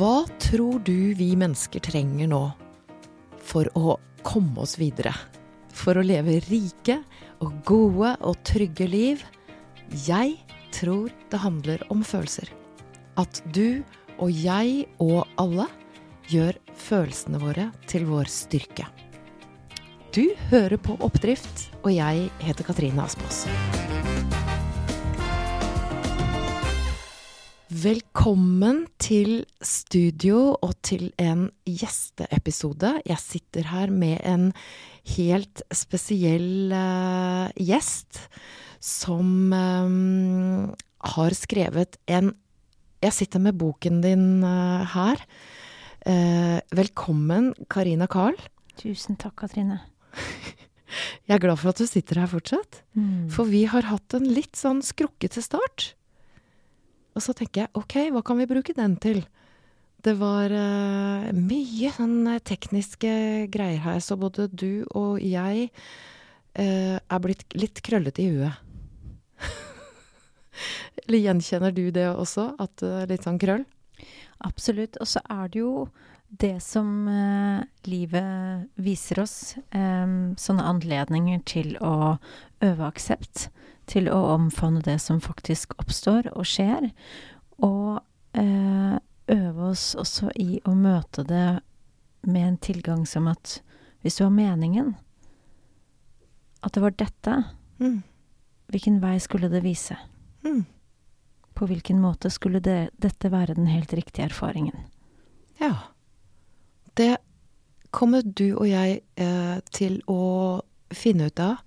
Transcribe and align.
Hva 0.00 0.22
tror 0.40 0.78
du 0.80 1.12
vi 1.12 1.34
mennesker 1.36 1.82
trenger 1.84 2.30
nå 2.30 2.38
for 3.44 3.68
å 3.76 3.98
komme 4.24 4.62
oss 4.62 4.78
videre? 4.80 5.12
For 5.76 6.00
å 6.00 6.04
leve 6.06 6.38
rike 6.46 7.02
og 7.44 7.58
gode 7.68 8.14
og 8.24 8.38
trygge 8.48 8.86
liv? 8.88 9.20
Jeg 10.06 10.38
tror 10.72 11.12
det 11.28 11.42
handler 11.44 11.84
om 11.92 12.00
følelser. 12.00 12.48
At 13.20 13.42
du 13.52 13.82
og 14.16 14.32
jeg 14.32 14.88
og 15.04 15.28
alle 15.36 15.68
gjør 16.32 16.56
følelsene 16.80 17.44
våre 17.44 17.68
til 17.84 18.08
vår 18.08 18.32
styrke. 18.32 18.88
Du 20.16 20.30
hører 20.48 20.80
på 20.80 20.96
Oppdrift, 21.04 21.68
og 21.84 21.92
jeg 21.92 22.30
heter 22.40 22.72
Katrine 22.72 23.04
Asmås. 23.04 23.44
Velkommen 27.70 28.80
til 28.98 29.44
studio 29.62 30.56
og 30.58 30.72
til 30.82 31.12
en 31.22 31.44
gjesteepisode. 31.62 32.96
Jeg 33.06 33.22
sitter 33.22 33.68
her 33.70 33.92
med 33.94 34.16
en 34.26 34.48
helt 35.12 35.62
spesiell 35.70 36.74
uh, 36.74 37.46
gjest 37.54 38.18
som 38.82 39.54
um, 39.54 40.72
har 41.14 41.36
skrevet 41.38 41.94
en 42.10 42.32
Jeg 43.06 43.14
sitter 43.14 43.38
med 43.38 43.54
boken 43.54 44.02
din 44.02 44.42
uh, 44.42 44.82
her. 44.90 45.22
Uh, 46.02 46.58
velkommen, 46.74 47.54
Karina 47.70 48.10
Carl. 48.10 48.34
Tusen 48.82 49.14
takk, 49.14 49.36
Katrine. 49.44 49.78
Jeg 51.30 51.38
er 51.38 51.46
glad 51.46 51.62
for 51.62 51.70
at 51.70 51.78
du 51.78 51.86
sitter 51.86 52.18
her 52.18 52.26
fortsatt. 52.34 52.82
Mm. 52.98 53.30
For 53.30 53.46
vi 53.46 53.62
har 53.70 53.86
hatt 53.86 54.18
en 54.18 54.26
litt 54.26 54.58
sånn 54.58 54.82
skrukkete 54.82 55.38
start. 55.38 55.92
Og 57.14 57.24
så 57.24 57.34
tenker 57.36 57.64
jeg 57.64 57.74
ok, 57.78 57.96
hva 58.14 58.22
kan 58.26 58.38
vi 58.40 58.48
bruke 58.50 58.74
den 58.76 58.96
til? 59.02 59.22
Det 60.00 60.14
var 60.16 60.52
uh, 60.52 61.28
mye 61.36 61.90
sånn 61.92 62.28
tekniske 62.46 63.12
greier 63.52 63.82
her, 63.84 63.98
så 64.00 64.16
både 64.16 64.48
du 64.48 64.86
og 64.96 65.20
jeg 65.20 65.68
uh, 66.56 66.96
er 66.96 67.20
blitt 67.20 67.44
litt 67.58 67.82
krøllete 67.84 68.24
i 68.24 68.30
huet. 68.32 69.42
Eller 71.04 71.26
gjenkjenner 71.26 71.76
du 71.76 71.84
det 71.92 72.08
også, 72.14 72.52
at 72.62 72.86
er 72.86 73.10
litt 73.10 73.28
sånn 73.28 73.40
krøll? 73.42 73.66
Absolutt. 74.46 74.96
Og 75.02 75.10
så 75.10 75.20
er 75.28 75.52
det 75.52 75.60
jo 75.60 75.74
det 76.30 76.56
som 76.62 77.08
uh, 77.10 77.60
livet 77.90 78.68
viser 78.80 79.20
oss, 79.24 79.56
um, 79.74 80.32
sånne 80.38 80.66
anledninger 80.72 81.42
til 81.48 81.74
å 81.82 82.16
øve 82.64 82.86
aksept, 82.86 83.48
til 83.90 84.06
å 84.12 84.18
omfavne 84.36 84.82
det 84.86 84.98
som 85.02 85.20
faktisk 85.22 85.74
oppstår 85.82 86.30
og 86.36 86.46
skjer, 86.48 86.90
og 87.60 88.00
eh, 88.38 88.96
øve 89.30 89.70
oss 89.72 89.92
også 89.98 90.30
i 90.38 90.60
å 90.66 90.74
møte 90.78 91.24
det 91.26 91.60
med 92.26 92.46
en 92.46 92.58
tilgang 92.62 93.06
som 93.08 93.28
at 93.30 93.58
hvis 94.04 94.16
du 94.18 94.24
har 94.24 94.32
meningen, 94.34 94.94
at 96.62 96.76
det 96.76 96.82
var 96.84 96.96
dette, 97.00 97.38
Mm. 97.80 98.02
hvilken 98.68 98.98
vei 99.00 99.14
skulle 99.24 99.48
det 99.48 99.62
vise? 99.64 99.96
Mm. 100.44 100.66
På 101.56 101.64
hvilken 101.66 101.96
måte 102.00 102.28
skulle 102.30 102.60
det, 102.60 102.90
dette 103.00 103.30
være 103.32 103.54
den 103.56 103.70
helt 103.72 103.92
riktige 103.96 104.26
erfaringen? 104.28 104.76
Ja. 105.60 105.72
Det 106.94 107.16
kommer 107.90 108.20
du 108.22 108.50
og 108.58 108.68
jeg 108.68 109.00
eh, 109.16 109.60
til 109.72 110.02
å 110.12 110.60
finne 110.92 111.30
ut 111.30 111.40
av 111.40 111.62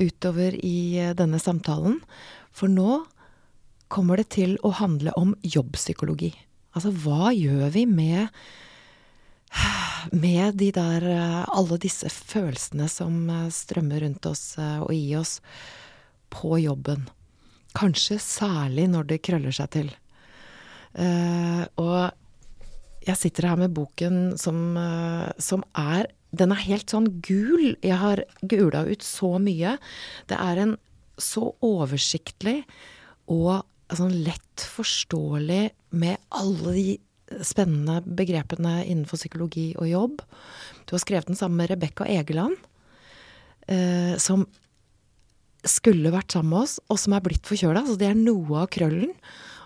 utover 0.00 0.56
i 0.64 0.98
eh, 0.98 1.14
denne 1.16 1.38
samtalen. 1.38 2.00
For 2.52 2.72
nå 2.72 3.04
kommer 3.90 4.20
det 4.20 4.30
til 4.36 4.56
å 4.66 4.72
handle 4.80 5.14
om 5.18 5.34
jobbpsykologi. 5.42 6.32
Altså, 6.76 6.92
hva 6.94 7.32
gjør 7.34 7.70
vi 7.74 7.86
med 7.90 8.28
med 10.16 10.54
de 10.54 10.68
der 10.70 11.04
eh, 11.10 11.40
Alle 11.50 11.76
disse 11.82 12.08
følelsene 12.08 12.86
som 12.88 13.24
eh, 13.30 13.48
strømmer 13.52 14.04
rundt 14.06 14.26
oss 14.30 14.54
og 14.58 14.92
i 14.94 15.16
oss 15.18 15.40
på 16.30 16.60
jobben. 16.62 17.08
Kanskje 17.76 18.18
særlig 18.22 18.88
når 18.90 19.10
det 19.10 19.22
krøller 19.26 19.54
seg 19.54 19.68
til. 19.74 19.90
Og 21.78 21.98
jeg 23.06 23.18
sitter 23.18 23.46
her 23.46 23.58
med 23.58 23.74
boken 23.74 24.16
som, 24.38 24.74
som 25.38 25.62
er 25.78 26.08
Den 26.36 26.54
er 26.54 26.62
helt 26.62 26.92
sånn 26.92 27.08
gul. 27.24 27.74
Jeg 27.82 27.98
har 27.98 28.22
gula 28.46 28.84
ut 28.86 29.02
så 29.04 29.34
mye. 29.42 29.76
Det 30.30 30.38
er 30.38 30.62
en 30.62 30.76
så 31.20 31.50
oversiktlig 31.64 32.62
og 33.30 33.66
sånn 33.90 34.14
lett 34.24 34.64
forståelig 34.70 35.62
med 35.98 36.20
alle 36.38 36.74
de 36.76 37.42
spennende 37.46 38.00
begrepene 38.06 38.80
innenfor 38.84 39.20
psykologi 39.20 39.70
og 39.78 39.90
jobb. 39.90 40.22
Du 40.86 40.94
har 40.94 41.02
skrevet 41.02 41.30
den 41.30 41.38
sammen 41.38 41.60
med 41.60 41.70
Rebekka 41.70 42.06
Egeland, 42.10 42.56
eh, 43.68 44.16
som 44.18 44.46
skulle 45.66 46.12
vært 46.14 46.32
sammen 46.32 46.54
med 46.54 46.64
oss, 46.64 46.78
og 46.88 46.98
som 46.98 47.14
er 47.14 47.22
blitt 47.24 47.46
forkjøla. 47.46 47.84
Så 47.86 47.98
det 48.00 48.08
er 48.10 48.18
noe 48.18 48.64
av 48.64 48.70
krøllen. 48.72 49.14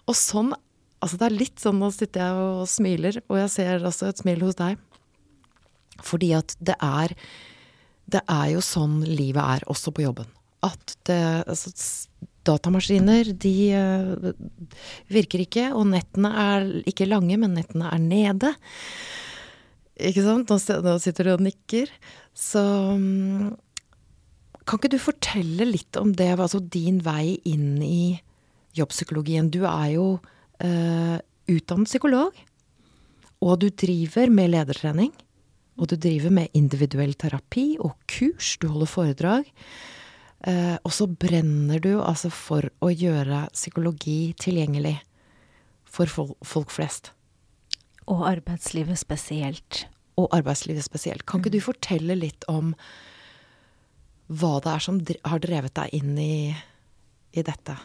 Og 0.08 0.16
sånn 0.18 0.54
Altså, 1.04 1.18
det 1.20 1.26
er 1.26 1.34
litt 1.36 1.60
sånn 1.60 1.82
Nå 1.82 1.90
sitter 1.92 2.22
jeg 2.22 2.36
og 2.40 2.68
smiler, 2.70 3.18
og 3.28 3.36
jeg 3.36 3.50
ser 3.52 3.82
altså 3.84 4.06
et 4.08 4.22
smil 4.22 4.40
hos 4.40 4.56
deg. 4.56 4.78
Fordi 6.02 6.32
at 6.34 6.56
det 6.60 6.76
er 6.82 7.14
Det 8.04 8.20
er 8.28 8.48
jo 8.52 8.60
sånn 8.60 9.00
livet 9.00 9.40
er, 9.40 9.62
også 9.72 9.90
på 9.94 10.02
jobben. 10.04 10.26
At 10.62 10.96
det 11.08 11.44
Altså, 11.48 11.72
datamaskiner, 12.44 13.30
de 13.40 13.54
eh, 13.72 14.32
virker 15.12 15.44
ikke, 15.44 15.70
og 15.72 15.88
nettene 15.92 16.30
er 16.36 16.66
ikke 16.84 17.08
lange, 17.08 17.38
men 17.40 17.56
nettene 17.56 17.88
er 17.88 18.02
nede. 18.02 18.50
Ikke 19.94 20.24
sant? 20.26 20.50
Nå, 20.50 20.96
sitter 21.00 21.30
du 21.30 21.34
og 21.36 21.44
nikker. 21.46 21.88
Så 22.36 22.60
mm, 22.98 23.54
kan 24.64 24.80
ikke 24.80 24.92
du 24.94 25.00
fortelle 25.00 25.68
litt 25.68 25.96
om 26.00 26.12
det, 26.16 26.32
altså 26.34 26.60
din 26.60 27.00
vei 27.04 27.38
inn 27.48 27.78
i 27.84 28.18
jobbpsykologien? 28.76 29.52
Du 29.54 29.62
er 29.68 29.94
jo 29.94 30.08
eh, 30.64 31.18
utdannet 31.50 31.90
psykolog, 31.90 32.36
og 33.44 33.60
du 33.62 33.68
driver 33.70 34.32
med 34.32 34.52
ledertrening. 34.54 35.12
Og 35.74 35.90
du 35.90 35.96
driver 35.98 36.30
med 36.30 36.54
individuell 36.54 37.16
terapi 37.18 37.74
og 37.82 37.96
kurs, 38.10 38.54
du 38.62 38.68
holder 38.70 38.90
foredrag. 38.90 39.48
Eh, 40.46 40.76
og 40.76 40.92
så 40.92 41.08
brenner 41.08 41.80
du 41.82 41.96
altså 41.98 42.30
for 42.30 42.68
å 42.84 42.92
gjøre 42.92 43.46
psykologi 43.54 44.34
tilgjengelig 44.40 44.98
for 45.88 46.10
fol 46.10 46.34
folk 46.44 46.72
flest. 46.74 47.12
Og 48.10 48.26
arbeidslivet 48.28 49.00
spesielt. 49.00 49.86
Og 50.20 50.28
arbeidslivet 50.36 50.84
spesielt. 50.84 51.24
Kan 51.26 51.40
ikke 51.40 51.56
du 51.56 51.62
fortelle 51.64 52.16
litt 52.18 52.44
om 52.50 52.74
hva 54.28 54.58
det 54.64 54.70
er 54.72 54.84
som 54.84 55.00
har 55.00 55.42
drevet 55.42 55.74
deg 55.76 55.96
inn 55.96 56.14
i, 56.20 56.54
i 57.34 57.44
dette? 57.44 57.76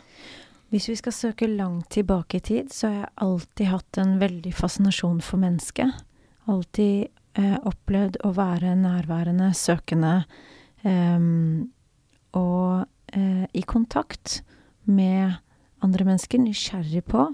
Hvis 0.69 0.85
vi 0.91 0.97
skal 0.99 1.15
søke 1.15 1.47
langt 1.49 1.89
tilbake 1.95 2.37
i 2.37 2.43
tid, 2.45 2.73
så 2.73 2.87
har 2.87 2.97
jeg 2.99 3.13
alltid 3.25 3.71
hatt 3.71 3.99
en 4.03 4.19
veldig 4.21 4.51
fascinasjon 4.53 5.23
for 5.25 5.41
mennesket. 5.41 6.03
Alltid 6.51 7.09
opplevd 7.37 8.17
å 8.25 8.31
være 8.35 8.73
nærværende, 8.79 9.51
søkende 9.53 10.23
em, 10.87 11.69
og 12.35 12.85
eh, 13.13 13.45
i 13.53 13.61
kontakt 13.67 14.41
med 14.89 15.37
andre 15.83 16.05
mennesker, 16.07 16.41
nysgjerrig 16.41 17.03
på, 17.07 17.27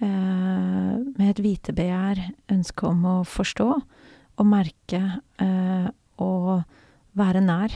eh, 0.00 0.94
med 0.98 1.28
et 1.28 1.42
vitebegjær, 1.44 2.22
ønske 2.52 2.88
om 2.88 3.04
å 3.06 3.16
forstå 3.28 3.68
og 4.38 4.46
merke 4.46 5.02
eh, 5.42 5.88
og 6.22 6.62
være 7.18 7.42
nær, 7.42 7.74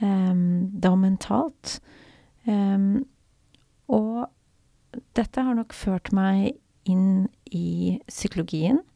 da 0.00 0.90
mentalt. 0.96 1.74
Og 3.92 4.14
dette 5.12 5.42
har 5.44 5.58
nok 5.58 5.74
ført 5.76 6.08
meg 6.16 6.54
inn 6.88 7.28
i 7.52 8.00
psykologien, 8.08 8.80
eh, 8.80 8.89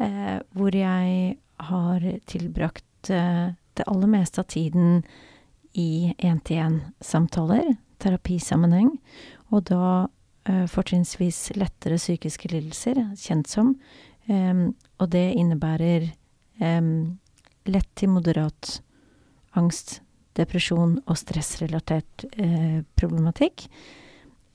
hvor 0.00 0.74
jeg 0.74 1.36
har 1.60 2.06
tilbrakt 2.30 3.10
eh, 3.10 3.52
det 3.76 3.86
aller 3.86 4.10
meste 4.10 4.40
av 4.40 4.48
tiden 4.50 5.02
i 5.76 6.14
én-til-én-samtaler, 6.18 7.74
terapisammenheng, 8.00 8.94
og 9.52 9.66
da 9.70 9.84
eh, 10.48 10.66
fortrinnsvis 10.70 11.50
lettere 11.60 12.00
psykiske 12.00 12.50
lidelser, 12.52 13.02
kjent 13.20 13.50
som, 13.50 13.74
og 14.30 15.06
det 15.10 15.24
innebærer 15.34 16.04
lett 16.60 17.88
til 17.98 18.12
moderat 18.12 18.76
angst, 19.58 19.96
depresjon 20.38 20.98
og 21.06 21.18
stressrelatert 21.18 22.24
eh, 22.38 22.80
problematikk. 22.94 23.66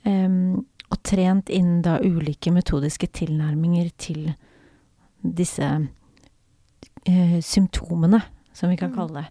Em, 0.07 0.63
og 0.93 1.01
trent 1.03 1.49
innen 1.51 1.81
da 1.83 1.97
ulike 1.99 2.53
metodiske 2.53 3.09
tilnærminger 3.19 3.89
til 3.99 4.29
disse 5.33 5.87
eh, 7.05 7.39
symptomene, 7.41 8.21
som 8.53 8.69
vi 8.69 8.77
kan 8.77 8.91
Mm. 8.91 8.95
kalle 8.95 9.13
det. 9.21 9.27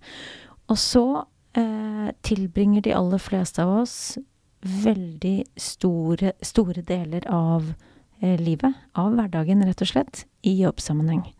Og 0.68 0.76
så 0.78 1.24
eh, 1.54 2.10
tilbringer 2.22 2.82
de 2.82 2.92
aller 2.92 3.18
fleste 3.18 3.62
av 3.62 3.82
oss 3.82 4.18
veldig 4.62 5.44
store, 5.56 6.32
store 6.42 6.82
deler 6.82 7.26
av 7.28 7.74
eh, 8.22 8.38
livet, 8.40 8.74
av 8.96 9.12
hverdagen, 9.14 9.62
rett 9.64 9.82
og 9.82 9.88
slett, 9.88 10.24
i 10.42 10.56
jobbsammenheng. 10.62 11.32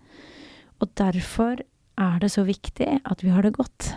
Og 0.80 0.88
derfor 0.94 1.60
er 1.98 2.18
det 2.20 2.30
så 2.30 2.44
viktig 2.44 3.00
at 3.04 3.22
vi 3.24 3.30
har 3.30 3.42
det 3.42 3.54
godt, 3.56 3.94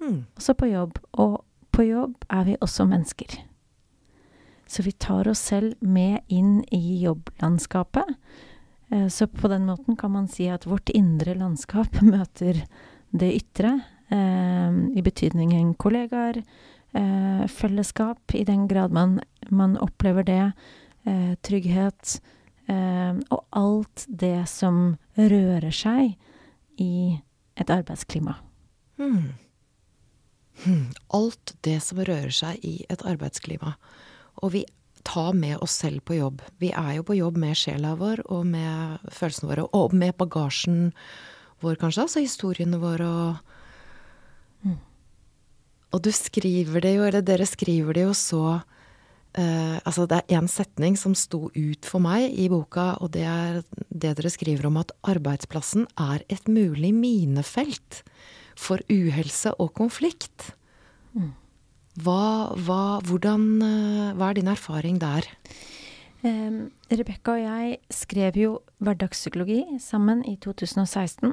Mm. 0.00 0.24
også 0.36 0.54
på 0.54 0.66
jobb. 0.70 0.98
Og 1.14 1.44
på 1.72 1.82
jobb 1.82 2.14
er 2.30 2.44
vi 2.44 2.56
også 2.60 2.84
mennesker. 2.86 3.38
Så 4.68 4.82
vi 4.82 4.92
tar 4.92 5.26
oss 5.28 5.38
selv 5.38 5.74
med 5.80 6.20
inn 6.28 6.64
i 6.72 7.02
jobblandskapet. 7.02 8.04
Eh, 8.90 9.08
Så 9.08 9.26
på 9.26 9.48
den 9.48 9.66
måten 9.66 9.96
kan 9.96 10.12
man 10.12 10.28
si 10.28 10.48
at 10.48 10.66
vårt 10.66 10.88
indre 10.90 11.34
landskap 11.34 12.00
møter 12.02 12.64
det 13.10 13.32
ytre, 13.34 13.80
eh, 14.10 14.72
i 14.98 15.02
betydningen 15.02 15.74
kollegaer, 15.74 16.42
eh, 16.94 17.46
fellesskap, 17.46 18.34
i 18.34 18.44
den 18.44 18.66
grad 18.68 18.92
man, 18.92 19.20
man 19.50 19.76
opplever 19.78 20.24
det, 20.26 20.52
trygghet, 21.46 22.16
og 23.30 23.44
alt 23.54 24.06
det 24.10 24.48
som 24.50 24.96
rører 25.14 25.70
seg 25.70 26.16
i 26.82 27.20
et 27.54 27.70
arbeidsklima. 27.70 28.34
Hmm. 28.98 29.36
Hmm. 30.64 30.88
Alt 31.14 31.54
det 31.62 31.76
som 31.86 32.00
rører 32.02 32.34
seg 32.34 32.58
i 32.66 32.80
et 32.90 33.06
arbeidsklima. 33.06 33.76
Og 34.42 34.50
vi 34.56 34.64
tar 35.06 35.32
med 35.38 35.60
oss 35.62 35.78
selv 35.80 36.02
på 36.04 36.18
jobb. 36.18 36.42
Vi 36.62 36.72
er 36.74 36.96
jo 36.98 37.06
på 37.06 37.16
jobb 37.16 37.38
med 37.40 37.58
sjela 37.58 37.94
vår 37.98 38.24
og 38.26 38.46
med 38.50 39.06
følelsene 39.14 39.52
våre, 39.52 39.66
og 39.72 39.94
med 39.94 40.16
bagasjen 40.18 40.90
vår, 41.62 41.78
kanskje, 41.80 42.04
altså 42.04 42.24
historiene 42.24 42.80
våre 42.82 43.06
og 43.06 43.44
Mm. 44.64 44.78
Og 45.94 46.02
du 46.02 46.10
skriver 46.14 46.82
det 46.84 46.96
jo, 46.96 47.04
eller 47.06 47.24
dere 47.24 47.46
skriver 47.48 47.96
det 47.96 48.06
jo 48.06 48.14
så 48.16 48.42
eh, 49.38 49.78
Altså, 49.84 50.06
det 50.08 50.22
er 50.22 50.40
én 50.40 50.48
setning 50.50 50.96
som 50.98 51.14
sto 51.14 51.50
ut 51.54 51.86
for 51.86 52.02
meg 52.02 52.32
i 52.32 52.48
boka, 52.52 52.96
og 53.00 53.12
det 53.14 53.24
er 53.28 53.62
det 53.90 54.16
dere 54.18 54.32
skriver 54.32 54.66
om 54.66 54.80
at 54.80 54.92
arbeidsplassen 55.06 55.86
er 56.00 56.24
et 56.32 56.48
mulig 56.48 56.92
minefelt 56.96 58.02
for 58.56 58.80
uhelse 58.90 59.52
og 59.60 59.74
konflikt. 59.76 60.52
Mm. 61.12 61.34
Hva, 61.96 62.52
hva, 62.66 63.00
hvordan, 63.08 63.44
eh, 63.64 64.12
hva 64.16 64.30
er 64.30 64.36
din 64.36 64.52
erfaring 64.52 64.98
der? 65.00 65.24
Um, 66.26 66.70
Rebekka 66.90 67.36
og 67.36 67.40
jeg 67.40 67.78
skrev 67.92 68.36
jo 68.36 68.50
hverdagspsykologi 68.84 69.78
sammen 69.80 70.24
i 70.28 70.34
2016. 70.42 71.32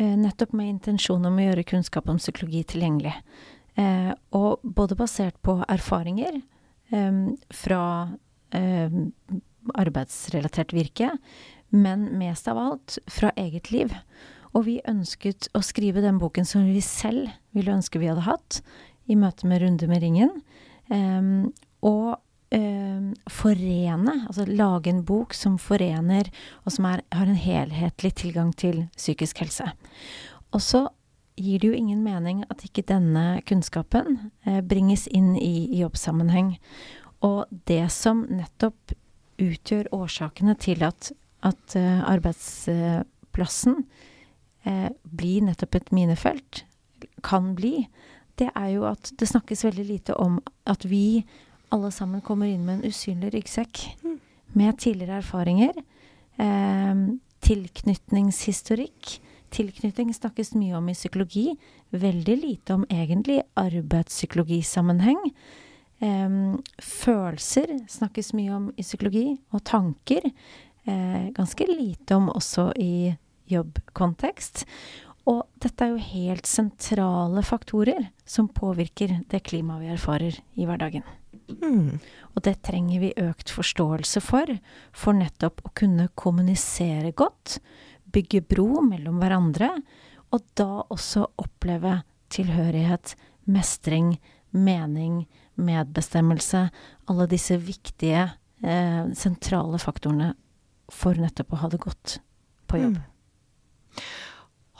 Uh, 0.00 0.14
nettopp 0.18 0.54
med 0.56 0.72
intensjon 0.72 1.26
om 1.28 1.38
å 1.38 1.46
gjøre 1.46 1.66
kunnskap 1.70 2.08
om 2.10 2.18
psykologi 2.18 2.64
tilgjengelig. 2.74 3.14
Uh, 3.78 4.14
og 4.34 4.62
både 4.62 4.98
basert 4.98 5.36
på 5.46 5.60
erfaringer 5.70 6.40
um, 6.90 7.34
fra 7.54 7.82
uh, 8.54 9.00
arbeidsrelatert 9.74 10.74
virke, 10.74 11.12
men 11.74 12.08
mest 12.18 12.48
av 12.50 12.58
alt 12.58 12.98
fra 13.10 13.30
eget 13.38 13.70
liv. 13.74 13.94
Og 14.54 14.66
vi 14.68 14.80
ønsket 14.90 15.50
å 15.54 15.62
skrive 15.66 16.02
den 16.02 16.18
boken 16.22 16.46
som 16.46 16.66
vi 16.66 16.82
selv 16.82 17.30
ville 17.54 17.74
ønske 17.74 17.98
vi 18.02 18.10
hadde 18.10 18.26
hatt, 18.26 18.60
i 19.10 19.16
møte 19.18 19.48
med 19.48 19.62
Runde 19.62 19.88
med 19.90 20.02
ringen. 20.04 20.30
Um, 20.88 21.52
og 21.84 22.18
um, 22.54 23.12
forene, 23.30 24.16
altså 24.26 24.46
lage 24.48 24.92
en 24.92 25.04
bok 25.06 25.34
som 25.36 25.58
forener, 25.60 26.30
og 26.64 26.76
som 26.76 26.88
er, 26.90 27.04
har 27.12 27.30
en 27.30 27.40
helhetlig 27.40 28.14
tilgang 28.20 28.52
til 28.56 28.86
psykisk 28.96 29.44
helse. 29.44 29.68
Og 30.54 30.62
så 30.62 30.86
gir 31.36 31.60
det 31.60 31.70
jo 31.70 31.76
ingen 31.76 32.02
mening 32.04 32.44
at 32.50 32.62
ikke 32.66 32.86
denne 32.86 33.40
kunnskapen 33.48 34.30
eh, 34.46 34.60
bringes 34.62 35.08
inn 35.10 35.34
i, 35.34 35.66
jobbsammenheng. 35.80 36.54
Og 37.26 37.50
det 37.66 37.88
som 37.90 38.22
nettopp 38.30 38.94
utgjør 39.42 39.90
årsakene 39.96 40.54
til 40.62 40.84
at, 40.86 41.10
at 41.42 41.74
uh, 41.74 42.04
arbeidsplassen 42.06 43.80
uh, 43.82 44.90
blir 45.02 45.42
nettopp 45.48 45.80
et 45.80 45.90
minefelt, 45.96 46.62
kan 47.26 47.54
bli, 47.58 47.88
det 48.40 48.50
er 48.54 48.68
jo 48.74 48.84
at 48.88 49.12
det 49.18 49.28
snakkes 49.30 49.64
veldig 49.64 49.84
lite 49.86 50.14
om 50.20 50.40
at 50.66 50.84
vi 50.88 51.24
alle 51.74 51.90
sammen 51.94 52.22
kommer 52.24 52.46
inn 52.50 52.64
med 52.66 52.80
en 52.80 52.90
usynlig 52.90 53.32
ryggsekk 53.34 53.84
Mm. 54.04 54.20
med 54.54 54.78
tidligere 54.78 55.18
erfaringer, 55.18 55.72
eh, 56.38 56.94
tilknytningshistorikk. 57.40 59.20
Tilknytning 59.50 60.12
snakkes 60.14 60.54
mye 60.54 60.76
om 60.76 60.88
i 60.88 60.94
psykologi, 60.94 61.56
veldig 61.92 62.36
lite 62.42 62.74
om 62.74 62.84
egentlig 62.90 63.42
arbeidspsykologisammenheng. 63.56 65.32
Eh, 66.00 66.56
følelser 66.80 67.86
snakkes 67.88 68.32
mye 68.34 68.50
om 68.54 68.72
i 68.76 68.82
psykologi, 68.82 69.38
og 69.52 69.64
tanker. 69.64 70.30
Eh, 70.86 71.30
ganske 71.32 71.66
lite 71.66 72.14
om 72.14 72.28
også 72.28 72.72
i 72.76 73.16
jobbkontekst. 73.50 74.64
Og 75.30 75.44
dette 75.62 75.86
er 75.86 75.94
jo 75.94 76.08
helt 76.12 76.48
sentrale 76.48 77.42
faktorer 77.46 78.10
som 78.28 78.50
påvirker 78.52 79.22
det 79.30 79.40
klimaet 79.46 79.84
vi 79.84 79.92
erfarer 79.94 80.40
i 80.60 80.66
hverdagen. 80.68 81.04
Mm. 81.48 82.00
Og 82.34 82.44
det 82.44 82.58
trenger 82.64 83.00
vi 83.00 83.12
økt 83.20 83.52
forståelse 83.52 84.20
for, 84.24 84.50
for 84.92 85.16
nettopp 85.16 85.64
å 85.64 85.72
kunne 85.76 86.10
kommunisere 86.16 87.12
godt, 87.16 87.58
bygge 88.14 88.44
bro 88.48 88.84
mellom 88.84 89.20
hverandre, 89.22 89.70
og 90.34 90.44
da 90.58 90.84
også 90.92 91.26
oppleve 91.40 92.00
tilhørighet, 92.34 93.14
mestring, 93.48 94.16
mening, 94.54 95.24
medbestemmelse, 95.60 96.68
alle 97.10 97.26
disse 97.30 97.56
viktige, 97.62 98.28
eh, 98.62 99.02
sentrale 99.14 99.78
faktorene 99.78 100.34
for 100.92 101.16
nettopp 101.16 101.54
å 101.54 101.62
ha 101.62 101.68
det 101.72 101.80
godt 101.80 102.18
på 102.68 102.82
jobb. 102.82 102.98
Mm. 102.98 104.04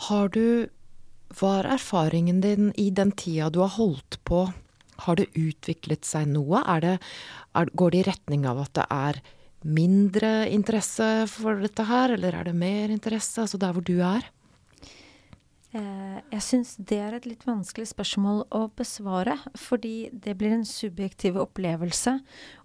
Har 0.05 0.29
du 0.35 0.69
Hva 1.35 1.57
er 1.61 1.71
erfaringen 1.75 2.43
din 2.45 2.69
i 2.79 2.91
den 2.95 3.11
tida 3.17 3.49
du 3.51 3.61
har 3.65 3.75
holdt 3.75 4.21
på? 4.29 4.45
Har 5.07 5.17
det 5.19 5.33
utviklet 5.35 6.07
seg 6.07 6.29
noe? 6.31 6.61
Er 6.71 6.85
det, 6.85 6.93
er, 7.59 7.73
går 7.75 7.91
det 7.91 8.03
i 8.03 8.07
retning 8.11 8.45
av 8.47 8.61
at 8.63 8.75
det 8.79 8.85
er 8.95 9.19
mindre 9.65 10.45
interesse 10.53 11.09
for 11.33 11.59
dette 11.65 11.89
her, 11.89 12.15
eller 12.15 12.37
er 12.37 12.47
det 12.51 12.55
mer 12.55 12.93
interesse? 12.95 13.41
Altså 13.43 13.59
der 13.59 13.75
hvor 13.75 13.83
du 13.83 13.97
er? 14.05 14.29
Eh, 15.75 16.19
jeg 16.31 16.43
syns 16.47 16.77
det 16.79 17.01
er 17.03 17.17
et 17.17 17.27
litt 17.27 17.43
vanskelig 17.49 17.89
spørsmål 17.91 18.45
å 18.55 18.67
besvare, 18.79 19.41
fordi 19.59 20.13
det 20.13 20.37
blir 20.39 20.55
en 20.55 20.69
subjektiv 20.69 21.41
opplevelse. 21.43 22.21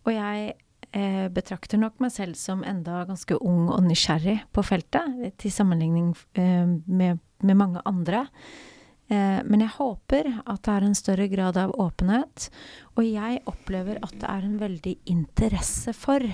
Og 0.06 0.12
jeg 0.14 0.52
eh, 0.92 1.26
betrakter 1.34 1.82
nok 1.82 1.98
meg 2.04 2.14
selv 2.14 2.38
som 2.38 2.62
enda 2.68 3.02
ganske 3.10 3.40
ung 3.42 3.72
og 3.74 3.82
nysgjerrig 3.88 4.38
på 4.54 4.66
feltet, 4.68 5.34
til 5.42 5.56
sammenligning 5.56 6.14
eh, 6.38 6.70
med, 6.86 7.24
med 7.46 7.60
mange 7.60 7.84
andre. 7.90 8.26
Eh, 9.10 9.40
men 9.46 9.64
jeg 9.66 9.76
håper 9.78 10.32
at 10.46 10.64
det 10.66 10.74
er 10.76 10.88
en 10.88 10.98
større 10.98 11.30
grad 11.32 11.58
av 11.58 11.74
åpenhet, 11.82 12.50
og 12.96 13.08
jeg 13.08 13.42
opplever 13.50 14.02
at 14.06 14.18
det 14.22 14.30
er 14.30 14.46
en 14.46 14.60
veldig 14.62 14.98
interesse 15.10 15.96
for 15.98 16.26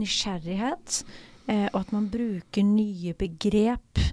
nysgjerrighet, 0.00 1.02
eh, 1.50 1.66
og 1.72 1.82
at 1.82 1.92
man 1.96 2.08
bruker 2.12 2.66
nye 2.66 3.14
begrep. 3.18 4.06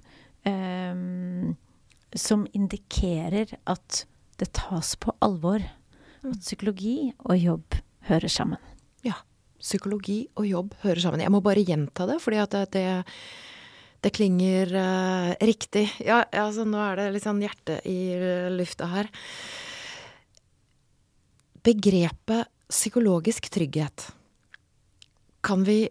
um, 0.47 1.55
som 2.15 2.47
indikerer 2.55 3.51
at 3.67 4.05
det 4.39 4.51
tas 4.55 4.95
på 4.95 5.13
alvor. 5.23 5.63
At 6.23 6.39
psykologi 6.41 7.11
og 7.25 7.37
jobb 7.37 7.77
hører 8.09 8.31
sammen. 8.31 8.61
Ja. 9.05 9.17
Psykologi 9.57 10.27
og 10.37 10.47
jobb 10.47 10.75
hører 10.83 11.01
sammen. 11.01 11.23
Jeg 11.23 11.33
må 11.33 11.41
bare 11.43 11.65
gjenta 11.65 12.07
det, 12.09 12.19
fordi 12.23 12.39
at 12.41 12.53
det, 12.53 12.63
det, 12.75 12.85
det 14.07 14.13
klinger 14.15 14.71
uh, 14.71 15.33
riktig. 15.43 15.89
Ja, 15.99 16.21
altså 16.31 16.63
nå 16.67 16.79
er 16.79 16.95
det 16.95 17.07
litt 17.17 17.25
sånn 17.27 17.41
hjerte 17.43 17.81
i 17.87 17.99
eh, 18.15 18.47
lufta 18.53 18.87
her. 18.87 19.09
Begrepet 21.67 22.47
psykologisk 22.71 23.49
trygghet, 23.51 24.05
kan 25.43 25.65
vi 25.67 25.81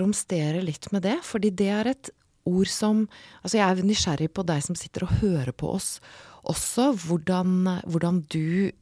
romstere 0.00 0.60
litt 0.64 0.90
med 0.92 1.04
det? 1.06 1.18
Fordi 1.24 1.52
det 1.56 1.70
er 1.72 1.90
et 1.94 2.12
ord 2.48 2.68
som 2.68 3.06
Altså, 3.40 3.56
jeg 3.58 3.64
er 3.64 3.86
nysgjerrig 3.86 4.28
på 4.34 4.44
deg 4.48 4.64
som 4.64 4.76
sitter 4.76 5.06
og 5.06 5.16
hører 5.22 5.52
på 5.56 5.72
oss 5.76 5.96
også, 6.42 6.90
hvordan, 7.06 7.68
hvordan 7.86 8.24
du 8.32 8.72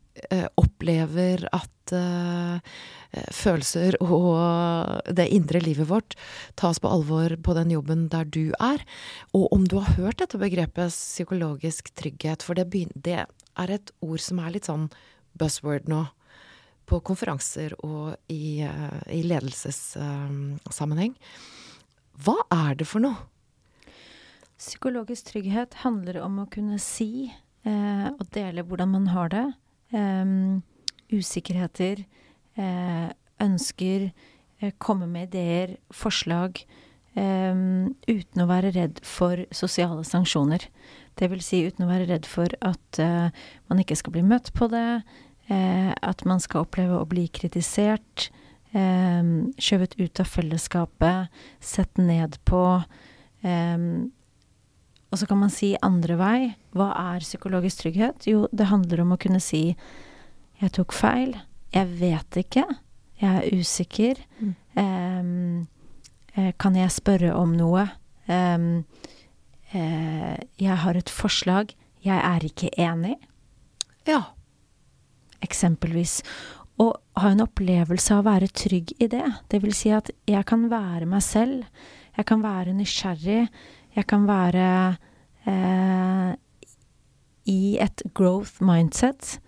opplever 0.61 1.47
at 1.55 1.93
eh, 1.97 2.61
følelser 3.35 3.97
og 4.05 5.03
det 5.11 5.27
indre 5.35 5.63
livet 5.65 5.89
vårt 5.91 6.17
tas 6.61 6.79
på 6.81 6.91
alvor 6.91 7.35
på 7.43 7.57
den 7.59 7.73
jobben 7.75 8.09
der 8.13 8.29
du 8.29 8.53
er. 8.61 8.85
Og 9.35 9.51
om 9.53 9.67
du 9.67 9.79
har 9.81 9.97
hørt 9.99 10.21
dette 10.23 10.41
begrepet 10.41 10.95
psykologisk 10.95 11.93
trygghet, 11.99 12.45
for 12.47 12.59
det, 12.59 12.71
det 12.95 13.25
er 13.25 13.75
et 13.75 13.93
ord 14.01 14.23
som 14.23 14.41
er 14.43 14.55
litt 14.57 14.71
sånn 14.71 14.89
buzzword 15.39 15.91
nå. 15.91 16.07
På 16.91 16.99
konferanser 17.07 17.77
og 17.87 18.17
i, 18.33 18.63
eh, 18.67 19.03
i 19.15 19.23
ledelsessammenheng. 19.23 21.15
Hva 22.21 22.35
er 22.51 22.75
det 22.81 22.89
for 22.91 23.05
noe? 23.05 23.29
Psykologisk 24.61 25.31
trygghet 25.31 25.79
handler 25.87 26.19
om 26.21 26.43
å 26.43 26.49
kunne 26.51 26.77
si 26.83 27.31
eh, 27.31 28.09
og 28.11 28.27
dele 28.35 28.65
hvordan 28.67 28.91
man 28.93 29.07
har 29.15 29.31
det. 29.33 29.47
Usikkerheter, 31.11 32.05
eh, 32.57 33.09
ønsker, 33.43 34.11
eh, 34.61 34.73
komme 34.79 35.09
med 35.11 35.31
ideer, 35.31 35.77
forslag, 35.91 36.63
Um, 37.19 37.97
uten 38.07 38.45
å 38.45 38.47
være 38.47 38.71
redd 38.77 39.01
for 39.03 39.43
sosiale 39.55 40.05
sanksjoner. 40.07 40.63
Det 41.19 41.27
vil 41.33 41.41
si 41.43 41.65
uten 41.67 41.85
å 41.85 41.91
være 41.91 42.07
redd 42.07 42.29
for 42.29 42.53
at 42.63 43.01
uh, 43.03 43.35
man 43.67 43.83
ikke 43.83 43.97
skal 43.99 44.15
bli 44.15 44.23
møtt 44.23 44.53
på 44.55 44.69
det, 44.71 45.03
uh, 45.51 45.91
at 46.07 46.23
man 46.29 46.39
skal 46.43 46.69
oppleve 46.69 47.01
å 47.01 47.09
bli 47.11 47.27
kritisert, 47.35 48.29
um, 48.71 49.51
skjøvet 49.59 49.99
ut 49.99 50.23
av 50.23 50.31
fellesskapet, 50.31 51.43
sett 51.59 51.99
ned 51.99 52.39
på. 52.47 52.63
Og 55.11 55.19
så 55.19 55.27
kan 55.27 55.41
man 55.41 55.51
si 55.51 55.73
andre 55.83 56.17
vei. 56.19 56.39
Hva 56.77 56.93
er 57.15 57.25
psykologisk 57.25 57.83
trygghet? 57.83 58.29
Jo, 58.31 58.47
det 58.55 58.71
handler 58.71 59.03
om 59.03 59.13
å 59.13 59.19
kunne 59.19 59.41
si 59.41 59.77
'jeg 60.61 60.73
tok 60.73 60.93
feil', 60.93 61.41
'jeg 61.73 61.87
vet 61.99 62.31
ikke', 62.37 62.77
'jeg 63.21 63.37
er 63.37 63.51
usikker', 63.51 64.21
mm. 64.41 65.67
eh, 66.37 66.53
'kan 66.59 66.77
jeg 66.77 66.91
spørre 66.91 67.35
om 67.35 67.57
noe'? 67.57 67.91
Eh, 68.29 68.83
eh, 69.75 70.37
'jeg 70.59 70.77
har 70.77 70.97
et 70.97 71.11
forslag', 71.11 71.75
'jeg 72.05 72.19
er 72.19 72.41
ikke 72.41 72.71
enig'. 72.79 73.19
Ja. 74.07 74.23
Eksempelvis. 75.43 76.23
Og 76.79 76.97
ha 77.17 77.29
en 77.29 77.41
opplevelse 77.41 78.15
av 78.15 78.25
å 78.25 78.31
være 78.31 78.49
trygg 78.49 78.93
i 79.01 79.07
det. 79.07 79.27
Det 79.49 79.61
vil 79.63 79.75
si 79.77 79.91
at 79.91 80.11
jeg 80.29 80.47
kan 80.47 80.69
være 80.71 81.07
meg 81.07 81.23
selv. 81.23 81.65
Jeg 82.17 82.27
kan 82.27 82.43
være 82.43 82.73
nysgjerrig. 82.77 83.49
Jeg 83.97 84.07
kan 84.07 84.27
være 84.29 84.97
eh, 85.51 86.33
i 87.51 87.79
et 87.83 88.03
growth 88.15 88.63
mindset 88.63 89.41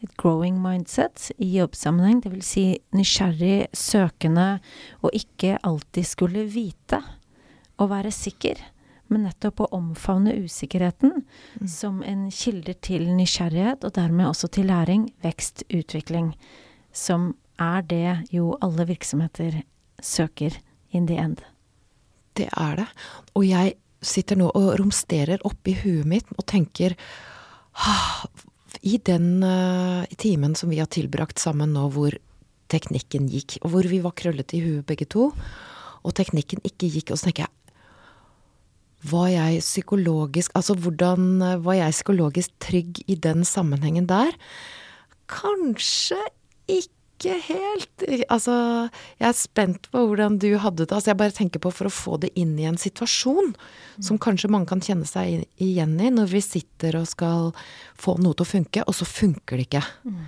et 0.00 0.16
growing 0.16 0.58
mindset 0.60 1.28
i 1.38 1.50
jobbsammenheng, 1.58 2.22
dvs. 2.24 2.50
Si 2.54 2.64
nysgjerrig, 2.96 3.68
søkende, 3.76 4.60
og 5.04 5.12
ikke 5.16 5.58
alltid 5.66 6.08
skulle 6.08 6.46
vite 6.48 7.02
og 7.80 7.90
være 7.92 8.12
sikker, 8.14 8.60
men 9.10 9.26
nettopp 9.26 9.64
å 9.64 9.70
omfavne 9.76 10.36
usikkerheten 10.44 11.20
mm. 11.20 11.68
som 11.68 12.00
en 12.06 12.28
kilde 12.32 12.76
til 12.84 13.08
nysgjerrighet, 13.16 13.84
og 13.84 13.94
dermed 13.98 14.30
også 14.30 14.50
til 14.54 14.70
læring, 14.70 15.08
vekst, 15.24 15.64
utvikling, 15.68 16.32
som 16.92 17.34
er 17.60 17.84
det 17.84 18.32
jo 18.32 18.54
alle 18.64 18.86
virksomheter 18.88 19.62
søker 20.00 20.56
in 20.96 21.08
the 21.10 21.18
end. 21.20 21.42
Det 22.38 22.48
er 22.56 22.78
det. 22.78 22.88
Og 23.36 23.44
jeg 23.48 23.74
sitter 24.00 24.38
nå 24.40 24.48
og 24.56 24.72
romsterer 24.80 25.42
oppi 25.46 25.74
huet 25.82 26.08
mitt 26.08 26.30
og 26.36 26.46
tenker 26.48 26.96
i 28.86 28.96
den 29.04 29.42
uh, 29.44 30.08
timen 30.20 30.56
som 30.56 30.72
vi 30.72 30.80
har 30.80 30.88
tilbrakt 30.90 31.40
sammen 31.42 31.74
nå, 31.76 31.88
hvor 31.94 32.16
teknikken 32.70 33.28
gikk, 33.30 33.58
og 33.64 33.74
hvor 33.74 33.88
vi 33.90 34.00
var 34.02 34.14
krøllete 34.16 34.56
i 34.56 34.62
huet 34.64 34.86
begge 34.88 35.08
to, 35.10 35.30
og 36.00 36.14
teknikken 36.16 36.62
ikke 36.64 36.88
gikk, 36.88 37.10
og 37.10 37.20
så 37.20 37.28
tenker 37.28 37.46
jeg 37.48 37.56
var 39.10 39.30
jeg 39.32 39.62
psykologisk 39.64 40.52
Altså 40.58 40.74
hvordan 40.76 41.40
uh, 41.40 41.64
var 41.64 41.78
jeg 41.78 41.94
psykologisk 41.96 42.52
trygg 42.60 42.98
i 43.08 43.16
den 43.16 43.46
sammenhengen 43.48 44.04
der? 44.10 44.34
Kanskje 45.30 46.18
ikke 46.68 46.99
ikke 47.20 47.36
helt 47.50 48.04
Altså, 48.32 48.54
jeg 49.20 49.28
er 49.28 49.36
spent 49.36 49.88
på 49.92 50.02
hvordan 50.08 50.38
du 50.40 50.48
hadde 50.58 50.86
det. 50.86 50.94
Altså, 50.94 51.10
jeg 51.12 51.20
bare 51.20 51.34
tenker 51.36 51.62
på 51.62 51.72
for 51.74 51.90
å 51.90 51.92
få 51.92 52.16
det 52.22 52.32
inn 52.38 52.56
i 52.58 52.66
en 52.68 52.78
situasjon 52.80 53.52
mm. 53.52 54.04
som 54.06 54.18
kanskje 54.20 54.50
mange 54.52 54.70
kan 54.70 54.80
kjenne 54.80 55.08
seg 55.08 55.44
igjen 55.60 55.98
i, 56.00 56.08
når 56.14 56.32
vi 56.32 56.42
sitter 56.44 56.96
og 57.00 57.08
skal 57.10 57.52
få 58.00 58.16
noe 58.22 58.36
til 58.36 58.46
å 58.46 58.52
funke, 58.54 58.84
og 58.86 58.96
så 58.96 59.08
funker 59.08 59.60
det 59.60 59.68
ikke. 59.68 59.84
Mm. 60.08 60.24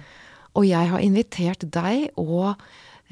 Og 0.61 0.69
jeg 0.69 0.93
har 0.93 1.05
invitert 1.05 1.65
deg 1.73 2.13
og 2.21 2.61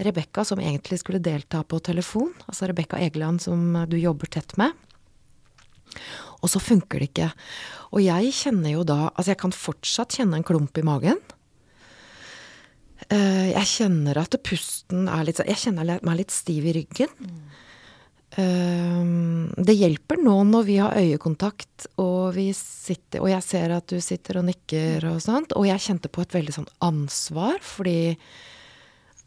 Rebekka, 0.00 0.44
som 0.48 0.60
egentlig 0.62 1.00
skulle 1.00 1.20
delta 1.20 1.62
på 1.64 1.80
telefon, 1.84 2.30
altså 2.48 2.70
Rebekka 2.70 3.00
Egeland, 3.00 3.42
som 3.44 3.82
du 3.88 3.98
jobber 4.00 4.30
tett 4.32 4.54
med. 4.60 4.76
Og 6.40 6.48
så 6.52 6.60
funker 6.62 7.02
det 7.02 7.10
ikke. 7.10 7.28
Og 7.90 8.04
jeg 8.04 8.32
kjenner 8.36 8.76
jo 8.76 8.86
da 8.86 9.10
Altså, 9.10 9.32
jeg 9.32 9.40
kan 9.42 9.54
fortsatt 9.54 10.16
kjenne 10.16 10.38
en 10.38 10.46
klump 10.46 10.78
i 10.78 10.86
magen. 10.86 11.20
Uh, 13.08 13.48
jeg 13.48 13.66
kjenner 13.70 14.20
at 14.20 14.36
pusten 14.44 15.08
er 15.08 15.24
litt 15.24 15.40
sånn 15.40 15.48
Jeg 15.48 15.62
kjenner 15.62 16.02
meg 16.04 16.18
litt 16.18 16.34
stiv 16.34 16.68
i 16.68 16.76
ryggen. 16.80 17.16
Mm. 17.18 17.40
Det 18.30 19.74
hjelper 19.74 20.20
nå 20.22 20.36
når 20.46 20.66
vi 20.68 20.76
har 20.78 20.94
øyekontakt, 20.94 21.88
og 21.98 22.36
vi 22.36 22.44
sitter 22.54 23.24
Og 23.24 23.26
jeg 23.32 23.42
ser 23.42 23.72
at 23.74 23.90
du 23.90 23.98
sitter 23.98 24.38
og 24.38 24.46
nikker 24.46 25.02
og 25.10 25.18
sånt. 25.24 25.50
Og 25.58 25.66
jeg 25.66 25.82
kjente 25.82 26.08
på 26.14 26.22
et 26.22 26.36
veldig 26.36 26.54
sånn 26.54 26.68
ansvar, 26.86 27.58
fordi 27.58 28.14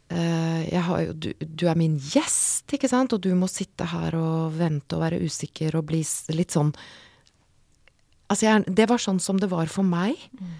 jeg 0.08 0.82
har 0.88 1.12
du, 1.12 1.28
du, 1.36 1.66
er 1.68 1.76
min 1.76 1.98
gjest, 2.00 2.72
ikke 2.72 2.88
sant? 2.88 3.12
Og 3.12 3.20
du 3.20 3.28
må 3.36 3.44
sitte 3.52 3.84
her 3.92 4.16
og 4.16 4.56
vente 4.56 4.96
og 4.96 5.04
være 5.04 5.20
usikker 5.20 5.76
og 5.76 5.84
bli 5.92 6.00
litt 6.32 6.56
sånn 6.56 6.72
Altså, 8.32 8.46
jeg, 8.46 8.64
det 8.72 8.88
var 8.88 9.04
sånn 9.04 9.20
som 9.20 9.36
det 9.36 9.50
var 9.52 9.68
for 9.68 9.84
meg. 9.84 10.16
Mm. 10.40 10.54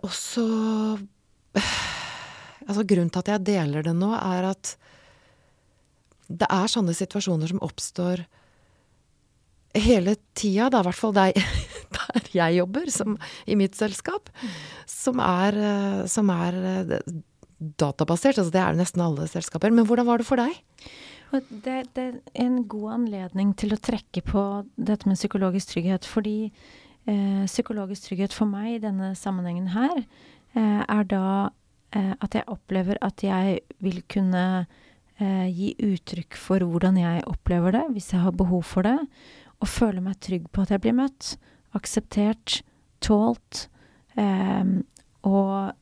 og 0.00 0.12
så 0.16 0.46
Altså, 2.66 2.82
grunnen 2.82 3.12
til 3.14 3.22
at 3.22 3.28
jeg 3.30 3.46
deler 3.46 3.84
det 3.86 3.92
nå, 3.94 4.08
er 4.16 4.48
at 4.48 4.72
det 6.26 6.48
er 6.50 6.70
sånne 6.70 6.94
situasjoner 6.96 7.52
som 7.52 7.62
oppstår 7.62 8.24
hele 9.76 10.16
tida, 10.34 10.66
er 10.66 10.80
i 10.80 10.88
hvert 10.88 10.98
fall 10.98 11.14
der, 11.14 11.36
der 11.98 12.30
jeg 12.34 12.58
jobber, 12.58 12.90
som, 12.90 13.14
i 13.46 13.54
mitt 13.58 13.78
selskap, 13.78 14.32
som 14.90 15.22
er, 15.22 15.60
som 16.10 16.32
er 16.34 16.58
databasert. 17.78 18.40
Altså 18.40 18.50
det 18.52 18.62
er 18.62 18.74
det 18.74 18.82
nesten 18.82 19.04
alle 19.04 19.28
selskaper. 19.30 19.70
Men 19.70 19.86
hvordan 19.88 20.08
var 20.08 20.18
det 20.18 20.28
for 20.28 20.40
deg? 20.40 20.56
Det, 21.36 21.78
det, 21.94 22.02
er 22.02 22.18
en 22.40 22.62
god 22.70 22.96
anledning 23.00 23.52
til 23.58 23.74
å 23.74 23.82
trekke 23.82 24.22
på 24.26 24.42
dette 24.74 25.06
med 25.06 25.18
psykologisk 25.20 25.74
trygghet. 25.74 26.08
Fordi 26.08 26.38
eh, 26.48 27.44
psykologisk 27.46 28.08
trygghet 28.08 28.34
for 28.34 28.48
meg 28.50 28.76
i 28.76 28.82
denne 28.88 29.14
sammenhengen 29.18 29.74
her 29.76 30.00
Eh, 30.00 30.35
er 30.62 31.06
da 31.10 31.50
eh, 31.96 32.12
at 32.20 32.36
jeg 32.36 32.48
opplever 32.52 32.98
at 33.04 33.22
jeg 33.24 33.60
vil 33.84 34.02
kunne 34.12 34.44
eh, 35.20 35.46
gi 35.52 35.74
uttrykk 35.84 36.38
for 36.40 36.64
hvordan 36.64 36.98
jeg 37.00 37.24
opplever 37.28 37.76
det, 37.76 37.84
hvis 37.94 38.12
jeg 38.14 38.24
har 38.24 38.36
behov 38.36 38.64
for 38.64 38.86
det, 38.86 38.98
og 39.60 39.72
føle 39.72 40.04
meg 40.04 40.20
trygg 40.20 40.48
på 40.52 40.64
at 40.64 40.74
jeg 40.74 40.84
blir 40.84 40.96
møtt, 40.96 41.36
akseptert, 41.76 42.60
tålt, 43.04 43.66
og 45.26 45.72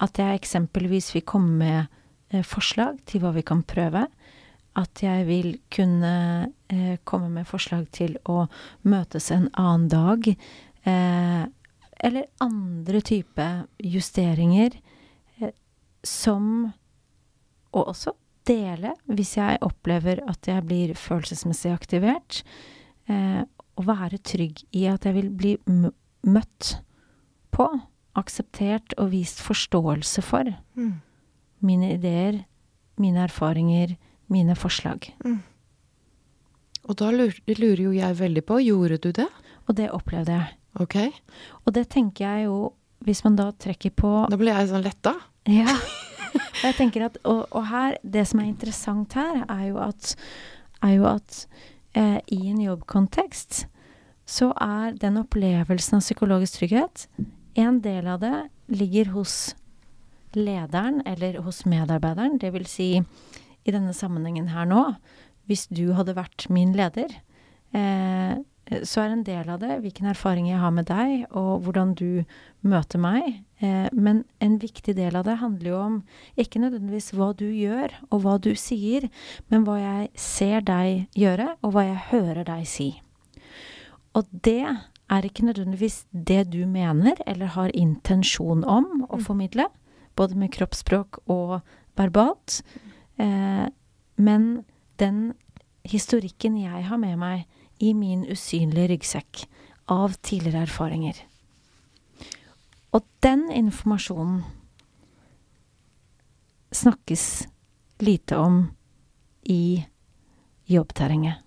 at 0.00 0.20
jeg 0.20 0.38
eksempelvis 0.38 1.10
vil 1.12 1.24
komme 1.28 1.56
med 1.60 2.44
forslag 2.48 3.00
til 3.08 3.20
hva 3.24 3.32
vi 3.36 3.44
kan 3.44 3.60
prøve. 3.68 4.06
At 4.80 5.02
jeg 5.02 5.26
vil 5.28 5.50
kunne 5.72 6.14
eh, 6.70 6.96
komme 7.04 7.28
med 7.32 7.48
forslag 7.48 7.88
til 7.92 8.16
å 8.24 8.46
møtes 8.88 9.30
en 9.34 9.48
annen 9.58 9.88
dag. 9.92 10.28
Eller 12.00 12.30
andre 12.40 13.00
type 13.04 13.46
justeringer 13.84 14.76
eh, 15.40 15.52
som 16.04 16.72
Og 17.70 17.92
også 17.92 18.16
dele, 18.48 18.94
hvis 19.06 19.36
jeg 19.36 19.60
opplever 19.62 20.22
at 20.26 20.48
jeg 20.48 20.64
blir 20.66 20.94
følelsesmessig 20.98 21.70
aktivert. 21.70 22.42
Eh, 23.06 23.42
og 23.78 23.86
være 23.86 24.18
trygg 24.26 24.64
i 24.76 24.86
at 24.90 25.06
jeg 25.06 25.16
vil 25.16 25.30
bli 25.30 25.54
møtt 26.26 26.74
på, 27.54 27.68
akseptert 28.18 28.96
og 28.98 29.12
vist 29.14 29.40
forståelse 29.40 30.22
for 30.26 30.50
mm. 30.74 30.94
mine 31.64 31.92
ideer, 31.94 32.42
mine 33.00 33.22
erfaringer, 33.24 33.94
mine 34.28 34.56
forslag. 34.58 35.12
Mm. 35.24 35.38
Og 36.90 36.98
da 36.98 37.10
lurer, 37.14 37.38
lurer 37.54 37.84
jo 37.86 37.92
jeg 37.94 38.18
veldig 38.18 38.44
på, 38.48 38.58
gjorde 38.66 38.98
du 38.98 39.10
det? 39.14 39.28
Og 39.68 39.76
det 39.78 39.90
opplevde 39.94 40.36
jeg. 40.40 40.59
Ok. 40.78 40.96
Og 41.64 41.74
det 41.74 41.88
tenker 41.90 42.26
jeg 42.26 42.46
jo, 42.46 42.70
hvis 43.06 43.24
man 43.24 43.38
da 43.38 43.48
trekker 43.56 43.94
på 43.96 44.12
Da 44.30 44.38
blir 44.38 44.54
jeg 44.54 44.70
sånn 44.70 44.84
letta. 44.84 45.16
Ja. 45.48 45.74
jeg 46.66 46.76
tenker 46.78 47.08
at, 47.08 47.18
og, 47.24 47.46
og, 47.48 47.64
her, 47.70 47.96
det 48.04 48.26
som 48.30 48.42
er 48.42 48.50
interessant 48.50 49.16
her, 49.18 49.42
er 49.48 49.66
jo 49.70 49.80
at, 49.82 50.14
er 50.86 50.96
jo 50.98 51.08
at 51.10 51.42
eh, 51.98 52.18
i 52.30 52.42
en 52.52 52.60
jobbkontekst 52.62 53.64
så 54.30 54.52
er 54.62 54.94
den 55.00 55.18
opplevelsen 55.18 55.98
av 55.98 56.04
psykologisk 56.04 56.60
trygghet 56.60 57.08
En 57.58 57.80
del 57.82 58.06
av 58.06 58.20
det 58.22 58.36
ligger 58.70 59.08
hos 59.16 59.56
lederen 60.36 61.00
eller 61.02 61.40
hos 61.42 61.64
medarbeideren. 61.66 62.36
Det 62.38 62.52
vil 62.54 62.68
si, 62.70 63.00
i 63.66 63.74
denne 63.74 63.90
sammenhengen 63.96 64.52
her 64.52 64.68
nå, 64.70 64.84
hvis 65.50 65.64
du 65.66 65.88
hadde 65.96 66.14
vært 66.14 66.46
min 66.46 66.76
leder, 66.78 67.10
Eh, 67.70 68.38
så 68.86 69.02
er 69.02 69.14
en 69.14 69.24
del 69.26 69.48
av 69.50 69.60
det 69.62 69.80
hvilken 69.82 70.08
erfaring 70.12 70.46
jeg 70.50 70.60
har 70.62 70.72
med 70.74 70.86
deg, 70.90 71.24
og 71.36 71.64
hvordan 71.66 71.94
du 71.98 72.22
møter 72.66 73.02
meg. 73.02 73.40
Eh, 73.58 73.88
men 73.92 74.22
en 74.44 74.58
viktig 74.62 74.94
del 74.98 75.18
av 75.18 75.26
det 75.26 75.40
handler 75.40 75.72
jo 75.72 75.80
om 75.80 75.96
ikke 76.40 76.62
nødvendigvis 76.62 77.10
hva 77.18 77.32
du 77.36 77.48
gjør, 77.48 77.96
og 78.10 78.22
hva 78.24 78.36
du 78.42 78.52
sier, 78.58 79.08
men 79.50 79.66
hva 79.66 79.80
jeg 79.80 80.08
ser 80.14 80.64
deg 80.66 81.08
gjøre, 81.18 81.54
og 81.66 81.74
hva 81.74 81.86
jeg 81.88 82.06
hører 82.12 82.46
deg 82.46 82.68
si. 82.70 82.88
Og 84.14 84.30
det 84.46 84.62
er 85.10 85.26
ikke 85.26 85.48
nødvendigvis 85.48 86.04
det 86.12 86.44
du 86.54 86.62
mener 86.70 87.18
eller 87.26 87.52
har 87.56 87.74
intensjon 87.74 88.62
om 88.62 89.04
å 89.08 89.18
mm. 89.18 89.26
formidle, 89.26 89.66
både 90.18 90.38
med 90.38 90.54
kroppsspråk 90.54 91.22
og 91.30 91.58
verbalt. 91.98 92.60
Eh, 93.18 93.66
men 94.20 94.50
den 95.00 95.32
historikken 95.90 96.58
jeg 96.60 96.84
har 96.86 97.00
med 97.00 97.18
meg 97.20 97.46
i 97.80 97.92
min 97.96 98.24
usynlige 98.28 98.92
ryggsekk 98.94 99.44
av 99.90 100.14
tidligere 100.22 100.66
erfaringer 100.68 101.18
Og 102.92 103.04
den 103.22 103.48
informasjonen 103.54 104.42
snakkes 106.74 107.46
lite 108.02 108.36
om 108.38 108.64
i 109.42 109.84
jobbterrenget. 110.70 111.42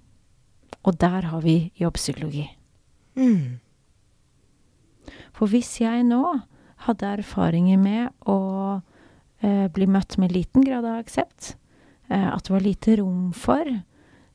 Og 0.84 1.00
der 1.00 1.22
har 1.32 1.42
vi 1.42 1.72
jobbpsykologi. 1.80 2.48
Mm. 3.16 3.60
For 5.34 5.48
hvis 5.52 5.80
jeg 5.82 6.04
nå 6.08 6.24
hadde 6.88 7.12
erfaringer 7.20 7.80
med 7.80 8.12
å 8.28 8.40
eh, 9.44 9.68
bli 9.72 9.88
møtt 9.88 10.18
med 10.20 10.36
liten 10.36 10.66
grad 10.66 10.86
av 10.86 11.00
aksept, 11.04 11.56
eh, 12.10 12.28
at 12.28 12.44
det 12.44 12.54
var 12.54 12.66
lite 12.66 12.98
rom 13.00 13.32
for 13.36 13.68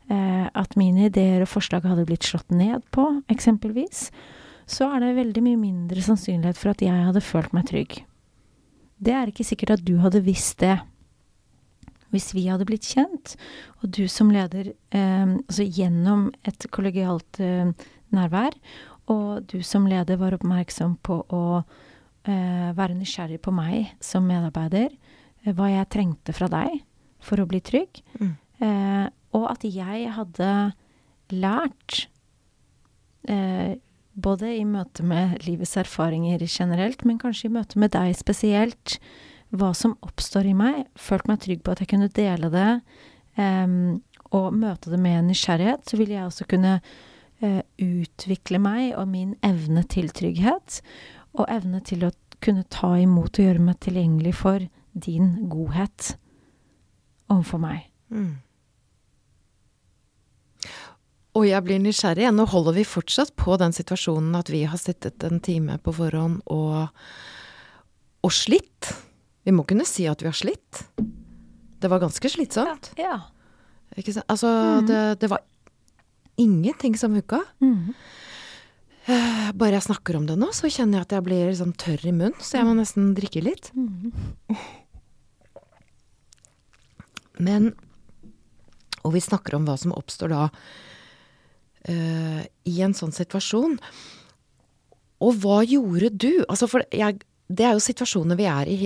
at 0.09 0.77
mine 0.81 1.09
ideer 1.11 1.43
og 1.45 1.51
forslag 1.53 1.85
hadde 1.85 2.07
blitt 2.09 2.25
slått 2.25 2.49
ned 2.55 2.81
på, 2.97 3.03
eksempelvis, 3.29 4.07
så 4.69 4.91
er 4.93 5.03
det 5.03 5.17
veldig 5.19 5.43
mye 5.45 5.59
mindre 5.61 6.01
sannsynlighet 6.05 6.57
for 6.61 6.73
at 6.73 6.85
jeg 6.85 7.07
hadde 7.09 7.21
følt 7.25 7.53
meg 7.57 7.67
trygg. 7.69 7.99
Det 8.99 9.15
er 9.15 9.31
ikke 9.31 9.47
sikkert 9.47 9.77
at 9.77 9.85
du 9.87 9.99
hadde 10.03 10.23
visst 10.27 10.59
det. 10.61 10.79
Hvis 12.13 12.31
vi 12.33 12.47
hadde 12.49 12.65
blitt 12.69 12.89
kjent, 12.89 13.35
og 13.83 13.91
du 13.93 14.07
som 14.09 14.31
leder 14.33 14.71
eh, 14.97 15.35
altså 15.37 15.67
gjennom 15.67 16.31
et 16.49 16.67
kollegialt 16.73 17.41
eh, 17.45 17.69
nærvær, 18.17 18.57
og 19.13 19.45
du 19.49 19.61
som 19.65 19.87
leder 19.89 20.19
var 20.21 20.37
oppmerksom 20.37 20.97
på 21.05 21.21
å 21.33 21.43
eh, 21.61 22.73
være 22.77 22.97
nysgjerrig 22.97 23.41
på 23.45 23.53
meg 23.57 23.93
som 24.05 24.25
medarbeider, 24.29 24.89
eh, 25.45 25.53
hva 25.53 25.69
jeg 25.73 25.91
trengte 25.93 26.37
fra 26.37 26.49
deg 26.53 26.81
for 27.25 27.41
å 27.41 27.49
bli 27.51 27.61
trygg, 27.65 28.03
Mm. 28.19 28.37
Og 29.39 29.49
at 29.53 29.65
jeg 29.67 30.13
hadde 30.17 30.53
lært 31.35 32.07
eh, 33.29 33.79
både 34.19 34.53
i 34.59 34.65
møte 34.67 35.05
med 35.07 35.39
livets 35.47 35.77
erfaringer 35.79 36.43
generelt, 36.49 37.05
men 37.07 37.21
kanskje 37.23 37.49
i 37.49 37.55
møte 37.55 37.79
med 37.79 37.95
deg 37.95 38.17
spesielt, 38.19 38.99
hva 39.55 39.73
som 39.77 39.97
oppstår 40.05 40.51
i 40.51 40.57
meg, 40.57 40.83
følt 40.99 41.29
meg 41.31 41.41
trygg 41.45 41.63
på 41.65 41.73
at 41.73 41.83
jeg 41.83 41.93
kunne 41.95 42.11
dele 42.13 42.51
det, 42.53 42.71
eh, 43.41 43.69
og 44.29 44.49
møte 44.53 44.93
det 44.93 45.01
med 45.01 45.31
nysgjerrighet, 45.31 45.87
så 45.89 46.01
ville 46.01 46.17
jeg 46.19 46.29
også 46.29 46.49
kunne 46.51 46.79
eh, 47.41 47.63
utvikle 47.81 48.61
meg 48.61 48.93
og 48.99 49.09
min 49.09 49.37
evne 49.47 49.85
til 49.89 50.11
trygghet, 50.13 50.83
og 51.39 51.47
evne 51.53 51.81
til 51.87 52.09
å 52.09 52.13
kunne 52.45 52.67
ta 52.71 52.95
imot 53.01 53.39
og 53.39 53.47
gjøre 53.49 53.63
meg 53.63 53.79
tilgjengelig 53.83 54.35
for 54.39 54.65
din 54.99 55.49
godhet 55.51 56.15
overfor 57.29 57.63
meg. 57.63 57.89
Mm. 58.09 58.39
Og 61.39 61.47
jeg 61.47 61.63
blir 61.63 61.79
nysgjerrig. 61.83 62.25
igjen. 62.25 62.39
Nå 62.41 62.49
holder 62.51 62.75
vi 62.81 62.85
fortsatt 62.89 63.35
på 63.39 63.55
den 63.61 63.75
situasjonen 63.77 64.35
at 64.39 64.51
vi 64.51 64.65
har 64.67 64.81
sittet 64.81 65.23
en 65.29 65.39
time 65.45 65.77
på 65.79 65.95
forhånd 65.95 66.41
og, 66.51 66.89
og 68.27 68.33
slitt. 68.35 68.91
Vi 69.47 69.55
må 69.55 69.63
kunne 69.69 69.87
si 69.87 70.09
at 70.11 70.25
vi 70.25 70.29
har 70.33 70.37
slitt. 70.37 70.83
Det 71.79 71.91
var 71.93 72.03
ganske 72.03 72.33
slitsomt. 72.33 72.91
Ja. 72.99 73.21
Sant? 73.95 74.25
Altså, 74.29 74.49
mm. 74.51 74.89
det, 74.91 75.03
det 75.23 75.31
var 75.31 75.45
ingenting 76.39 76.99
som 76.99 77.15
hooka. 77.15 77.45
Mhm. 77.65 77.95
Eh, 79.09 79.53
Bare 79.57 79.79
jeg 79.79 79.87
snakker 79.87 80.19
om 80.19 80.27
det 80.29 80.35
nå, 80.37 80.51
så 80.53 80.69
kjenner 80.69 80.99
jeg 80.99 81.07
at 81.07 81.13
jeg 81.17 81.25
blir 81.25 81.53
sånn 81.57 81.73
tørr 81.81 82.03
i 82.05 82.13
munnen, 82.13 82.37
så 82.45 82.59
jeg 82.59 82.67
må 82.69 82.75
nesten 82.77 83.15
drikke 83.17 83.41
litt. 83.41 83.71
Mhm. 83.73 84.13
Men 87.39 87.71
Og 89.07 89.15
vi 89.15 89.21
snakker 89.23 89.55
om 89.57 89.65
hva 89.65 89.79
som 89.79 89.95
oppstår 89.95 90.29
da 90.35 90.49
eh, 91.89 92.45
i 92.69 92.81
en 92.85 92.95
sånn 92.97 93.13
situasjon. 93.17 93.79
Og 95.25 95.35
hva 95.43 95.63
gjorde 95.67 96.13
du? 96.15 96.31
Altså, 96.49 96.69
for 96.71 96.85
jeg, 96.95 97.21
det 97.51 97.67
er 97.67 97.75
jo 97.75 97.83
situasjoner 97.83 98.39
vi 98.39 98.47
er 98.47 98.71
i, 98.71 98.79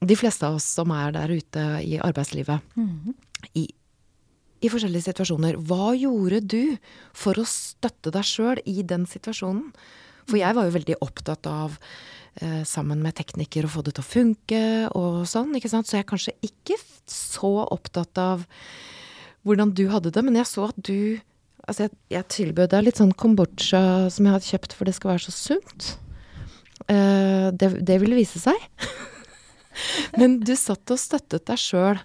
de 0.00 0.16
fleste 0.16 0.46
av 0.48 0.58
oss 0.58 0.66
som 0.76 0.92
er 0.96 1.12
der 1.16 1.32
ute 1.32 1.64
i 1.84 1.98
arbeidslivet, 2.00 2.60
Mhm. 2.76 3.14
i, 3.56 3.66
i 4.60 4.68
forskjellige 4.68 5.08
situasjoner. 5.08 5.56
Hva 5.56 5.94
gjorde 5.96 6.40
du 6.46 6.76
for 7.16 7.34
å 7.40 7.44
støtte 7.48 8.12
deg 8.12 8.24
sjøl 8.28 8.60
i 8.68 8.82
den 8.82 9.06
situasjonen? 9.08 9.70
For 10.28 10.36
jeg 10.40 10.54
var 10.54 10.68
jo 10.68 10.74
veldig 10.78 10.96
opptatt 11.00 11.46
av, 11.48 11.78
eh, 12.40 12.62
sammen 12.64 13.00
med 13.02 13.14
tekniker, 13.16 13.64
å 13.64 13.72
få 13.72 13.82
det 13.84 13.94
til 13.96 14.04
å 14.04 14.12
funke 14.12 14.62
og 14.94 15.24
sånn, 15.26 15.54
ikke 15.56 15.68
sant. 15.72 15.86
Så 15.88 15.96
jeg 15.96 16.04
er 16.04 16.12
kanskje 16.12 16.36
ikke 16.44 16.76
så 17.08 17.66
opptatt 17.72 18.16
av 18.18 18.46
hvordan 19.44 19.72
du 19.74 19.88
hadde 19.88 20.12
det, 20.12 20.22
men 20.24 20.34
jeg 20.36 20.44
så 20.46 20.68
at 20.68 20.76
du 20.82 21.20
Altså, 21.66 21.86
jeg, 21.86 21.96
jeg 22.12 22.28
tilbød 22.36 22.72
deg 22.72 22.86
litt 22.86 23.00
sånn 23.00 23.12
kombucha 23.18 23.82
som 24.12 24.26
jeg 24.26 24.36
hadde 24.36 24.48
kjøpt 24.48 24.76
for 24.76 24.88
det 24.88 24.96
skal 24.96 25.12
være 25.14 25.24
så 25.26 25.34
sunt. 25.36 25.90
Uh, 26.88 27.50
det, 27.54 27.74
det 27.86 27.98
ville 28.02 28.18
vise 28.18 28.40
seg. 28.42 28.56
men 30.20 30.40
du 30.42 30.54
satt 30.58 30.90
og 30.90 31.00
støttet 31.00 31.46
deg 31.50 31.60
sjøl. 31.60 32.00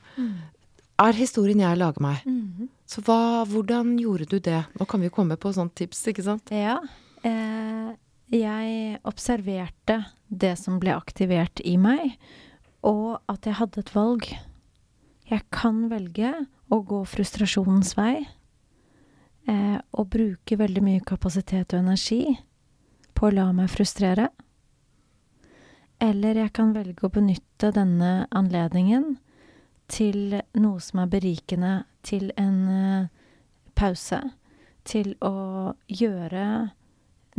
Er 1.02 1.18
historien 1.18 1.64
jeg 1.64 1.82
lager 1.82 2.04
meg. 2.04 2.26
Mhm. 2.30 2.72
Så 2.86 3.02
hva, 3.02 3.44
hvordan 3.50 3.96
gjorde 3.98 4.28
du 4.30 4.38
det? 4.46 4.60
Nå 4.78 4.86
kan 4.86 5.02
vi 5.02 5.10
komme 5.10 5.40
på 5.42 5.50
sånne 5.56 5.74
tips, 5.74 6.04
ikke 6.12 6.26
sant? 6.28 6.52
Ja. 6.54 6.78
Eh, 7.26 7.88
jeg 8.30 9.00
observerte 9.10 10.04
det 10.30 10.54
som 10.62 10.78
ble 10.82 10.94
aktivert 10.94 11.64
i 11.66 11.80
meg, 11.82 12.14
og 12.86 13.18
at 13.32 13.50
jeg 13.50 13.58
hadde 13.58 13.82
et 13.82 13.92
valg. 13.96 14.30
Jeg 15.32 15.42
kan 15.50 15.88
velge 15.90 16.30
å 16.70 16.80
gå 16.86 17.02
frustrasjonens 17.10 17.96
vei 17.98 18.28
eh, 19.48 19.78
og 19.92 20.10
bruke 20.14 20.58
veldig 20.60 20.84
mye 20.84 21.04
kapasitet 21.06 21.74
og 21.74 21.84
energi 21.84 22.36
på 23.16 23.28
å 23.28 23.36
la 23.36 23.50
meg 23.56 23.72
frustrere. 23.72 24.30
Eller 26.04 26.42
jeg 26.42 26.54
kan 26.56 26.74
velge 26.76 27.08
å 27.08 27.14
benytte 27.14 27.72
denne 27.76 28.28
anledningen 28.36 29.16
til 29.92 30.40
noe 30.58 30.82
som 30.84 31.04
er 31.04 31.12
berikende, 31.12 31.76
til 32.04 32.32
en 32.38 32.58
eh, 32.70 33.08
pause. 33.78 34.22
Til 34.86 35.16
å 35.26 35.74
gjøre 35.90 36.46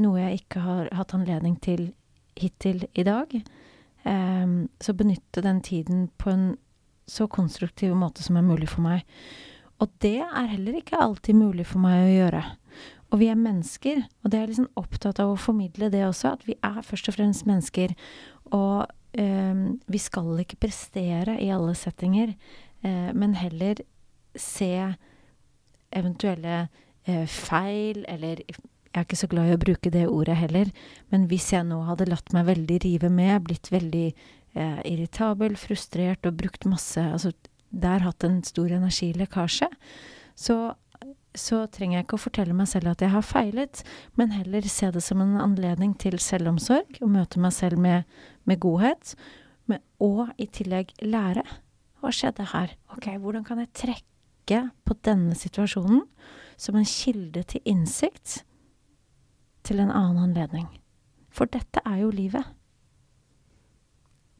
noe 0.03 0.21
jeg 0.21 0.41
ikke 0.43 0.65
har 0.65 0.89
hatt 0.97 1.15
anledning 1.15 1.61
til 1.63 1.91
hittil 2.37 2.87
i 2.95 3.05
dag. 3.07 3.35
Eh, 3.37 4.47
så 4.81 4.97
benytte 4.97 5.45
den 5.45 5.61
tiden 5.63 6.09
på 6.19 6.33
en 6.33 6.47
så 7.07 7.29
konstruktiv 7.31 7.95
måte 7.95 8.23
som 8.23 8.37
er 8.37 8.47
mulig 8.47 8.69
for 8.73 8.83
meg. 8.83 9.05
Og 9.83 9.91
det 10.03 10.21
er 10.25 10.53
heller 10.53 10.79
ikke 10.79 11.01
alltid 11.01 11.37
mulig 11.37 11.67
for 11.69 11.83
meg 11.85 12.05
å 12.05 12.13
gjøre. 12.15 12.45
Og 13.13 13.21
vi 13.21 13.29
er 13.31 13.39
mennesker, 13.39 14.03
og 14.25 14.33
det 14.33 14.39
er 14.41 14.51
liksom 14.51 14.71
opptatt 14.79 15.21
av 15.23 15.33
å 15.33 15.41
formidle 15.41 15.91
det 15.93 16.03
også, 16.07 16.35
at 16.35 16.47
vi 16.49 16.57
er 16.65 16.81
først 16.85 17.11
og 17.11 17.19
fremst 17.19 17.47
mennesker. 17.49 17.93
Og 18.57 18.87
eh, 19.19 19.61
vi 19.87 20.01
skal 20.03 20.33
ikke 20.43 20.59
prestere 20.67 21.37
i 21.43 21.53
alle 21.55 21.77
settinger, 21.79 22.35
eh, 22.83 23.13
men 23.15 23.37
heller 23.39 23.85
se 24.37 24.73
eventuelle 25.97 26.67
eh, 27.07 27.27
feil, 27.31 28.03
eller 28.11 28.43
jeg 28.97 29.03
er 29.03 29.05
ikke 29.05 29.19
så 29.21 29.29
glad 29.29 29.51
i 29.51 29.57
å 29.57 29.61
bruke 29.61 29.93
det 29.93 30.07
ordet 30.09 30.39
heller, 30.41 30.71
men 31.13 31.27
hvis 31.31 31.51
jeg 31.53 31.67
nå 31.69 31.83
hadde 31.85 32.09
latt 32.09 32.33
meg 32.33 32.49
veldig 32.49 32.79
rive 32.85 33.11
med, 33.13 33.43
blitt 33.45 33.69
veldig 33.73 34.07
eh, 34.09 34.81
irritabel, 34.89 35.57
frustrert 35.61 36.25
og 36.27 36.39
brukt 36.41 36.65
masse 36.69 37.03
Altså 37.05 37.35
der 37.71 38.05
hatt 38.05 38.25
en 38.25 38.43
stor 38.47 38.73
energilekkasje, 38.73 39.69
så, 40.37 40.57
så 41.37 41.63
trenger 41.73 41.99
jeg 41.99 42.07
ikke 42.07 42.19
å 42.19 42.25
fortelle 42.27 42.57
meg 42.57 42.69
selv 42.71 42.93
at 42.93 43.05
jeg 43.05 43.13
har 43.15 43.27
feilet, 43.27 43.83
men 44.17 44.35
heller 44.35 44.69
se 44.71 44.91
det 44.95 45.03
som 45.05 45.23
en 45.25 45.37
anledning 45.43 45.95
til 46.01 46.19
selvomsorg, 46.23 47.01
og 47.01 47.13
møte 47.13 47.43
meg 47.43 47.55
selv 47.57 47.81
med, 47.83 48.07
med 48.49 48.61
godhet, 48.63 49.15
men, 49.67 49.83
og 50.03 50.29
i 50.39 50.49
tillegg 50.53 50.93
lære. 51.03 51.45
Hva 52.01 52.13
skjedde 52.15 52.51
her? 52.53 52.77
Ok, 52.95 53.11
hvordan 53.19 53.47
kan 53.47 53.63
jeg 53.63 53.73
trekke 53.75 54.61
på 54.87 54.99
denne 55.07 55.35
situasjonen 55.35 56.05
som 56.61 56.77
en 56.79 56.87
kilde 56.87 57.43
til 57.51 57.65
innsikt 57.67 58.43
til 59.67 59.83
en 59.83 59.91
annen 59.91 60.29
anledning? 60.29 60.69
For 61.35 61.51
dette 61.51 61.83
er 61.85 62.05
jo 62.05 62.13
livet. 62.15 62.47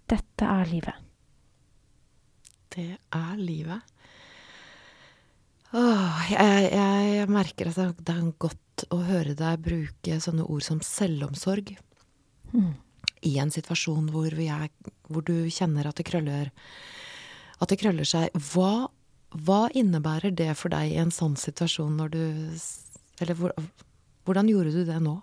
Dette 0.07 0.47
er 0.47 0.71
livet. 0.71 1.06
Det 2.77 2.91
er 3.17 3.37
livet. 3.41 3.81
Åh, 5.77 6.19
jeg, 6.31 6.69
jeg 6.73 7.29
merker 7.33 7.69
at 7.73 7.97
det- 8.05 8.15
er 8.15 8.33
godt 8.39 8.85
å 8.93 8.99
høre 9.05 9.35
deg 9.35 9.63
bruke 9.65 10.19
sånne 10.21 10.45
ord 10.49 10.63
som 10.63 10.81
selvomsorg 10.81 11.77
Mm. 12.55 12.75
i 13.23 13.39
en 13.39 13.51
situasjon 13.51 14.11
hvor, 14.11 14.31
vi 14.31 14.47
er, 14.49 14.69
hvor 15.11 15.25
du 15.25 15.49
kjenner 15.51 15.87
at 15.89 15.97
det 15.97 16.07
krøller, 16.07 16.51
at 17.61 17.69
det 17.69 17.79
krøller 17.81 18.05
seg. 18.05 18.31
Hva, 18.33 18.89
hva 19.35 19.69
innebærer 19.75 20.35
det 20.35 20.57
for 20.57 20.69
deg 20.69 20.93
i 20.93 20.97
en 21.01 21.11
sånn 21.11 21.37
situasjon 21.37 21.97
når 21.97 22.11
du 22.11 22.59
Eller 23.19 23.35
hvor, 23.35 23.51
hvordan 24.27 24.47
gjorde 24.49 24.73
du 24.73 24.85
det 24.85 25.01
nå? 25.01 25.23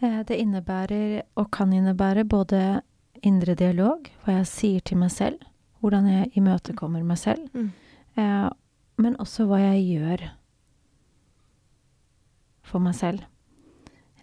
Eh, 0.00 0.22
Det 0.22 0.38
innebærer, 0.38 1.22
og 1.36 1.50
kan 1.50 1.70
innebære, 1.72 2.24
både 2.24 2.82
indre 3.22 3.54
dialog, 3.56 4.08
hva 4.24 4.38
jeg 4.38 4.46
sier 4.46 4.80
til 4.80 4.96
meg 4.98 5.10
selv, 5.10 5.38
hvordan 5.82 6.06
jeg 6.08 6.30
imøtekommer 6.38 7.02
meg 7.04 7.18
selv, 7.18 7.48
Mm. 7.54 7.72
eh, 8.16 8.48
men 9.02 9.16
også 9.18 9.46
hva 9.48 9.58
jeg 9.60 9.82
gjør 9.98 10.30
for 12.62 12.82
meg 12.84 12.94
selv. 12.96 13.24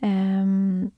Um, 0.02 0.92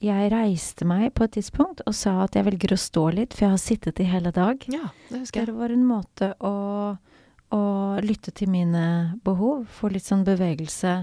jeg 0.00 0.30
reiste 0.32 0.86
meg 0.86 1.10
på 1.18 1.26
et 1.26 1.34
tidspunkt 1.36 1.82
og 1.86 1.94
sa 1.98 2.22
at 2.24 2.36
jeg 2.38 2.46
velger 2.46 2.72
å 2.76 2.78
stå 2.80 3.02
litt, 3.16 3.34
for 3.34 3.44
jeg 3.48 3.54
har 3.56 3.62
sittet 3.62 4.00
i 4.00 4.06
hele 4.08 4.30
dag. 4.32 4.62
Ja, 4.70 4.88
det 5.10 5.24
husker 5.24 5.42
jeg. 5.42 5.50
Det 5.50 5.56
var 5.58 5.74
en 5.74 5.84
måte 5.88 6.30
å, 6.40 6.52
å 7.52 7.62
lytte 8.04 8.30
til 8.38 8.48
mine 8.52 8.84
behov, 9.26 9.66
få 9.74 9.90
litt 9.92 10.06
sånn 10.06 10.22
bevegelse, 10.24 10.94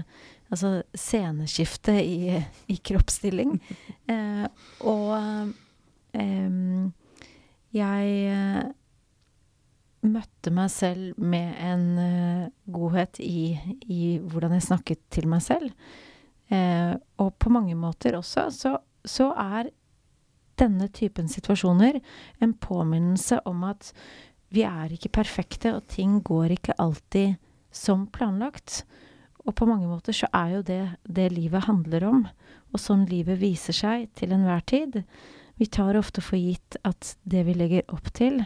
altså 0.50 0.78
sceneskifte 0.96 1.94
i, 2.02 2.40
i 2.72 2.78
kroppsstilling. 2.82 3.58
Eh, 4.06 4.44
og 4.86 5.52
em, 6.14 6.92
jeg 7.76 8.12
eh, 8.32 8.68
møtte 10.06 10.52
meg 10.54 10.70
selv 10.72 11.16
med 11.20 11.56
en 11.62 11.86
eh, 12.00 12.50
godhet 12.72 13.20
i, 13.22 13.56
i 13.90 14.02
hvordan 14.22 14.56
jeg 14.56 14.66
snakket 14.68 15.02
til 15.12 15.28
meg 15.30 15.42
selv. 15.44 15.72
Eh, 16.52 16.94
og 17.22 17.34
på 17.42 17.50
mange 17.52 17.74
måter 17.78 18.18
også 18.18 18.48
så, 18.54 18.76
så 19.04 19.32
er 19.32 19.72
denne 20.60 20.88
typen 20.94 21.28
situasjoner 21.28 21.98
en 22.40 22.54
påminnelse 22.54 23.42
om 23.48 23.66
at 23.68 23.90
vi 24.54 24.62
er 24.64 24.92
ikke 24.94 25.10
perfekte, 25.18 25.74
og 25.74 25.88
ting 25.90 26.20
går 26.24 26.54
ikke 26.54 26.76
alltid 26.80 27.34
som 27.74 28.06
planlagt. 28.08 28.84
Og 29.44 29.54
på 29.58 29.66
mange 29.68 29.88
måter 29.90 30.14
så 30.16 30.28
er 30.34 30.56
jo 30.56 30.62
det 30.66 30.82
det 31.02 31.26
livet 31.34 31.66
handler 31.66 32.06
om, 32.08 32.22
og 32.72 32.80
sånn 32.80 33.04
livet 33.10 33.40
viser 33.42 33.76
seg 33.76 34.06
til 34.18 34.32
enhver 34.34 34.62
tid. 34.66 35.02
Vi 35.56 35.68
tar 35.72 35.96
ofte 35.96 36.20
for 36.24 36.38
gitt 36.38 36.76
at 36.84 37.14
det 37.24 37.46
vi 37.46 37.54
legger 37.56 37.86
opp 37.92 38.10
til, 38.16 38.42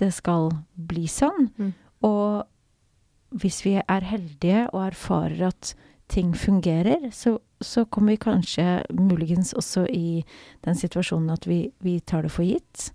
det 0.00 0.10
skal 0.16 0.50
bli 0.74 1.06
sånn. 1.08 1.48
Mm. 1.56 1.72
Og 2.06 3.40
hvis 3.40 3.60
vi 3.64 3.76
er 3.80 4.06
heldige 4.06 4.66
og 4.72 4.90
erfarer 4.90 5.50
at 5.50 5.74
ting 6.10 6.32
fungerer, 6.34 7.10
så, 7.14 7.38
så 7.62 7.84
kommer 7.86 8.16
vi 8.16 8.24
kanskje 8.24 8.80
muligens 8.96 9.52
også 9.54 9.86
i 9.86 10.24
den 10.66 10.78
situasjonen 10.78 11.30
at 11.36 11.46
vi, 11.46 11.68
vi 11.84 12.00
tar 12.00 12.26
det 12.26 12.32
for 12.34 12.46
gitt. 12.46 12.90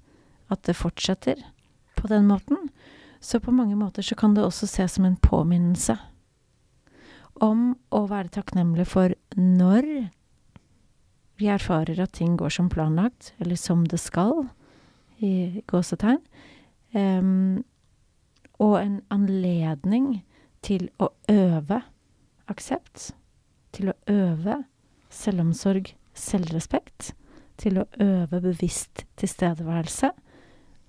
At 0.52 0.66
det 0.68 0.78
fortsetter 0.78 1.40
på 1.96 2.10
den 2.12 2.28
måten. 2.28 2.70
Så 3.24 3.40
på 3.40 3.54
mange 3.56 3.78
måter 3.80 4.06
så 4.06 4.18
kan 4.20 4.36
det 4.36 4.44
også 4.46 4.68
ses 4.70 4.98
som 4.98 5.08
en 5.08 5.18
påminnelse 5.18 5.96
om 7.44 7.74
å 7.92 8.06
være 8.08 8.32
takknemlig 8.32 8.86
for 8.88 9.16
når 9.36 9.88
vi 11.38 11.48
erfarer 11.52 12.00
at 12.00 12.14
ting 12.14 12.38
går 12.40 12.50
som 12.50 12.70
planlagt, 12.70 13.34
eller 13.40 13.56
som 13.60 13.84
det 13.88 14.00
skal, 14.00 14.48
i 15.20 15.62
gåsetegn. 15.68 16.22
Um, 16.96 17.64
og 18.60 18.78
en 18.80 19.02
anledning 19.12 20.24
til 20.64 20.90
å 21.00 21.10
øve 21.32 21.82
aksept. 22.52 23.12
Til 23.76 23.92
å 23.92 23.96
øve 24.08 24.62
selvomsorg, 25.12 25.92
selvrespekt. 26.16 27.14
Til 27.60 27.82
å 27.82 27.88
øve 28.00 28.42
bevisst 28.44 29.06
tilstedeværelse. 29.20 30.12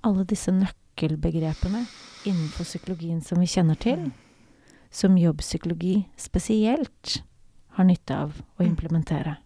Alle 0.07 0.25
disse 0.25 0.55
nøkkelbegrepene 0.55 1.85
innenfor 2.27 2.67
psykologien 2.67 3.21
som 3.23 3.41
vi 3.43 3.47
kjenner 3.51 3.79
til, 3.79 4.11
som 4.91 5.19
jobbpsykologi 5.19 6.07
spesielt 6.19 7.21
har 7.77 7.85
nytte 7.85 8.15
av 8.15 8.43
å 8.59 8.63
Mm. 8.63 8.71
implementere. 8.71 9.37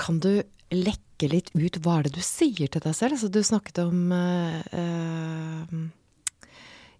Kan 0.00 0.20
du 0.20 0.42
lekke 0.74 1.28
litt 1.30 1.52
ut 1.56 1.78
hva 1.84 1.98
er 1.98 2.06
det 2.06 2.16
du 2.18 2.24
sier 2.24 2.68
til 2.68 2.82
deg 2.84 2.94
selv? 2.96 3.16
Altså, 3.16 3.30
du 3.32 3.40
snakket 3.44 3.80
om 3.84 4.12
uh, 4.12 5.64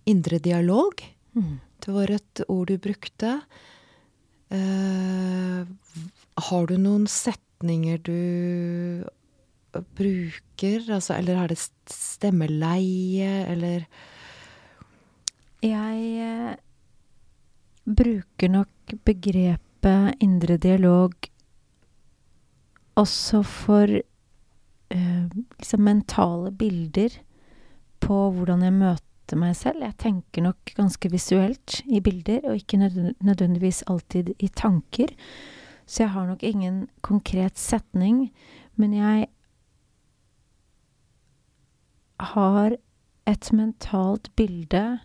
indre 0.09 0.40
dialog. 0.42 1.02
Mm. 1.37 1.56
Det 1.85 1.94
var 1.94 2.12
et 2.14 2.44
ord 2.48 2.70
du 2.70 2.78
brukte. 2.80 3.37
Uh, 4.52 5.66
har 6.48 6.68
du 6.70 6.76
noen 6.80 7.06
setninger 7.11 8.00
du 8.06 9.04
bruker? 9.98 10.87
Altså, 10.88 11.16
eller 11.18 11.42
er 11.42 11.52
det 11.52 11.61
stemmeleie, 11.92 13.32
eller 13.52 13.88
Jeg 15.66 16.56
bruker 17.87 18.48
nok 18.52 18.94
begrepet 19.04 20.22
indre 20.22 20.56
dialog 20.62 21.14
også 22.96 23.42
for 23.46 23.90
uh, 24.94 25.26
liksom 25.59 25.85
mentale 25.85 26.52
bilder 26.52 27.18
på 28.00 28.18
hvordan 28.32 28.64
jeg 28.64 28.76
møter 28.76 29.40
meg 29.40 29.56
selv. 29.59 29.82
Jeg 29.82 29.98
tenker 30.00 30.46
nok 30.46 30.74
ganske 30.76 31.11
visuelt 31.11 31.80
i 31.87 32.00
bilder, 32.00 32.44
og 32.46 32.61
ikke 32.61 32.78
nødvendigvis 32.78 33.82
alltid 33.90 34.35
i 34.38 34.48
tanker. 34.48 35.12
Så 35.87 36.02
jeg 36.02 36.11
har 36.11 36.26
nok 36.26 36.42
ingen 36.42 36.88
konkret 37.02 37.59
setning, 37.59 38.30
men 38.76 38.94
jeg 38.94 39.26
har 42.20 42.76
et 43.26 43.52
mentalt 43.52 44.30
bilde 44.37 44.98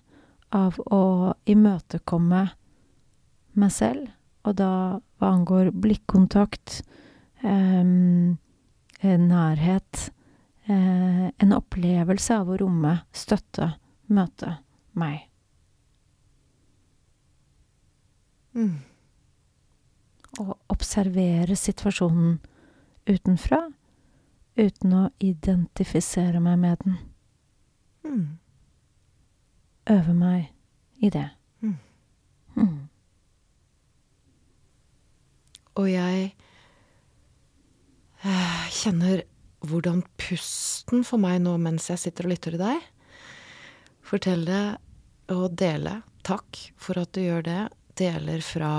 av 0.53 0.77
å 0.91 1.33
imøtekomme 1.49 2.41
meg 3.61 3.71
selv, 3.73 4.09
og 4.47 4.57
da 4.59 4.71
hva 5.19 5.31
angår 5.35 5.71
blikkontakt, 5.83 6.81
nærhet, 9.17 10.11
eh, 10.67 11.27
en 11.37 11.53
opplevelse 11.55 12.35
av 12.35 12.49
å 12.49 12.57
romme, 12.61 12.99
støtte, 13.11 13.73
møte 14.07 14.57
meg. 14.93 15.27
mm. 18.53 18.79
Og 20.39 20.57
observere 20.71 21.55
situasjonen 21.55 22.39
utenfra, 23.09 23.71
uten 24.55 24.93
å 24.93 25.09
identifisere 25.19 26.39
meg 26.39 26.59
med 26.59 26.77
den. 26.83 26.97
Mm. 28.03 28.27
Øve 29.89 30.13
meg 30.13 30.51
i 31.01 31.09
det. 31.09 31.29
Mm. 31.61 31.77
Mm. 32.55 32.79
Og 35.75 35.91
jeg 35.91 36.33
eh, 38.25 38.63
kjenner 38.73 39.25
hvordan 39.67 40.01
pusten 40.19 41.05
for 41.05 41.21
meg 41.21 41.41
nå 41.43 41.55
mens 41.61 41.89
jeg 41.91 42.01
sitter 42.01 42.27
og 42.27 42.33
lytter 42.33 42.55
til 42.55 42.63
deg, 42.63 42.87
fortelle 44.05 44.61
og 45.31 45.53
dele 45.57 46.01
takk 46.25 46.57
for 46.81 46.99
at 47.01 47.13
du 47.15 47.21
gjør 47.23 47.45
det, 47.45 47.61
deler 47.97 48.41
fra 48.45 48.71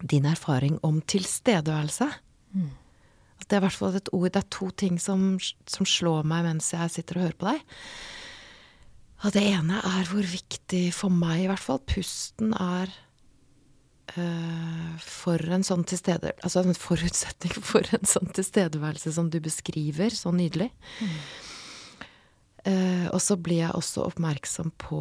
din 0.00 0.26
erfaring 0.28 0.78
om 0.86 1.00
tilstedeværelse. 1.02 2.08
Mm. 2.54 2.70
Det 3.40 3.56
er 3.56 3.60
i 3.60 3.66
hvert 3.66 3.76
fall 3.76 3.98
et 3.98 4.10
ord, 4.14 4.30
det 4.30 4.40
er 4.40 4.52
to 4.52 4.70
ting 4.70 4.98
som, 5.00 5.34
som 5.68 5.88
slår 5.88 6.26
meg 6.28 6.46
mens 6.46 6.70
jeg 6.72 6.94
sitter 6.94 7.18
og 7.18 7.26
hører 7.26 7.38
på 7.40 7.50
deg. 7.50 7.62
Og 9.20 9.34
det 9.36 9.42
ene 9.50 9.80
er 9.84 10.08
hvor 10.08 10.24
viktig 10.24 10.84
for 10.96 11.12
meg, 11.12 11.44
i 11.44 11.48
hvert 11.50 11.60
fall, 11.60 11.80
pusten 11.84 12.54
er 12.56 12.92
for 14.10 15.42
en 15.54 15.62
sånn 15.66 15.84
tilstede... 15.86 16.32
Altså 16.42 16.64
en 16.64 16.74
forutsetning 16.76 17.54
for 17.72 17.86
en 17.94 18.08
sånn 18.08 18.32
tilstedeværelse 18.34 19.12
som 19.14 19.30
du 19.30 19.38
beskriver 19.44 20.14
så 20.14 20.32
nydelig. 20.34 20.70
Eh, 22.64 23.06
og 23.08 23.20
så 23.24 23.38
blir 23.40 23.62
jeg 23.62 23.76
også 23.76 24.04
oppmerksom 24.10 24.72
på 24.80 25.00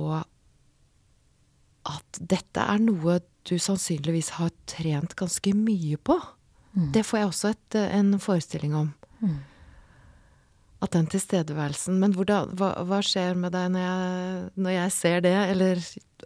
at 1.89 2.19
dette 2.19 2.63
er 2.63 2.81
noe 2.83 3.19
du 3.49 3.55
sannsynligvis 3.59 4.35
har 4.37 4.51
trent 4.69 5.15
ganske 5.19 5.53
mye 5.57 5.97
på. 5.97 6.15
Mm. 6.75 6.91
Det 6.95 7.03
får 7.07 7.19
jeg 7.19 7.29
også 7.31 7.53
et, 7.55 7.75
eh, 7.79 7.95
en 7.97 8.19
forestilling 8.21 8.75
om. 8.75 8.93
Mm. 9.23 9.39
At 10.79 10.93
den 10.95 11.09
tilstedeværelsen 11.11 11.99
Men 11.99 12.13
hvordan, 12.15 12.53
hva, 12.55 12.69
hva 12.87 13.01
skjer 13.03 13.35
med 13.35 13.51
deg 13.51 13.73
når 13.73 13.81
jeg, 13.83 14.51
når 14.55 14.71
jeg 14.71 14.91
ser 14.95 15.21
det, 15.25 15.35
eller 15.35 15.81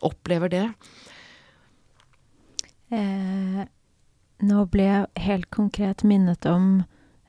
opplever 0.05 0.51
det? 0.51 0.67
Eh, 2.93 3.61
nå 4.43 4.65
ble 4.69 4.85
jeg 4.85 5.23
helt 5.25 5.49
konkret 5.53 6.03
minnet 6.05 6.45
om 6.49 6.83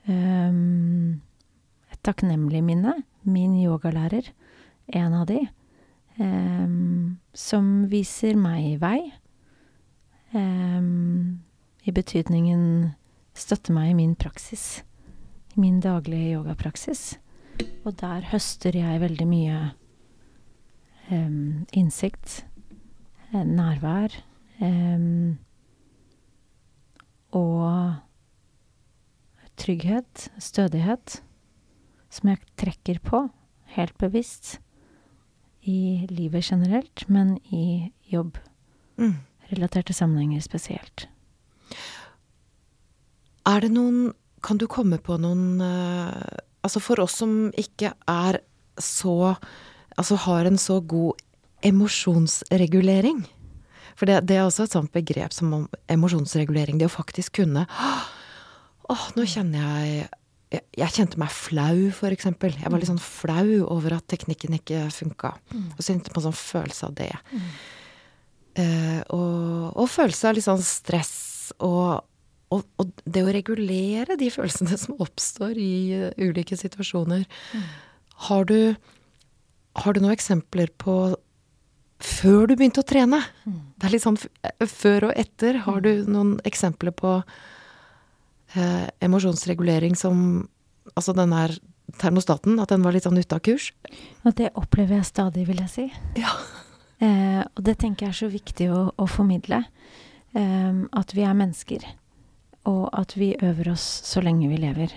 ehm, 0.05 1.21
et 1.89 2.01
takknemlig 2.05 2.61
minne. 2.65 2.99
Min 3.25 3.55
yogalærer, 3.57 4.27
en 4.93 5.13
av 5.17 5.25
de, 5.31 5.39
ehm, 6.21 7.15
som 7.33 7.87
viser 7.89 8.37
meg 8.37 8.75
vei. 8.83 8.99
I 10.35 11.93
betydningen 11.95 12.61
støtte 13.37 13.71
meg 13.71 13.93
i 13.93 13.97
min 14.01 14.15
praksis. 14.19 14.83
I 15.55 15.61
min 15.63 15.79
daglige 15.79 16.35
yogapraksis. 16.35 17.15
Og 17.85 17.95
der 18.01 18.25
høster 18.33 18.75
jeg 18.75 18.99
veldig 18.99 19.27
mye 19.29 19.59
ehm, 21.07 21.65
innsikt, 21.71 22.43
eh, 23.31 23.45
nærvær. 23.47 24.11
ehm, 24.59 25.37
og 27.35 27.95
trygghet, 29.59 30.29
stødighet, 30.41 31.21
som 32.11 32.31
jeg 32.31 32.43
trekker 32.59 32.99
på, 33.03 33.25
helt 33.75 33.97
bevisst, 33.99 34.59
i 35.65 36.05
livet 36.11 36.45
generelt, 36.45 37.07
men 37.09 37.37
i 37.51 37.91
jobbrelaterte 38.11 39.91
Mm. 39.91 39.97
sammenhenger 39.97 40.41
spesielt. 40.41 41.07
Er 43.45 43.59
det 43.61 43.71
noen 43.71 44.13
Kan 44.41 44.57
du 44.57 44.67
komme 44.67 44.97
på 45.01 45.17
noen 45.17 45.59
eh, 45.61 46.37
Altså 46.63 46.79
for 46.79 46.99
oss 46.99 47.17
som 47.17 47.51
ikke 47.57 47.93
er 48.07 48.39
så 48.79 49.35
Altså 49.97 50.15
har 50.15 50.45
en 50.45 50.57
så 50.57 50.79
god 50.81 51.13
emosjonsregulering. 51.63 53.25
For 53.95 54.09
det, 54.09 54.21
det 54.29 54.37
er 54.37 54.45
også 54.45 54.65
et 54.67 54.75
sånt 54.75 54.93
begrep 54.95 55.33
som 55.35 55.53
om 55.55 55.65
emosjonsregulering. 55.91 56.79
Det 56.79 56.89
å 56.89 56.93
faktisk 56.93 57.39
kunne 57.41 57.67
Åh, 58.85 59.05
nå 59.17 59.23
kjenner 59.25 59.63
jeg 59.63 60.07
jeg, 60.53 60.91
kjente 60.93 61.19
meg 61.19 61.31
flau, 61.33 61.89
eksempel. 62.11 62.53
Jeg 62.61 62.71
var 62.71 62.79
litt 62.79 62.89
sånn 62.89 63.01
flau 63.01 63.63
over 63.73 63.97
at 63.97 64.05
teknikken 64.11 64.55
ikke 64.55 64.85
funka. 64.93 65.33
Og 65.73 65.79
så 65.81 65.93
kjente 65.93 66.13
en 66.13 66.27
sånn 66.27 66.37
følelse 66.37 66.89
av 66.89 66.93
det. 66.99 67.11
Eh, 68.61 69.01
og, 69.11 69.73
og 69.75 69.89
følelse 69.91 70.29
av 70.29 70.37
litt 70.37 70.45
sånn 70.45 70.63
stress 70.63 71.51
og, 71.59 72.05
og, 72.53 72.61
og 72.79 73.01
det 73.03 73.25
å 73.25 73.33
regulere 73.35 74.15
de 74.19 74.29
følelsene 74.31 74.77
som 74.85 75.01
oppstår 75.03 75.57
i 75.59 75.75
uh, 75.97 76.09
ulike 76.21 76.57
situasjoner. 76.59 77.25
Har 78.29 78.47
du, 78.47 78.75
har 79.81 79.95
du 79.95 80.01
noen 80.01 80.15
eksempler 80.15 80.71
på 80.81 81.15
før 82.03 82.49
du 82.49 82.55
begynte 82.55 82.83
å 82.83 82.87
trene? 82.87 83.21
Det 83.45 83.87
er 83.87 83.93
litt 83.93 84.03
sånn 84.03 84.19
før 84.19 85.09
og 85.09 85.13
etter. 85.15 85.61
Har 85.65 85.81
du 85.85 85.91
noen 86.09 86.35
eksempler 86.47 86.93
på 86.95 87.15
eh, 88.55 88.89
emosjonsregulering 89.05 89.97
som 89.99 90.47
Altså 90.95 91.15
den 91.17 91.31
der 91.33 91.49
termostaten, 91.97 92.59
at 92.61 92.69
den 92.69 92.83
var 92.85 92.93
litt 92.93 93.07
sånn 93.07 93.17
ute 93.17 93.35
av 93.35 93.41
kurs? 93.43 93.71
Og 94.21 94.35
det 94.37 94.51
opplever 94.53 94.99
jeg 94.99 95.07
stadig, 95.09 95.47
vil 95.47 95.57
jeg 95.63 95.71
si. 95.73 95.85
Ja. 96.21 96.29
Eh, 97.03 97.41
og 97.41 97.63
det 97.65 97.79
tenker 97.81 98.05
jeg 98.05 98.13
er 98.13 98.19
så 98.19 98.29
viktig 98.31 98.67
å, 98.71 98.81
å 98.95 99.07
formidle. 99.09 99.63
Eh, 100.37 100.77
at 100.93 101.15
vi 101.17 101.25
er 101.25 101.35
mennesker. 101.35 101.87
Og 102.69 102.85
at 102.93 103.17
vi 103.17 103.33
øver 103.41 103.73
oss 103.73 103.83
så 104.05 104.23
lenge 104.23 104.47
vi 104.53 104.61
lever. 104.61 104.93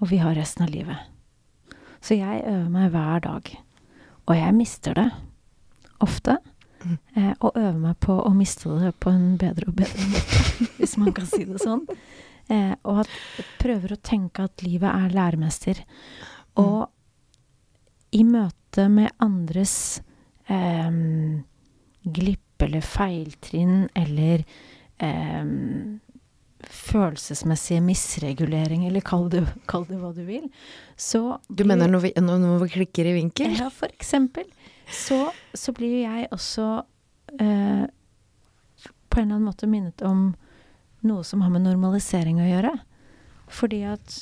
Og 0.00 0.10
vi 0.14 0.22
har 0.22 0.38
resten 0.38 0.66
av 0.66 0.72
livet. 0.72 1.02
Så 1.98 2.18
jeg 2.18 2.46
øver 2.46 2.70
meg 2.72 2.94
hver 2.94 3.26
dag. 3.26 3.52
Og 4.24 4.36
jeg 4.38 4.56
mister 4.56 4.96
det. 4.96 5.08
Ofte. 6.02 6.38
Mm. 6.84 6.98
Eh, 7.16 7.32
og 7.40 7.56
øver 7.56 7.78
meg 7.80 7.96
på 8.04 8.16
å 8.20 8.32
miste 8.36 8.72
det 8.82 8.92
på 9.00 9.12
en 9.14 9.36
bedre 9.40 9.70
og 9.70 9.78
bedre 9.78 10.08
måte. 10.10 10.42
hvis 10.78 10.96
man 11.00 11.14
kan 11.16 11.28
si 11.30 11.44
det 11.48 11.62
sånn. 11.62 11.86
Eh, 12.52 12.74
og 12.82 13.04
at 13.04 13.14
prøver 13.62 13.94
å 13.94 14.02
tenke 14.04 14.44
at 14.44 14.64
livet 14.66 14.90
er 14.90 15.14
læremester. 15.14 15.80
Og 16.60 16.86
i 18.14 18.22
møte 18.26 18.88
med 18.92 19.14
andres 19.22 20.02
eh, 20.52 20.90
glipp 22.04 22.40
eller 22.64 22.84
feiltrinn 22.84 23.88
eller 23.98 24.44
em, 25.02 26.00
følelsesmessige 26.64 27.82
misregulering, 27.84 28.86
eller 28.88 29.04
kall 29.04 29.26
det, 29.32 29.42
kall 29.70 29.84
det 29.88 29.98
hva 30.00 30.12
du 30.16 30.22
vil, 30.24 30.46
så 30.96 31.40
Du 31.48 31.64
mener 31.68 31.90
når 31.90 32.06
vi, 32.06 32.12
når 32.20 32.62
vi 32.62 32.70
klikker 32.78 33.10
i 33.10 33.16
vinkel? 33.18 33.56
ja, 33.58 33.68
for 33.70 33.92
eksempel. 33.92 34.46
Så, 34.90 35.32
så 35.54 35.72
blir 35.76 36.02
jeg 36.02 36.28
også 36.34 36.66
eh, 37.40 37.84
på 39.08 39.20
en 39.20 39.24
eller 39.24 39.36
annen 39.38 39.48
måte 39.48 39.68
minnet 39.70 40.02
om 40.04 40.32
noe 41.04 41.24
som 41.24 41.42
har 41.44 41.52
med 41.52 41.64
normalisering 41.66 42.40
å 42.40 42.48
gjøre. 42.48 42.72
Fordi 43.52 43.82
at 43.88 44.20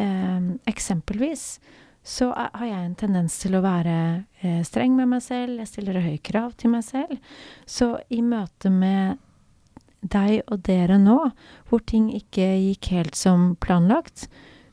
eh, 0.00 0.52
eksempelvis 0.70 1.58
så 2.04 2.30
har 2.36 2.66
jeg 2.68 2.80
en 2.84 2.96
tendens 3.00 3.36
til 3.40 3.56
å 3.56 3.62
være 3.64 3.96
eh, 4.44 4.60
streng 4.66 4.96
med 4.96 5.08
meg 5.14 5.22
selv. 5.24 5.56
Jeg 5.62 5.70
stiller 5.70 6.02
høye 6.04 6.20
krav 6.20 6.52
til 6.60 6.74
meg 6.74 6.84
selv. 6.84 7.16
Så 7.64 7.94
i 8.12 8.20
møte 8.24 8.72
med 8.72 9.22
deg 10.04 10.42
og 10.52 10.66
dere 10.66 10.98
nå, 11.00 11.16
hvor 11.70 11.84
ting 11.88 12.10
ikke 12.12 12.44
gikk 12.60 12.90
helt 12.92 13.16
som 13.16 13.54
planlagt, 13.56 14.26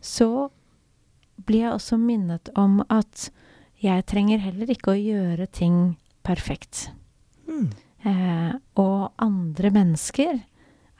så 0.03 0.49
blir 1.47 1.67
jeg 1.67 1.77
også 1.77 1.99
minnet 2.01 2.51
om 2.59 2.81
at 2.91 3.29
jeg 3.81 4.05
trenger 4.09 4.41
heller 4.43 4.69
ikke 4.73 4.93
å 4.93 4.99
gjøre 4.99 5.47
ting 5.51 5.77
perfekt. 6.25 6.89
Mm. 7.47 7.71
Eh, 8.05 8.53
og 8.81 9.11
andre 9.21 9.71
mennesker 9.73 10.39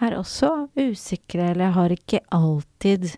er 0.01 0.15
også 0.17 0.69
usikre, 0.77 1.51
eller 1.51 1.75
har 1.75 1.93
ikke 1.93 2.23
alltid 2.33 3.11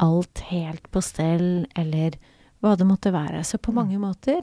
alt 0.00 0.42
helt 0.50 0.86
på 0.92 1.00
stell, 1.04 1.66
eller 1.76 2.16
hva 2.60 2.74
det 2.76 2.86
måtte 2.88 3.12
være. 3.12 3.40
Så 3.44 3.58
på 3.58 3.72
Mm. 3.72 3.76
mange 3.76 3.98
måter 3.98 4.42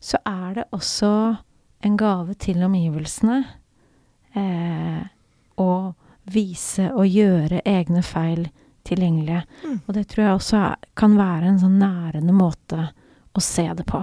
så 0.00 0.16
er 0.26 0.54
det 0.54 0.64
også 0.72 1.38
en 1.84 1.96
gave 1.96 2.34
til 2.34 2.62
omgivelsene 2.64 3.44
eh, 4.34 5.02
å 5.58 5.94
vise 6.30 6.90
og 6.94 7.06
gjøre 7.06 7.62
egne 7.64 8.02
feil 8.02 8.48
tilgjengelige. 8.84 9.44
Mm. 9.64 9.80
Og 9.86 9.94
det 9.94 10.06
tror 10.08 10.24
jeg 10.24 10.34
også 10.38 10.60
kan 10.96 11.16
være 11.16 11.48
en 11.50 11.58
sånn 11.58 11.78
nærende 11.80 12.32
måte 12.32 12.90
å 13.36 13.42
se 13.44 13.66
det 13.76 13.86
på. 13.88 14.00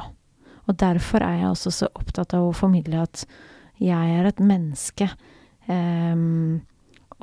Og 0.67 0.75
derfor 0.79 1.23
er 1.23 1.41
jeg 1.41 1.51
også 1.51 1.73
så 1.73 1.91
opptatt 1.95 2.35
av 2.35 2.47
å 2.47 2.55
formidle 2.55 3.03
at 3.05 3.23
jeg 3.79 4.17
er 4.19 4.27
et 4.27 4.39
menneske. 4.43 5.09
Um, 5.67 6.63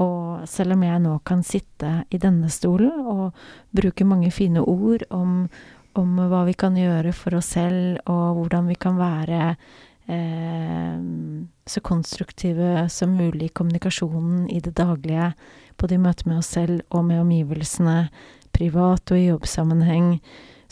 og 0.00 0.48
selv 0.50 0.74
om 0.74 0.82
jeg 0.82 1.02
nå 1.04 1.14
kan 1.26 1.44
sitte 1.46 2.02
i 2.10 2.18
denne 2.18 2.50
stolen 2.50 3.06
og 3.06 3.44
bruke 3.74 4.06
mange 4.08 4.32
fine 4.34 4.62
ord 4.62 5.04
om, 5.14 5.44
om 5.94 6.16
hva 6.18 6.42
vi 6.48 6.56
kan 6.58 6.74
gjøre 6.78 7.12
for 7.14 7.38
oss 7.38 7.52
selv, 7.54 8.00
og 8.10 8.40
hvordan 8.40 8.72
vi 8.72 8.78
kan 8.80 8.98
være 8.98 9.52
eh, 10.10 10.96
så 11.70 11.82
konstruktive 11.86 12.88
som 12.90 13.14
mulig 13.14 13.52
i 13.52 13.54
kommunikasjonen 13.54 14.48
i 14.50 14.58
det 14.64 14.74
daglige, 14.80 15.30
både 15.78 15.94
i 15.94 16.02
møte 16.02 16.26
med 16.26 16.42
oss 16.42 16.50
selv 16.56 16.82
og 16.90 17.06
med 17.06 17.22
omgivelsene, 17.22 18.08
privat 18.54 19.14
og 19.14 19.20
i 19.20 19.28
jobbsammenheng, 19.28 20.18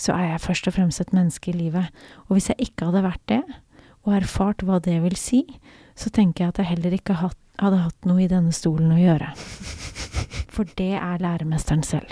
så 0.01 0.15
er 0.17 0.33
jeg 0.33 0.45
først 0.47 0.69
og 0.69 0.77
fremst 0.77 1.03
et 1.03 1.13
menneske 1.17 1.53
i 1.53 1.57
livet. 1.57 1.93
Og 2.29 2.37
hvis 2.37 2.51
jeg 2.53 2.69
ikke 2.69 2.89
hadde 2.91 3.05
vært 3.07 3.25
det, 3.31 3.43
og 4.03 4.17
erfart 4.17 4.65
hva 4.67 4.81
det 4.83 4.99
vil 5.05 5.17
si, 5.19 5.45
så 5.99 6.11
tenker 6.11 6.45
jeg 6.45 6.55
at 6.55 6.63
jeg 6.63 6.71
heller 6.73 6.97
ikke 6.97 7.19
hadde 7.21 7.83
hatt 7.85 8.09
noe 8.09 8.25
i 8.25 8.31
denne 8.31 8.55
stolen 8.57 8.95
å 8.95 9.01
gjøre. 9.01 9.31
For 10.55 10.69
det 10.79 10.95
er 10.99 11.23
læremesteren 11.23 11.85
selv. 11.87 12.11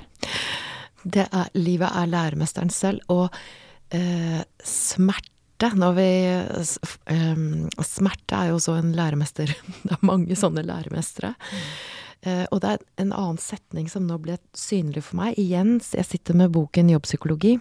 Det 1.03 1.27
er, 1.27 1.51
livet 1.57 1.88
er 1.97 2.11
læremesteren 2.12 2.71
selv, 2.73 3.01
og 3.09 3.33
eh, 3.97 4.40
smerte 4.64 5.29
når 5.77 5.93
vi, 5.93 6.11
Smerte 7.85 8.37
er 8.37 8.49
jo 8.49 8.57
også 8.57 8.79
en 8.79 8.95
læremester. 8.97 9.51
Det 9.85 9.93
er 9.93 10.07
mange 10.09 10.37
sånne 10.38 10.64
læremestere. 10.64 11.35
Eh, 11.37 12.10
og 12.21 12.59
det 12.61 12.69
er 12.69 12.83
en 13.01 13.13
annen 13.17 13.39
setning 13.41 13.87
som 13.89 14.05
nå 14.05 14.19
ble 14.21 14.35
synlig 14.53 15.07
for 15.07 15.17
meg. 15.23 15.39
Igjen, 15.41 15.79
jeg 15.81 16.05
sitter 16.05 16.37
med 16.37 16.53
boken 16.53 16.91
Jobbpsykologi. 16.93 17.55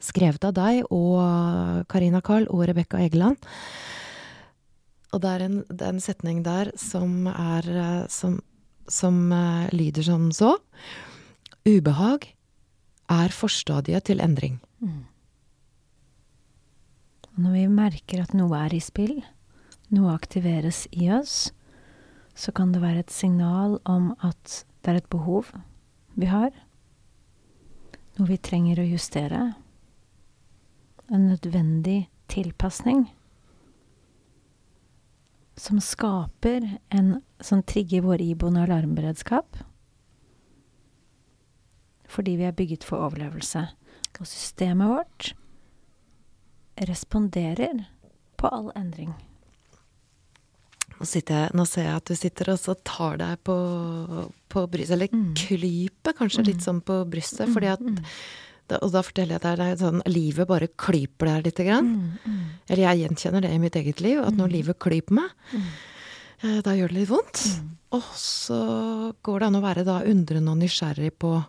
Skrevet 0.00 0.46
av 0.48 0.54
deg 0.56 0.86
og 0.88 1.84
Karina 1.92 2.22
Karl 2.24 2.48
og 2.48 2.64
Rebekka 2.70 3.02
Egeland. 3.04 3.36
Og 5.10 5.22
det 5.22 5.30
er 5.30 5.44
en, 5.44 5.60
det 5.68 5.84
er 5.84 5.94
en 5.94 6.02
setning 6.02 6.42
der 6.46 6.70
som 6.78 7.26
er 7.30 7.66
eh, 7.66 8.06
Som, 8.08 8.40
som 8.88 9.32
eh, 9.32 9.70
lyder 9.74 10.06
som 10.06 10.30
så. 10.32 10.56
Ubehag 11.66 12.30
er 13.10 13.34
forstadiet 13.34 14.04
til 14.06 14.20
endring. 14.20 14.60
Mm. 14.80 15.04
når 17.36 17.52
vi 17.52 17.66
merker 17.68 18.22
at 18.22 18.32
noe 18.34 18.56
er 18.56 18.72
i 18.74 18.80
spill, 18.80 19.20
noe 19.92 20.12
aktiveres 20.12 20.86
i 20.92 21.10
oss, 21.12 21.52
så 22.34 22.52
kan 22.52 22.72
det 22.72 22.82
være 22.82 23.04
et 23.04 23.12
signal 23.12 23.78
om 23.84 24.12
at 24.24 24.64
det 24.84 24.92
er 24.92 25.00
et 25.00 25.10
behov 25.12 25.50
vi 26.16 26.28
har. 26.30 26.52
Noe 28.18 28.28
vi 28.28 28.38
trenger 28.40 28.80
å 28.80 28.88
justere. 28.88 29.40
En 31.10 31.28
nødvendig 31.30 32.08
tilpasning. 32.30 33.06
Som 35.60 35.80
skaper 35.84 36.78
en 36.88 37.18
som 37.40 37.62
trigger 37.62 38.04
vår 38.06 38.22
iboende 38.24 38.64
alarmberedskap. 38.64 39.58
Fordi 42.10 42.36
vi 42.40 42.48
er 42.48 42.56
bygget 42.56 42.84
for 42.84 43.04
overlevelse. 43.06 43.66
Og 44.20 44.26
systemet 44.28 44.90
vårt 44.90 45.30
responderer 46.88 47.86
på 48.36 48.48
all 48.52 48.68
endring. 48.76 49.14
Nå, 51.00 51.06
jeg, 51.08 51.50
nå 51.56 51.64
ser 51.66 51.86
jeg 51.86 51.96
at 51.96 52.04
du 52.10 52.14
sitter 52.14 52.50
og 52.52 52.58
så 52.60 52.74
tar 52.84 53.16
deg 53.16 53.38
på, 53.42 53.54
på 54.52 54.66
brystet, 54.68 54.92
eller 54.98 55.08
Mm. 55.12 55.32
klyper 55.34 56.12
kanskje 56.18 56.44
litt 56.46 56.60
sånn 56.60 56.82
på 56.84 57.00
brystet, 57.08 57.48
fordi 57.54 57.66
at 57.72 57.80
Mm, 57.80 58.04
Og 58.82 58.92
da 58.92 59.00
forteller 59.02 59.34
jeg 59.34 59.40
deg 59.42 59.60
er 59.66 59.76
sånn 59.80 60.00
livet 60.06 60.46
bare 60.46 60.68
klyper 60.78 61.26
deg 61.26 61.44
lite 61.48 61.64
grann. 61.66 61.88
mm, 61.90 62.18
mm, 62.24 62.44
Eller 62.68 62.82
jeg 62.94 63.00
gjenkjenner 63.08 63.40
det 63.42 63.50
i 63.50 63.58
mitt 63.58 63.74
eget 63.74 64.00
liv, 64.00 64.20
at 64.20 64.34
når 64.34 64.46
Mm. 64.46 64.52
livet 64.52 64.78
klyper 64.78 65.10
meg, 65.10 65.30
mm. 65.52 65.62
Eh, 66.42 66.60
Da 66.62 66.70
gjør 66.70 66.88
det 66.88 66.94
litt 66.96 67.08
vondt. 67.08 67.60
Mm. 67.60 67.68
Og 67.92 68.02
så 68.14 69.12
går 69.24 69.38
det 69.40 69.46
an 69.46 69.54
å 69.56 69.60
være 69.62 69.84
da 69.84 70.00
undrende 70.04 70.50
og 70.52 70.58
nysgjerrig 70.58 71.10
på 71.18 71.44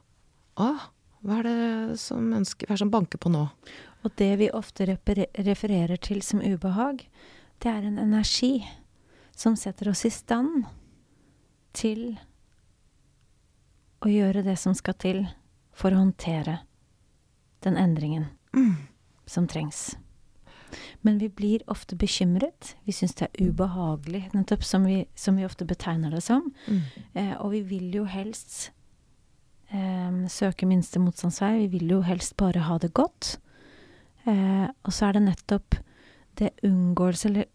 Å, 0.58 0.80
hva 1.24 1.40
er 1.40 1.44
det 1.44 2.00
som 2.00 2.34
ønsker 2.34 2.66
Hva 2.68 2.72
er 2.72 2.76
det 2.76 2.80
som 2.80 2.90
banker 2.92 3.18
på 3.20 3.30
nå? 3.32 3.50
Og 4.04 4.16
det 4.16 4.38
vi 4.40 4.50
ofte 4.50 4.88
refererer 4.88 5.98
til 6.02 6.22
som 6.22 6.40
ubehag, 6.42 7.06
det 7.60 7.70
er 7.70 7.86
en 7.86 8.00
energi 8.00 8.66
som 9.36 9.56
setter 9.58 9.90
oss 9.90 10.06
i 10.06 10.12
stand 10.14 10.66
til 11.74 12.20
å 14.02 14.10
gjøre 14.10 14.44
det 14.46 14.58
som 14.60 14.76
skal 14.78 14.98
til 15.00 15.24
for 15.78 15.94
å 15.94 16.02
håndtere 16.02 16.62
den 17.66 17.78
endringen 17.78 18.30
som 19.30 19.48
trengs. 19.48 19.92
Men 21.02 21.18
vi 21.20 21.30
blir 21.30 21.64
ofte 21.72 21.96
bekymret. 22.00 22.76
Vi 22.88 22.94
syns 22.96 23.16
det 23.20 23.28
er 23.28 23.50
ubehagelig, 23.50 24.30
nettopp 24.36 24.64
som 24.66 24.86
vi, 24.88 25.04
som 25.16 25.38
vi 25.40 25.46
ofte 25.46 25.68
betegner 25.68 26.14
det 26.14 26.24
som. 26.26 26.52
Eh, 27.14 27.34
og 27.42 27.52
vi 27.52 27.62
vil 27.68 27.90
jo 27.96 28.06
helst 28.08 28.72
eh, 29.70 30.12
søke 30.32 30.70
minste 30.70 31.02
motstandsvei. 31.04 31.66
Vi 31.66 31.72
vil 31.78 31.96
jo 31.98 32.02
helst 32.08 32.38
bare 32.40 32.64
ha 32.70 32.78
det 32.82 32.94
godt. 32.98 33.36
Eh, 34.24 34.68
og 34.70 34.94
så 34.94 35.10
er 35.10 35.18
det 35.18 35.26
nettopp 35.28 35.80
det 36.40 36.54
unngåelse, 36.64 37.28
eller 37.30 37.50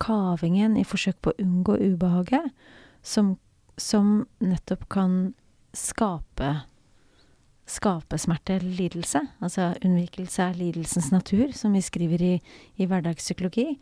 kavingen 0.00 0.76
i 0.76 0.84
forsøk 0.84 1.20
på 1.22 1.30
å 1.32 1.38
unngå 1.42 1.76
ubehaget, 1.92 2.50
som, 3.02 3.36
som 3.76 4.26
nettopp 4.40 4.88
kan 4.88 5.34
skape 5.74 6.62
Skape 7.66 8.18
smerte 8.20 8.58
eller 8.58 8.74
lidelse. 8.76 9.22
Altså 9.40 9.70
unnvikelse 9.80 10.42
er 10.50 10.58
lidelsens 10.58 11.06
natur, 11.14 11.46
som 11.56 11.72
vi 11.72 11.80
skriver 11.80 12.20
i, 12.20 12.32
i 12.76 12.84
hverdagspsykologi. 12.90 13.78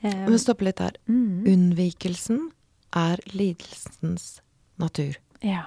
Eh, 0.00 0.22
Men 0.24 0.38
stopp 0.40 0.62
litt 0.64 0.78
der. 0.80 0.96
mm, 1.10 1.42
Unnvikelsen 1.44 2.46
er 2.96 3.20
lidelsens 3.34 4.40
natur. 4.80 5.18
ja. 5.44 5.66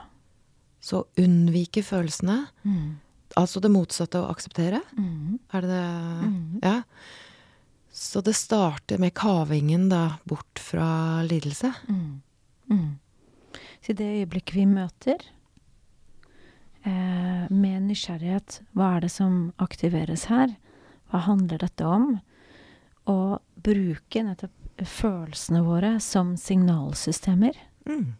Så 0.82 1.04
unnvike 1.22 1.84
følelsene, 1.86 2.48
Mm, 2.66 2.96
altså 3.38 3.62
det 3.62 3.70
motsatte 3.70 4.18
av 4.18 4.26
å 4.26 4.32
akseptere, 4.34 4.82
mm, 4.98 5.40
er 5.54 5.62
det 5.62 5.70
det 5.70 5.84
mm. 6.26 6.60
Ja. 6.64 6.82
Så 7.92 8.22
det 8.22 8.34
starter 8.34 8.98
med 8.98 9.14
kavingen 9.14 9.90
da 9.90 10.18
bort 10.24 10.60
fra 10.60 11.22
lidelse. 11.24 11.74
Mm. 11.90 12.22
Mm. 12.70 13.00
Så 13.82 13.92
i 13.92 13.96
det 14.00 14.10
øyeblikket 14.22 14.56
vi 14.56 14.66
møter 14.66 15.24
eh, 16.84 17.52
med 17.52 17.82
nysgjerrighet 17.90 18.62
Hva 18.72 18.96
er 18.96 19.06
det 19.06 19.12
som 19.12 19.52
aktiveres 19.60 20.30
her? 20.32 20.56
Hva 21.12 21.26
handler 21.28 21.60
dette 21.60 21.84
om? 21.86 22.16
Og 23.12 23.42
bruke 23.60 24.24
nettopp 24.24 24.86
følelsene 24.88 25.62
våre 25.66 25.98
som 26.00 26.38
signalsystemer. 26.40 27.58
Mm. 27.90 28.14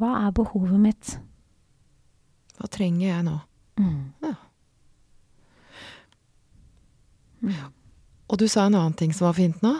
Hva 0.00 0.14
er 0.24 0.34
behovet 0.36 0.80
mitt? 0.80 1.16
Hva 2.56 2.68
trenger 2.72 3.08
jeg 3.10 3.26
nå? 3.28 3.36
Mm. 3.76 4.02
Ja. 7.44 7.68
Og 8.26 8.40
du 8.40 8.46
sa 8.50 8.66
en 8.66 8.74
annen 8.74 8.96
ting 8.98 9.14
som 9.14 9.28
var 9.28 9.36
fint 9.38 9.62
nå, 9.62 9.74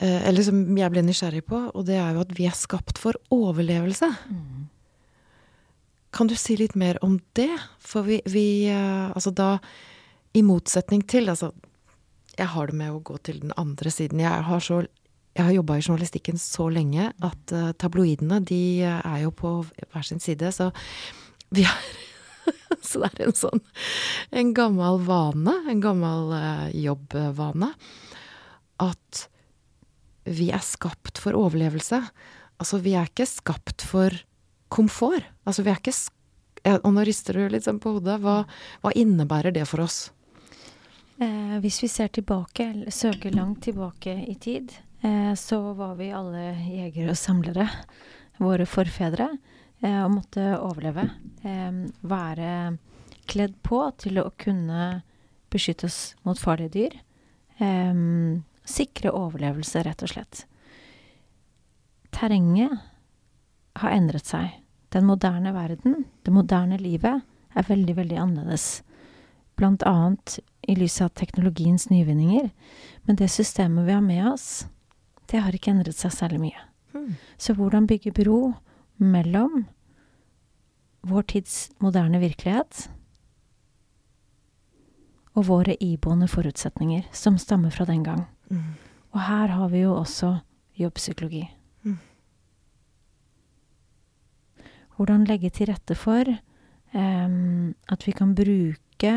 eh, 0.00 0.26
eller 0.28 0.44
som 0.46 0.58
jeg 0.78 0.94
ble 0.94 1.04
nysgjerrig 1.06 1.44
på, 1.46 1.60
og 1.70 1.86
det 1.86 1.98
er 2.00 2.16
jo 2.16 2.24
at 2.24 2.34
vi 2.38 2.48
er 2.48 2.56
skapt 2.58 2.98
for 2.98 3.18
overlevelse. 3.34 4.10
Mm. 4.30 4.66
Kan 6.14 6.30
du 6.30 6.34
si 6.40 6.56
litt 6.58 6.74
mer 6.78 6.98
om 7.04 7.18
det? 7.38 7.52
For 7.84 8.06
vi, 8.06 8.22
vi 8.26 8.66
eh, 8.72 9.10
Altså 9.12 9.30
da, 9.30 9.58
i 10.32 10.40
motsetning 10.42 11.02
til 11.04 11.28
Altså, 11.28 11.52
jeg 12.38 12.48
har 12.48 12.70
det 12.70 12.78
med 12.80 12.94
å 12.94 13.02
gå 13.04 13.18
til 13.22 13.42
den 13.42 13.52
andre 13.60 13.92
siden. 13.92 14.24
Jeg 14.24 14.48
har 14.48 14.64
så 14.64 14.86
jeg 15.38 15.46
har 15.46 15.54
jobba 15.54 15.76
i 15.78 15.82
journalistikken 15.84 16.38
så 16.40 16.64
lenge 16.72 17.12
at 17.22 17.52
eh, 17.54 17.70
tabloidene 17.78 18.40
de 18.42 18.82
er 18.82 19.20
jo 19.22 19.30
på 19.30 19.52
hver 19.62 20.02
sin 20.02 20.18
side, 20.18 20.50
så 20.50 20.72
vi 21.54 21.62
har 21.62 21.76
Så 22.88 23.02
det 23.02 23.10
er 23.18 23.30
en 23.30 23.36
sånn 23.36 23.62
en 24.30 24.52
gammel 24.56 25.00
vane, 25.06 25.54
en 25.70 25.82
gammel 25.82 26.32
eh, 26.36 26.68
jobbvane, 26.84 27.72
at 28.82 29.24
vi 30.28 30.50
er 30.52 30.62
skapt 30.64 31.20
for 31.22 31.36
overlevelse. 31.38 32.02
Altså, 32.58 32.80
vi 32.84 32.94
er 32.98 33.08
ikke 33.08 33.26
skapt 33.28 33.84
for 33.86 34.14
komfort. 34.72 35.24
Altså, 35.48 35.64
vi 35.64 35.72
er 35.72 35.82
ikke 35.82 35.96
Og 36.82 36.90
nå 36.92 37.04
rister 37.06 37.32
du 37.38 37.48
litt 37.48 37.64
sånn 37.64 37.78
på 37.80 37.94
hodet. 37.96 38.18
Hva, 38.20 38.42
hva 38.82 38.90
innebærer 38.98 39.54
det 39.54 39.64
for 39.70 39.80
oss? 39.86 40.10
Eh, 41.22 41.54
hvis 41.62 41.78
vi 41.82 41.88
ser 41.88 42.10
tilbake, 42.14 42.66
søker 42.94 43.32
langt 43.34 43.62
tilbake 43.64 44.12
i 44.28 44.34
tid, 44.34 44.74
eh, 45.00 45.32
så 45.34 45.72
var 45.78 45.96
vi 45.98 46.10
alle 46.14 46.52
jegere 46.62 47.14
og 47.14 47.18
samlere, 47.18 47.66
våre 48.38 48.66
forfedre, 48.70 49.30
eh, 49.80 50.02
og 50.04 50.12
måtte 50.16 50.44
overleve. 50.58 51.08
Eh, 51.42 51.80
være 52.00 52.52
kledd 53.28 53.56
på 53.66 53.82
til 54.00 54.20
å 54.22 54.30
kunne 54.40 55.02
beskytte 55.52 55.88
oss 55.88 56.14
mot 56.26 56.38
farlige 56.40 56.74
dyr. 56.76 56.98
Eh, 57.58 58.04
sikre 58.68 59.14
overlevelse, 59.16 59.82
rett 59.86 60.04
og 60.04 60.12
slett. 60.12 60.44
Terrenget 62.14 62.72
har 63.78 63.94
endret 63.94 64.26
seg. 64.26 64.58
Den 64.88 65.04
moderne 65.04 65.52
verden, 65.52 66.04
det 66.24 66.32
moderne 66.32 66.78
livet, 66.80 67.24
er 67.56 67.66
veldig, 67.66 67.94
veldig 67.98 68.16
annerledes 68.22 68.68
blant 69.58 69.82
annet 69.82 70.38
i 70.68 70.76
lys 70.78 71.00
av 71.02 71.12
teknologiens 71.18 71.88
nyvinninger. 71.90 72.50
Men 73.04 73.18
det 73.18 73.30
systemet 73.32 73.88
vi 73.88 73.96
har 73.96 74.04
med 74.04 74.24
oss, 74.30 74.66
det 75.28 75.42
har 75.42 75.54
ikke 75.54 75.74
endret 75.74 75.98
seg 75.98 76.14
særlig 76.14 76.40
mye. 76.46 76.64
Hmm. 76.94 77.16
Så 77.36 77.56
hvordan 77.58 77.88
bygge 77.90 78.14
bro 78.16 78.54
mellom 78.98 79.64
vår 81.08 81.22
tids 81.30 81.68
moderne 81.82 82.20
virkelighet 82.20 82.88
og 85.38 85.46
våre 85.46 85.76
iboende 85.84 86.26
forutsetninger, 86.30 87.06
som 87.14 87.38
stammer 87.38 87.70
fra 87.70 87.86
den 87.86 88.02
gang. 88.02 88.24
Mm. 88.50 88.74
Og 89.14 89.22
her 89.22 89.54
har 89.54 89.70
vi 89.70 89.84
jo 89.84 89.94
også 89.94 90.38
jobbpsykologi. 90.78 91.44
Mm. 91.86 91.98
Hvordan 94.96 95.26
legge 95.28 95.50
til 95.54 95.70
rette 95.70 95.94
for 95.94 96.26
um, 96.94 97.74
at 97.88 98.06
vi 98.06 98.12
kan 98.12 98.34
bruke 98.34 99.12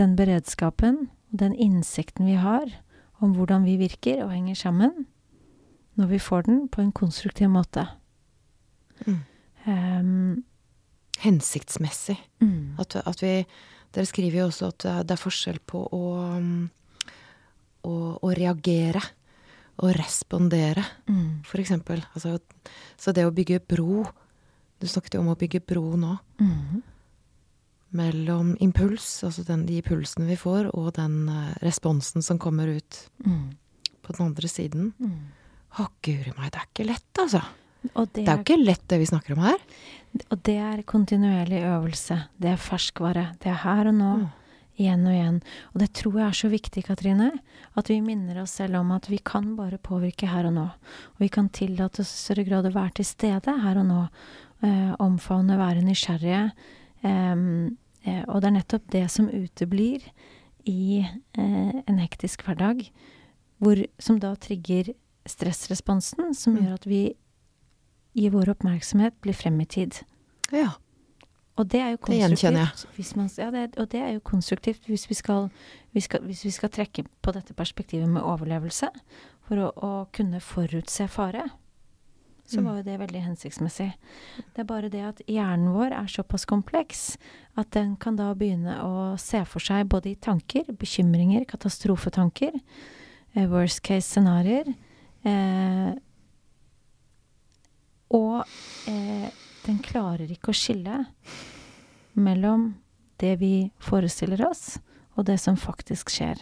den 0.00 0.16
beredskapen 0.16 1.10
og 1.32 1.40
den 1.44 1.54
innsikten 1.54 2.26
vi 2.26 2.38
har 2.40 2.64
om 3.20 3.36
hvordan 3.36 3.66
vi 3.68 3.76
virker 3.76 4.24
og 4.24 4.32
henger 4.32 4.56
sammen, 4.58 5.06
når 5.98 6.08
vi 6.14 6.18
får 6.22 6.46
den 6.48 6.68
på 6.72 6.80
en 6.82 6.92
konstruktiv 6.92 7.50
måte. 7.52 7.86
Mm. 9.06 9.20
Um, 9.66 10.44
Hensiktsmessig. 11.22 12.16
mm, 12.40 12.78
At, 12.82 12.96
at 13.06 13.22
vi 13.22 13.44
Dere 13.92 14.08
skriver 14.08 14.38
jo 14.38 14.46
også 14.48 14.70
at 14.72 14.84
det 15.06 15.12
er 15.12 15.20
forskjell 15.20 15.58
på 15.68 15.82
å, 15.92 16.04
um, 16.38 16.70
å, 17.84 17.92
å 18.24 18.30
reagere 18.32 19.02
og 19.82 19.92
respondere, 19.96 20.84
mm, 21.08 21.42
for 21.44 21.60
eksempel. 21.60 22.00
Altså, 22.14 22.38
så 22.96 23.12
det 23.12 23.26
å 23.26 23.34
bygge 23.34 23.60
bro 23.60 24.06
Du 24.80 24.88
snakket 24.90 25.14
jo 25.14 25.20
om 25.20 25.28
å 25.30 25.36
bygge 25.38 25.60
bro 25.60 25.94
nå. 25.96 26.16
mm, 26.40 26.82
Mellom 27.92 28.56
impuls, 28.64 29.22
altså 29.22 29.44
den, 29.46 29.66
de 29.66 29.76
impulsene 29.78 30.26
vi 30.26 30.34
får, 30.40 30.72
og 30.74 30.94
den 30.96 31.28
eh, 31.28 31.52
responsen 31.62 32.24
som 32.24 32.38
kommer 32.40 32.66
ut 32.66 32.98
mm, 33.24 33.52
på 34.02 34.16
den 34.16 34.26
andre 34.26 34.48
siden. 34.48 34.94
mm. 34.98 35.41
Å, 35.80 35.88
guri 36.04 36.32
meg, 36.36 36.52
det 36.52 36.60
er 36.60 36.68
ikke 36.68 36.88
lett, 36.90 37.10
altså. 37.22 37.42
Det 37.82 38.06
Det 38.14 38.28
er 38.28 38.36
jo 38.36 38.44
ikke 38.44 38.60
lett, 38.62 38.84
det 38.88 38.98
vi 39.00 39.08
snakker 39.08 39.34
om 39.34 39.42
her. 39.42 39.58
Og 40.28 40.38
det 40.44 40.58
er 40.60 40.84
kontinuerlig 40.86 41.62
øvelse. 41.64 42.18
Det 42.38 42.52
er 42.52 42.60
ferskvare. 42.60 43.32
Det 43.42 43.50
er 43.50 43.60
her 43.64 43.88
og 43.90 43.96
nå. 43.96 44.12
Mm. 44.20 44.30
Igjen 44.82 45.06
og 45.06 45.12
igjen. 45.12 45.38
Og 45.72 45.80
det 45.82 45.88
tror 45.98 46.18
jeg 46.18 46.26
er 46.26 46.38
så 46.38 46.50
viktig, 46.52 46.84
Katrine. 46.86 47.30
At 47.76 47.90
vi 47.90 47.98
minner 48.04 48.42
oss 48.42 48.54
selv 48.60 48.80
om 48.80 48.92
at 48.94 49.08
vi 49.10 49.18
kan 49.18 49.54
bare 49.56 49.80
påvirke 49.82 50.30
her 50.30 50.48
og 50.48 50.54
nå. 50.56 50.68
Og 51.16 51.24
vi 51.24 51.28
kan 51.32 51.50
tillate 51.52 52.04
oss 52.04 52.12
i 52.12 52.22
større 52.22 52.46
grad 52.48 52.68
å 52.68 52.74
være 52.74 52.98
til 53.00 53.08
stede 53.08 53.56
her 53.64 53.80
og 53.80 53.88
nå. 53.88 54.02
Eh, 54.62 54.92
omfavne, 55.02 55.58
være 55.58 55.82
nysgjerrige. 55.82 56.44
Eh, 57.02 58.22
og 58.28 58.42
det 58.42 58.48
er 58.48 58.56
nettopp 58.56 58.86
det 58.92 59.06
som 59.10 59.30
uteblir 59.30 60.04
i 60.68 61.02
eh, 61.02 61.80
en 61.82 61.98
hektisk 62.02 62.44
hverdag. 62.46 62.84
Hvor, 63.62 63.78
som 64.02 64.18
da 64.22 64.34
trigger 64.42 64.92
stressresponsen, 65.26 66.34
som 66.34 66.54
Mm. 66.54 66.62
gjør 66.66 66.74
at 66.74 66.86
vi 66.86 67.14
i 68.14 68.28
vår 68.28 68.48
oppmerksomhet 68.54 69.14
blir 69.22 69.34
frem 69.34 69.60
i 69.60 69.64
tid. 69.64 70.02
Ja. 70.52 70.72
Og 71.56 71.68
det 71.68 71.80
er 71.80 71.90
jo 71.92 71.96
Det 72.06 72.18
gjenkjenner 72.18 72.60
jeg. 72.66 72.86
Hvis 72.96 73.14
man, 73.16 73.28
ja, 73.38 73.50
det, 73.50 73.78
og 73.78 73.88
det 73.90 74.00
er 74.00 74.12
jo 74.14 74.20
konstruktivt 74.20 74.86
hvis 74.88 75.08
vi, 75.08 75.14
skal, 75.14 75.50
vi 75.94 76.00
skal, 76.00 76.20
hvis 76.20 76.44
vi 76.44 76.50
skal 76.50 76.68
trekke 76.70 77.04
på 77.22 77.32
dette 77.32 77.54
perspektivet 77.54 78.08
med 78.08 78.22
overlevelse, 78.22 78.88
for 79.48 79.56
å, 79.56 79.72
å 79.76 80.06
kunne 80.12 80.40
forutse 80.40 81.08
fare. 81.08 81.50
Så 82.46 82.58
Mm. 82.60 82.64
var 82.64 82.76
jo 82.76 82.82
det 82.82 82.98
veldig 83.00 83.22
hensiktsmessig. 83.22 83.92
Det 84.54 84.58
er 84.60 84.64
bare 84.64 84.88
det 84.90 85.00
at 85.00 85.20
hjernen 85.28 85.72
vår 85.72 85.92
er 85.92 86.06
såpass 86.06 86.44
kompleks 86.44 87.16
at 87.56 87.70
den 87.70 87.96
kan 87.96 88.16
da 88.16 88.34
begynne 88.34 88.80
å 88.82 89.18
se 89.18 89.44
for 89.44 89.60
seg 89.60 89.88
både 89.88 90.10
i 90.10 90.14
tanker, 90.16 90.64
bekymringer, 90.72 91.44
katastrofetanker, 91.46 92.52
eh, 93.36 93.46
worst 93.46 93.82
case 93.82 94.08
scenarioer. 94.08 94.74
Eh, 95.28 95.92
og 98.12 98.42
eh, 98.90 99.28
den 99.66 99.82
klarer 99.84 100.30
ikke 100.30 100.52
å 100.52 100.56
skille 100.56 101.04
mellom 102.18 102.72
det 103.22 103.36
vi 103.40 103.70
forestiller 103.82 104.42
oss, 104.48 104.80
og 105.14 105.28
det 105.28 105.38
som 105.40 105.56
faktisk 105.60 106.10
skjer. 106.10 106.40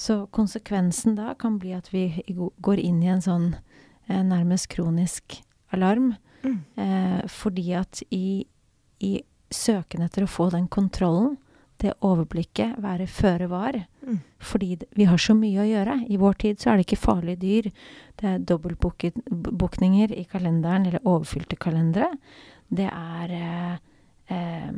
Så 0.00 0.24
konsekvensen 0.32 1.16
da 1.18 1.34
kan 1.38 1.58
bli 1.60 1.74
at 1.76 1.90
vi 1.92 2.08
går 2.64 2.80
inn 2.80 3.02
i 3.04 3.10
en 3.12 3.24
sånn 3.24 3.48
eh, 4.08 4.22
nærmest 4.24 4.70
kronisk 4.72 5.40
alarm. 5.74 6.14
Mm. 6.44 6.60
Eh, 6.80 7.20
fordi 7.28 7.66
at 7.76 8.02
i, 8.14 8.44
i 9.04 9.12
søken 9.52 10.04
etter 10.06 10.24
å 10.24 10.30
få 10.30 10.48
den 10.54 10.68
kontrollen, 10.72 11.36
det 11.80 11.96
overblikket, 12.04 12.76
være 12.82 13.06
føre 13.10 13.48
var. 13.50 13.78
Mm. 14.06 14.20
Fordi 14.38 14.78
vi 14.96 15.06
har 15.08 15.20
så 15.20 15.34
mye 15.36 15.62
å 15.62 15.68
gjøre. 15.68 15.96
I 16.08 16.18
vår 16.20 16.38
tid 16.44 16.60
så 16.60 16.72
er 16.72 16.78
det 16.78 16.86
ikke 16.86 17.00
farlige 17.00 17.40
dyr. 17.40 17.70
Det 18.20 18.28
er 18.28 18.46
dobbeltbokninger 18.50 20.14
i 20.16 20.24
kalenderen, 20.30 20.88
eller 20.88 21.04
overfylte 21.08 21.58
kalendere. 21.60 22.10
Det 22.68 22.88
er 22.88 23.36
eh, 23.36 23.76
eh, 24.36 24.72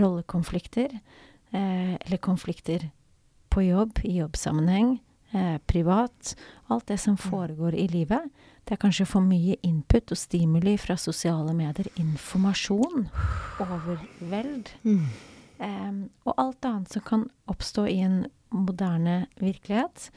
rollekonflikter. 0.00 0.98
Eh, 1.50 1.94
eller 1.94 2.16
konflikter 2.20 2.90
på 3.48 3.62
jobb, 3.62 4.00
i 4.04 4.18
jobbsammenheng, 4.18 4.98
eh, 5.32 5.58
privat. 5.66 6.36
Alt 6.66 6.86
det 6.86 6.98
som 6.98 7.16
mm. 7.16 7.30
foregår 7.30 7.74
i 7.74 7.88
livet. 7.88 8.28
Det 8.64 8.76
er 8.76 8.82
kanskje 8.82 9.06
for 9.08 9.24
mye 9.24 9.56
input 9.64 10.12
og 10.12 10.18
stimuli 10.20 10.76
fra 10.76 10.96
sosiale 11.00 11.54
medier. 11.56 11.88
Informasjon. 11.96 13.08
Overveld. 13.64 14.68
Mm. 14.84 15.06
Um, 15.58 16.08
og 16.22 16.36
alt 16.38 16.66
annet 16.68 16.92
som 16.94 17.02
kan 17.02 17.24
oppstå 17.50 17.86
i 17.90 17.98
en 18.04 18.18
moderne 18.54 19.26
virkelighet. 19.40 20.10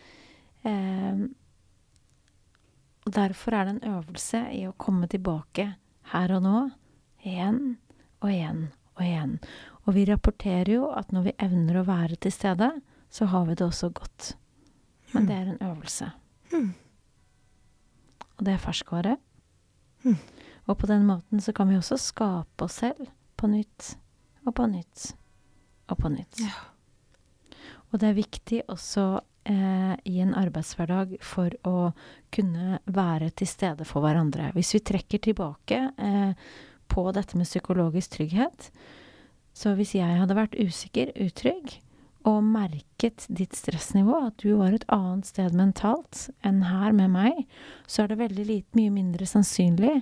Um, 0.62 1.32
og 3.06 3.16
derfor 3.16 3.56
er 3.58 3.66
det 3.66 3.74
en 3.76 3.96
øvelse 3.96 4.44
i 4.54 4.62
å 4.70 4.76
komme 4.78 5.10
tilbake 5.10 5.72
her 6.12 6.34
og 6.36 6.44
nå, 6.46 6.60
igjen 7.26 7.62
og 8.22 8.30
igjen 8.30 8.62
og 8.98 9.02
igjen. 9.06 9.34
Og 9.88 9.96
vi 9.98 10.06
rapporterer 10.06 10.70
jo 10.76 10.92
at 10.94 11.10
når 11.14 11.30
vi 11.30 11.38
evner 11.42 11.80
å 11.82 11.88
være 11.88 12.20
til 12.22 12.34
stede, 12.36 12.70
så 13.10 13.26
har 13.32 13.48
vi 13.48 13.56
det 13.58 13.66
også 13.66 13.90
godt. 13.98 14.36
Men 15.16 15.26
det 15.28 15.36
er 15.36 15.50
en 15.50 15.64
øvelse. 15.72 16.12
Mm. 16.54 16.70
Og 18.38 18.46
det 18.46 18.54
er 18.54 18.62
ferskvare. 18.62 19.16
Mm. 20.06 20.20
Og 20.70 20.78
på 20.78 20.88
den 20.88 21.08
måten 21.10 21.42
så 21.42 21.54
kan 21.58 21.70
vi 21.70 21.80
også 21.80 21.98
skape 22.00 22.68
oss 22.68 22.78
selv 22.84 23.10
på 23.38 23.50
nytt 23.50 23.96
og 24.46 24.54
på 24.58 24.70
nytt 24.70 25.12
og 25.92 26.00
på 26.02 26.12
nytt. 26.14 26.42
Ja. 26.42 26.56
Og 27.92 28.00
det 28.00 28.10
er 28.10 28.18
viktig 28.18 28.62
også 28.72 29.06
eh, 29.52 29.94
i 30.08 30.22
en 30.24 30.34
arbeidshverdag 30.40 31.18
for 31.26 31.54
å 31.68 31.92
kunne 32.34 32.80
være 32.88 33.32
til 33.36 33.50
stede 33.52 33.88
for 33.88 34.04
hverandre. 34.06 34.54
Hvis 34.56 34.74
vi 34.78 34.84
trekker 34.92 35.24
tilbake 35.28 35.84
eh, 35.92 36.34
på 36.92 37.06
dette 37.16 37.40
med 37.40 37.50
psykologisk 37.50 38.18
trygghet, 38.18 38.72
så 39.52 39.76
hvis 39.76 39.96
jeg 39.98 40.20
hadde 40.22 40.38
vært 40.38 40.56
usikker, 40.56 41.12
utrygg, 41.20 41.82
og 42.30 42.44
merket 42.46 43.26
ditt 43.34 43.56
stressnivå, 43.58 44.14
at 44.28 44.44
du 44.44 44.54
var 44.60 44.76
et 44.76 44.86
annet 44.94 45.26
sted 45.26 45.56
mentalt 45.58 46.28
enn 46.46 46.62
her 46.68 46.94
med 46.94 47.10
meg, 47.16 47.40
så 47.90 48.04
er 48.04 48.12
det 48.12 48.20
veldig 48.20 48.46
lite, 48.46 48.78
mye 48.78 48.94
mindre 48.94 49.26
sannsynlig 49.26 49.96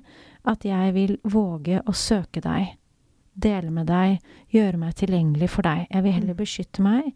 at 0.50 0.68
jeg 0.68 0.96
vil 0.98 1.16
våge 1.24 1.80
å 1.88 1.96
søke 1.96 2.44
deg 2.44 2.76
dele 3.42 3.72
med 3.74 3.90
deg, 3.90 4.20
gjøre 4.54 4.82
meg 4.82 4.98
tilgjengelig 5.00 5.52
for 5.56 5.68
deg. 5.68 5.88
Jeg 5.90 6.06
vil 6.06 6.16
heller 6.18 6.36
mm. 6.36 6.40
beskytte 6.40 6.86
meg, 6.86 7.10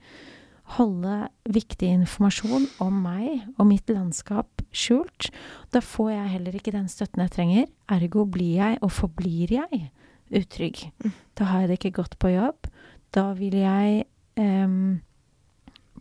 holde 0.77 1.17
viktig 1.51 1.89
informasjon 1.99 2.69
om 2.83 3.01
meg 3.03 3.43
og 3.57 3.67
mitt 3.69 3.89
landskap 3.91 4.63
skjult. 4.73 5.29
Da 5.75 5.83
får 5.83 6.13
jeg 6.13 6.33
heller 6.37 6.57
ikke 6.57 6.73
den 6.75 6.89
støtten 6.91 7.23
jeg 7.25 7.33
trenger. 7.35 7.69
Ergo 7.91 8.25
blir 8.29 8.57
jeg, 8.61 8.79
og 8.81 8.93
forblir 8.95 9.53
jeg, 9.59 9.87
utrygg. 10.33 10.85
Mm. 11.03 11.15
Da 11.37 11.49
har 11.49 11.63
jeg 11.63 11.71
det 11.71 11.79
ikke 11.81 11.97
godt 12.01 12.17
på 12.21 12.33
jobb. 12.33 12.69
Da 13.13 13.29
vil 13.37 13.59
jeg 13.59 14.05
um, 14.39 15.01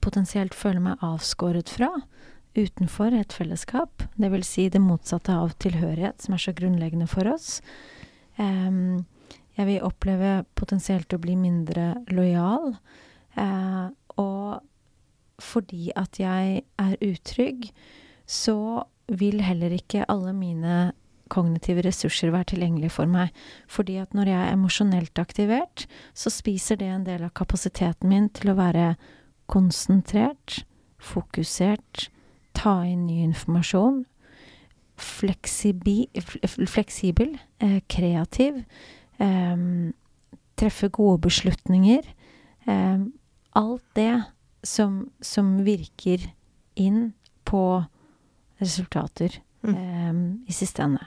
potensielt 0.03 0.57
føle 0.57 0.83
meg 0.83 1.03
avskåret 1.05 1.73
fra 1.73 1.91
utenfor 2.57 3.15
et 3.17 3.33
fellesskap. 3.33 4.05
Det 4.21 4.31
vil 4.33 4.45
si 4.45 4.69
det 4.73 4.83
motsatte 4.83 5.35
av 5.35 5.55
tilhørighet, 5.63 6.21
som 6.23 6.37
er 6.37 6.43
så 6.43 6.55
grunnleggende 6.57 7.09
for 7.11 7.29
oss. 7.33 7.61
Um, 8.39 9.05
jeg 9.59 9.69
vil 9.69 9.85
oppleve 9.85 10.43
potensielt 10.59 11.13
å 11.13 11.21
bli 11.23 11.37
mindre 11.37 11.93
lojal. 12.13 12.75
Eh, 13.37 13.87
og 14.21 15.43
fordi 15.43 15.91
at 15.99 16.21
jeg 16.21 16.63
er 16.81 16.97
utrygg, 17.03 17.71
så 18.27 18.85
vil 19.13 19.43
heller 19.45 19.75
ikke 19.75 20.07
alle 20.09 20.33
mine 20.37 20.93
kognitive 21.33 21.83
ressurser 21.87 22.33
være 22.33 22.53
tilgjengelige 22.53 22.93
for 22.93 23.09
meg. 23.11 23.33
Fordi 23.69 23.97
at 24.03 24.15
når 24.17 24.31
jeg 24.31 24.41
er 24.41 24.53
emosjonelt 24.55 25.21
aktivert, 25.21 25.87
så 26.15 26.33
spiser 26.33 26.81
det 26.81 26.91
en 26.93 27.07
del 27.09 27.25
av 27.27 27.35
kapasiteten 27.37 28.09
min 28.13 28.29
til 28.37 28.53
å 28.53 28.59
være 28.61 28.95
konsentrert, 29.53 30.63
fokusert, 31.03 32.09
ta 32.57 32.83
inn 32.87 33.07
ny 33.09 33.23
informasjon, 33.27 34.05
fleksibel, 35.03 36.07
eh, 37.59 37.81
kreativ 37.91 38.65
treffe 40.59 40.89
gode 40.89 41.21
beslutninger. 41.27 42.07
Um, 42.67 43.13
alt 43.59 43.85
det 43.99 44.23
som, 44.63 45.11
som, 45.21 45.65
virker 45.67 46.23
inn 46.79 47.13
på 47.45 47.85
resultater 48.63 49.41
mm. 49.67 49.75
um, 49.75 50.23
i 50.47 50.55
siste 50.55 50.85
ende. 50.85 51.03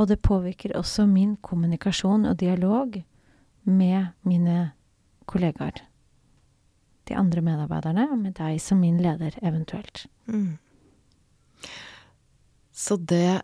Og 0.00 0.08
det 0.08 0.22
påvirker 0.24 0.72
også 0.78 1.04
min 1.06 1.36
kommunikasjon 1.44 2.24
og 2.30 2.38
dialog 2.40 2.96
med 3.68 4.06
mine 4.24 4.72
kollegaer. 5.28 5.84
De 7.08 7.16
andre 7.18 7.42
medarbeiderne, 7.44 8.08
og 8.10 8.18
med 8.18 8.38
deg 8.38 8.60
som 8.62 8.80
min 8.80 9.00
leder, 9.02 9.36
eventuelt. 9.42 10.06
Mm. 10.26 10.56
Så 12.72 12.96
det 12.96 13.42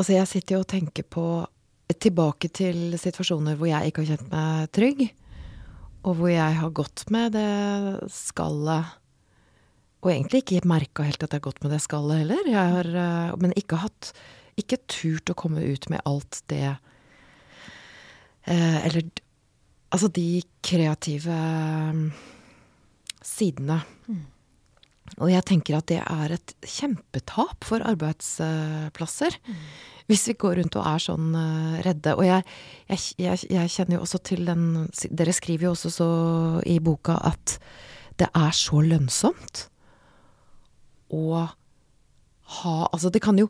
Altså, 0.00 0.14
jeg 0.16 0.28
sitter 0.30 0.56
jo 0.56 0.62
og 0.64 0.70
tenker 0.72 1.04
på 1.04 1.24
Tilbake 2.00 2.48
til 2.54 2.94
situasjoner 2.96 3.56
hvor 3.58 3.66
jeg 3.68 3.90
ikke 3.90 4.04
har 4.04 4.12
kjent 4.14 4.28
meg 4.30 4.68
trygg, 4.72 5.00
og 6.06 6.14
hvor 6.16 6.30
jeg 6.30 6.54
har 6.56 6.70
gått 6.72 7.02
med 7.12 7.34
det 7.34 8.08
skallet 8.14 8.94
Og 10.00 10.12
egentlig 10.14 10.40
ikke 10.44 10.70
merka 10.70 11.04
helt 11.04 11.20
at 11.20 11.34
jeg 11.34 11.42
har 11.42 11.48
gått 11.50 11.60
med 11.64 11.74
det 11.74 11.80
skallet 11.84 12.22
heller. 12.22 12.46
Jeg 12.48 12.76
har, 12.76 12.88
eh, 13.02 13.34
men 13.42 13.52
ikke 13.58 13.82
hatt 13.82 14.12
Ikke 14.56 14.78
turt 14.88 15.34
å 15.34 15.36
komme 15.36 15.60
ut 15.60 15.90
med 15.92 16.00
alt 16.08 16.40
det 16.48 16.62
eh, 18.46 18.78
Eller 18.86 19.10
Altså 19.90 20.06
de 20.14 20.40
kreative 20.62 21.34
mm, 21.34 22.04
sidene. 23.26 23.80
Mm. 24.06 24.20
Og 25.18 25.30
jeg 25.32 25.44
tenker 25.48 25.78
at 25.78 25.88
det 25.90 26.00
er 26.04 26.34
et 26.36 26.52
kjempetap 26.62 27.66
for 27.66 27.82
arbeidsplasser. 27.86 29.36
Mm. 29.46 29.64
Hvis 30.10 30.26
vi 30.30 30.36
går 30.42 30.60
rundt 30.60 30.78
og 30.78 30.86
er 30.86 31.02
sånn 31.02 31.34
uh, 31.34 31.80
redde. 31.86 32.14
Og 32.18 32.24
jeg, 32.26 32.44
jeg, 33.18 33.42
jeg, 33.50 33.72
kjenner 33.74 33.98
jo 33.98 34.04
også 34.06 34.22
til 34.26 34.46
den 34.48 34.64
Dere 35.10 35.34
skriver 35.34 35.68
jo 35.68 35.74
også 35.76 35.92
så 35.94 36.10
i 36.66 36.80
boka 36.82 37.18
at 37.30 37.58
det 38.20 38.28
er 38.36 38.54
så 38.54 38.82
lønnsomt 38.84 39.66
å 41.14 41.44
ha 42.60 42.74
Altså, 42.90 43.12
det 43.14 43.22
kan 43.22 43.38
jo 43.38 43.46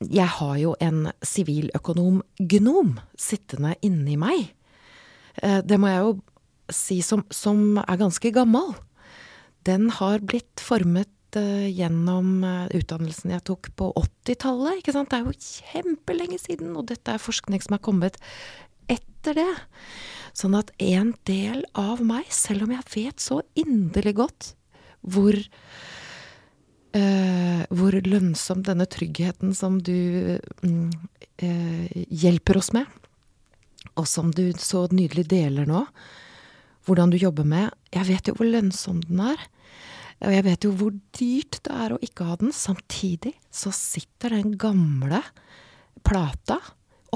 Jeg 0.00 0.26
har 0.38 0.56
jo 0.58 0.72
en 0.80 1.10
siviløkonom-gnom 1.24 2.96
sittende 3.20 3.76
inni 3.84 4.16
meg. 4.20 4.50
Uh, 5.42 5.60
det 5.64 5.80
må 5.80 5.92
jeg 5.92 6.04
jo 6.04 6.16
si 6.72 6.98
som, 7.04 7.22
som 7.30 7.78
er 7.78 8.00
ganske 8.00 8.32
gammel 8.34 8.74
den 9.66 9.90
har 9.98 10.22
blitt 10.24 10.62
formet 10.62 11.38
uh, 11.38 11.66
gjennom 11.68 12.44
uh, 12.46 12.66
utdannelsen 12.76 13.34
jeg 13.34 13.44
tok 13.48 13.70
på 13.78 13.90
80-tallet. 13.98 14.80
ikke 14.80 14.94
sant? 14.94 15.12
Det 15.12 15.18
er 15.18 15.26
jo 15.26 15.34
kjempelenge 15.36 16.38
siden, 16.42 16.74
og 16.78 16.88
dette 16.90 17.14
er 17.14 17.22
forskning 17.22 17.60
som 17.64 17.76
er 17.76 17.84
kommet 17.84 18.18
etter 18.92 19.40
det. 19.40 19.52
Sånn 20.36 20.56
at 20.58 20.72
en 20.82 21.14
del 21.28 21.64
av 21.78 22.02
meg, 22.04 22.28
selv 22.34 22.66
om 22.66 22.74
jeg 22.76 22.90
vet 22.92 23.22
så 23.22 23.40
inderlig 23.58 24.16
godt 24.20 24.52
hvor 25.06 25.36
uh, 26.96 27.62
hvor 27.70 27.92
lønnsom 28.06 28.62
denne 28.66 28.86
tryggheten 28.90 29.54
som 29.56 29.80
du 29.84 30.38
mm, 30.62 30.90
hjelper 32.08 32.56
oss 32.56 32.70
med, 32.72 32.88
og 34.00 34.06
som 34.08 34.30
du 34.32 34.46
så 34.56 34.86
nydelig 34.88 35.26
deler 35.28 35.68
nå, 35.68 35.82
hvordan 36.86 37.12
du 37.12 37.18
jobber 37.18 37.46
med 37.46 37.70
Jeg 37.94 38.06
vet 38.08 38.28
jo 38.28 38.34
hvor 38.38 38.48
lønnsom 38.48 38.98
den 39.08 39.20
er. 39.32 39.40
Og 40.24 40.32
jeg 40.32 40.44
vet 40.46 40.64
jo 40.64 40.70
hvor 40.78 40.92
dyrt 41.18 41.54
det 41.66 41.74
er 41.74 41.90
å 41.92 42.02
ikke 42.04 42.26
ha 42.28 42.34
den. 42.40 42.52
Samtidig 42.54 43.34
så 43.52 43.70
sitter 43.74 44.28
den 44.38 44.52
gamle 44.60 45.20
plata 46.06 46.56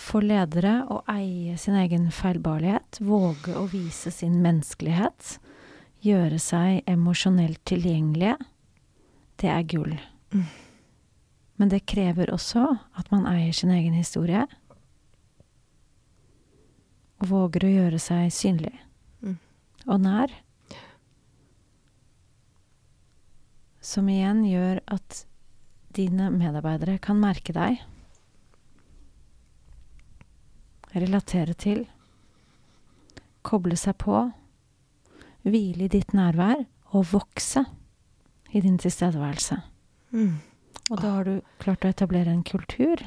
for 0.00 0.24
ledere 0.24 0.80
å 0.88 1.02
eie 1.12 1.58
sin 1.60 1.76
egen 1.76 2.08
feilbarlighet, 2.14 3.00
våge 3.04 3.56
å 3.58 3.66
vise 3.68 4.12
sin 4.14 4.38
menneskelighet, 4.44 5.36
gjøre 6.00 6.38
seg 6.40 6.88
emosjonelt 6.88 7.60
tilgjengelige, 7.68 8.38
det 9.40 9.50
er 9.52 9.66
gull. 9.68 9.96
Mm. 10.32 10.46
Men 11.60 11.72
det 11.72 11.84
krever 11.90 12.32
også 12.32 12.64
at 12.96 13.10
man 13.12 13.26
eier 13.28 13.52
sin 13.56 13.72
egen 13.74 13.96
historie, 13.96 14.46
og 17.20 17.28
våger 17.28 17.66
å 17.66 17.74
gjøre 17.74 17.98
seg 18.00 18.30
synlig 18.32 18.72
mm. 19.20 19.36
og 19.84 19.98
nær. 20.00 20.32
Som 23.80 24.08
igjen 24.12 24.44
gjør 24.44 24.80
at 24.92 25.24
dine 25.96 26.28
medarbeidere 26.34 26.98
kan 27.02 27.18
merke 27.20 27.54
deg, 27.56 27.80
relatere 30.94 31.54
til, 31.58 31.84
koble 33.46 33.78
seg 33.78 33.96
på, 34.02 34.26
hvile 35.46 35.86
i 35.86 35.92
ditt 35.92 36.12
nærvær 36.16 36.66
og 36.92 37.06
vokse 37.14 37.64
i 38.52 38.60
din 38.60 38.78
tilstedeværelse. 38.80 39.60
Mm. 40.12 40.40
Og 40.90 40.98
da 40.98 41.14
har 41.14 41.28
du 41.28 41.36
klart 41.62 41.86
å 41.86 41.92
etablere 41.92 42.32
en 42.34 42.44
kultur 42.46 43.02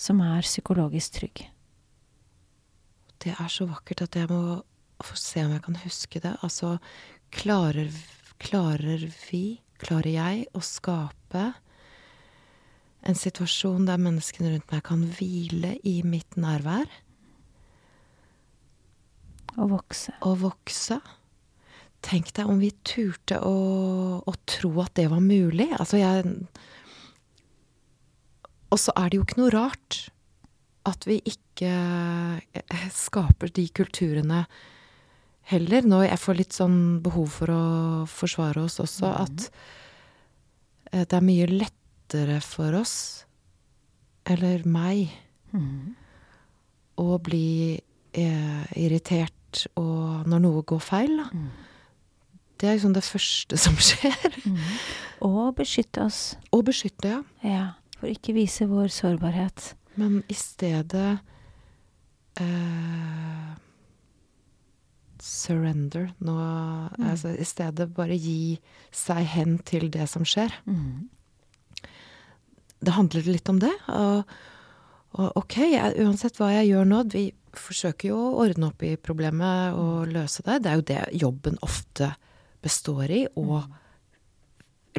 som 0.00 0.20
er 0.24 0.46
psykologisk 0.46 1.20
trygg. 1.20 1.44
Det 3.20 3.34
er 3.36 3.52
så 3.52 3.68
vakkert 3.68 4.02
at 4.06 4.16
jeg 4.16 4.30
må 4.30 4.60
få 5.04 5.16
se 5.16 5.44
om 5.44 5.52
jeg 5.54 5.64
kan 5.64 5.78
huske 5.84 6.22
det. 6.24 6.34
Altså, 6.44 6.78
klarer 7.32 7.92
klarer 8.40 9.04
vi, 9.28 9.60
klarer 9.80 10.12
jeg, 10.14 10.46
å 10.56 10.62
skape 10.64 11.50
en 13.00 13.16
situasjon 13.16 13.86
der 13.88 14.00
menneskene 14.00 14.52
rundt 14.54 14.72
meg 14.72 14.84
kan 14.84 15.06
hvile 15.16 15.76
i 15.88 16.00
mitt 16.04 16.36
nærvær. 16.40 16.88
Og 19.56 19.72
vokse. 19.72 20.12
Og 20.26 20.36
vokse. 20.44 21.00
Tenk 22.04 22.32
deg 22.36 22.48
om 22.48 22.60
vi 22.60 22.70
turte 22.86 23.40
å, 23.44 23.54
å 24.20 24.34
tro 24.48 24.72
at 24.84 24.94
det 24.96 25.08
var 25.12 25.24
mulig. 25.24 25.68
Altså, 25.76 26.00
jeg 26.00 26.24
Og 28.70 28.78
så 28.78 28.92
er 28.96 29.10
det 29.10 29.18
jo 29.18 29.24
ikke 29.26 29.40
noe 29.40 29.52
rart 29.52 30.04
at 30.88 31.04
vi 31.08 31.18
ikke 31.26 31.72
skaper 32.94 33.50
de 33.52 33.66
kulturene 33.74 34.44
heller, 35.50 35.86
når 35.86 36.06
jeg 36.08 36.22
får 36.22 36.38
litt 36.38 36.56
sånn 36.56 36.80
behov 37.04 37.30
for 37.40 37.52
å 37.54 37.64
forsvare 38.10 38.64
oss 38.64 38.78
også, 38.82 39.08
mm. 39.08 39.16
at 39.24 39.46
eh, 40.92 41.04
det 41.04 41.18
er 41.18 41.26
mye 41.26 41.48
lettere 41.50 42.38
for 42.44 42.76
oss, 42.78 42.96
eller 44.30 44.62
meg, 44.68 45.10
mm. 45.54 45.96
å 47.02 47.18
bli 47.24 47.74
eh, 47.74 48.64
irritert 48.78 49.64
og 49.80 50.28
når 50.30 50.44
noe 50.44 50.62
går 50.66 50.82
feil, 50.84 51.16
da. 51.18 51.28
Mm. 51.34 51.50
Det 52.60 52.68
er 52.68 52.76
liksom 52.76 52.92
det 52.92 53.06
første 53.06 53.56
som 53.56 53.78
skjer. 53.88 54.34
Mm. 54.44 54.58
Og 55.24 55.54
beskytte 55.56 56.04
oss. 56.04 56.20
Og 56.52 56.66
beskytte, 56.68 57.14
ja. 57.16 57.22
ja. 57.46 57.66
For 57.96 58.12
ikke 58.12 58.34
vise 58.36 58.68
vår 58.68 58.92
sårbarhet. 58.92 59.72
Men 60.00 60.20
i 60.28 60.36
stedet 60.36 61.18
eh, 62.40 63.48
surrender. 65.24 66.10
Nå, 66.18 66.34
mm. 66.34 67.08
altså, 67.10 67.34
I 67.34 67.46
stedet 67.46 67.90
bare 67.96 68.18
gi 68.18 68.58
seg 68.94 69.24
hen 69.34 69.58
til 69.66 69.90
det 69.92 70.06
som 70.10 70.26
skjer. 70.26 70.54
Mm. 70.66 71.08
Det 72.80 72.96
handler 72.96 73.28
litt 73.28 73.50
om 73.52 73.60
det. 73.62 73.72
Og, 73.92 74.32
og 75.20 75.42
OK, 75.42 75.58
jeg, 75.72 75.98
uansett 76.04 76.40
hva 76.40 76.52
jeg 76.54 76.70
gjør 76.70 76.88
nå 76.88 77.02
Vi 77.12 77.26
forsøker 77.56 78.12
jo 78.12 78.18
å 78.18 78.34
ordne 78.44 78.70
opp 78.70 78.84
i 78.86 78.94
problemet 79.00 79.76
og 79.76 80.06
mm. 80.06 80.12
løse 80.16 80.44
det. 80.46 80.60
Det 80.62 80.70
er 80.70 80.80
jo 80.80 80.88
det 80.92 81.00
jobben 81.24 81.60
ofte 81.66 82.12
består 82.64 83.10
i. 83.12 83.24
Å 83.28 83.62
mm. 83.64 83.80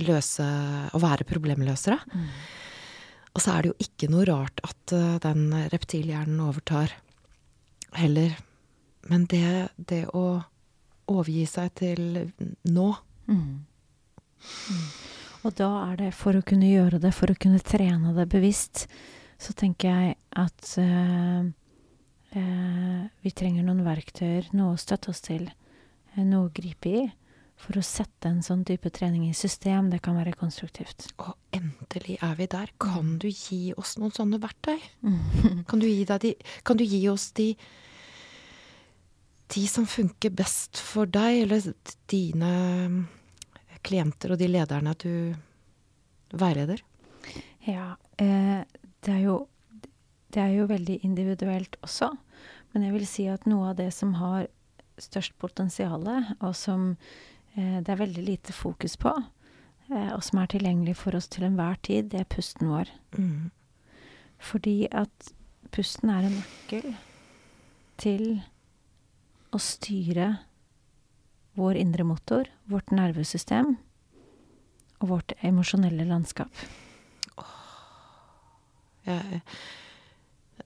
løse 0.07 0.49
Å 0.91 1.01
være 1.01 1.27
problemløsere. 1.29 1.99
Mm. 2.11 2.27
Og 3.31 3.39
så 3.39 3.55
er 3.55 3.63
det 3.63 3.71
jo 3.71 3.87
ikke 3.87 4.11
noe 4.11 4.27
rart 4.27 4.59
at 4.67 4.93
uh, 4.97 5.15
den 5.23 5.49
reptilhjernen 5.71 6.41
overtar 6.43 6.91
heller 7.95 8.35
men 9.09 9.25
det, 9.31 9.69
det 9.77 10.05
å 10.13 10.41
overgi 11.11 11.45
seg 11.49 11.73
til 11.81 12.03
nå 12.69 12.87
mm. 13.27 13.47
Mm. 14.41 14.85
Og 15.45 15.55
da 15.57 15.69
er 15.87 15.97
det 15.99 16.11
for 16.17 16.37
å 16.37 16.43
kunne 16.45 16.69
gjøre 16.69 16.99
det, 17.01 17.13
for 17.17 17.31
å 17.31 17.37
kunne 17.39 17.61
trene 17.65 18.13
det 18.17 18.27
bevisst, 18.29 18.85
så 19.41 19.55
tenker 19.57 19.89
jeg 19.89 20.17
at 20.37 20.73
uh, 20.81 21.41
uh, 22.35 23.01
vi 23.25 23.33
trenger 23.33 23.65
noen 23.65 23.81
verktøyer, 23.85 24.51
noe 24.57 24.75
å 24.75 24.81
støtte 24.81 25.09
oss 25.13 25.23
til, 25.25 25.47
uh, 25.49 26.21
noe 26.21 26.45
å 26.45 26.53
gripe 26.53 26.93
i. 26.93 27.07
For 27.61 27.77
å 27.77 27.85
sette 27.85 28.25
en 28.25 28.39
sånn 28.41 28.63
type 28.65 28.89
trening 28.93 29.27
i 29.27 29.35
system, 29.37 29.91
det 29.93 29.99
kan 30.01 30.15
være 30.17 30.33
konstruktivt. 30.37 31.11
Og 31.21 31.35
endelig 31.53 32.17
er 32.25 32.33
vi 32.39 32.47
der. 32.49 32.71
Kan 32.81 33.19
du 33.21 33.27
gi 33.29 33.75
oss 33.77 33.99
noen 34.01 34.13
sånne 34.15 34.39
verktøy? 34.41 34.79
Mm. 35.05 35.61
Kan, 35.69 35.81
du 35.81 35.85
de, 35.85 36.33
kan, 36.65 36.77
du 36.77 36.85
gi 36.85 37.03
oss 37.09 37.29
de 37.37 37.51
de 39.51 39.65
som 39.67 39.85
funker 39.89 40.33
best 40.35 40.79
for 40.79 41.09
deg, 41.09 41.43
eller 41.45 41.73
dine 42.11 42.51
klienter 43.85 44.33
og 44.33 44.39
de 44.39 44.47
lederne 44.49 44.93
du 45.01 45.33
veileder? 46.31 46.83
Ja, 47.67 47.95
eh, 48.17 48.61
det, 49.03 49.11
er 49.11 49.21
jo, 49.25 49.35
det 50.33 50.41
er 50.43 50.55
jo 50.55 50.69
veldig 50.69 51.01
individuelt 51.05 51.77
også. 51.85 52.11
Men 52.71 52.87
jeg 52.87 52.95
vil 52.95 53.07
si 53.09 53.27
at 53.29 53.47
noe 53.49 53.71
av 53.71 53.77
det 53.81 53.91
som 53.95 54.15
har 54.21 54.47
størst 55.01 55.37
potensial, 55.41 56.05
og 56.39 56.55
som 56.55 56.93
eh, 57.55 57.79
det 57.81 57.91
er 57.91 58.01
veldig 58.03 58.23
lite 58.25 58.55
fokus 58.55 58.95
på, 59.01 59.13
eh, 59.91 60.11
og 60.13 60.23
som 60.25 60.41
er 60.41 60.51
tilgjengelig 60.53 60.95
for 61.01 61.17
oss 61.17 61.29
til 61.31 61.47
enhver 61.47 61.79
tid, 61.83 62.11
det 62.13 62.23
er 62.23 62.31
pusten 62.31 62.71
vår. 62.71 62.91
Mm. 63.17 63.51
Fordi 64.41 64.77
at 64.87 65.33
pusten 65.75 66.11
er 66.13 66.27
en 66.27 66.39
nøkkel 66.39 66.93
til 68.01 68.41
å 69.51 69.59
styre 69.61 70.33
vår 71.59 71.79
indre 71.81 72.05
motor, 72.07 72.47
vårt 72.71 72.93
nervesystem 72.95 73.75
og 75.01 75.09
vårt 75.09 75.33
emosjonelle 75.43 76.05
landskap. 76.07 76.63
Jeg, 79.01 79.41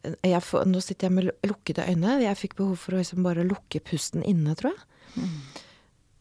jeg 0.04 0.42
får, 0.44 0.66
Nå 0.68 0.82
sitter 0.84 1.08
jeg 1.08 1.16
med 1.16 1.30
lukkede 1.48 1.86
øyne. 1.88 2.18
Jeg 2.26 2.40
fikk 2.40 2.58
behov 2.60 2.76
for 2.82 2.96
å 2.96 3.00
liksom 3.00 3.24
bare 3.26 3.48
lukke 3.48 3.82
pusten 3.86 4.26
inne, 4.28 4.58
tror 4.60 4.74
jeg. 4.74 4.84
Mm. 5.16 5.40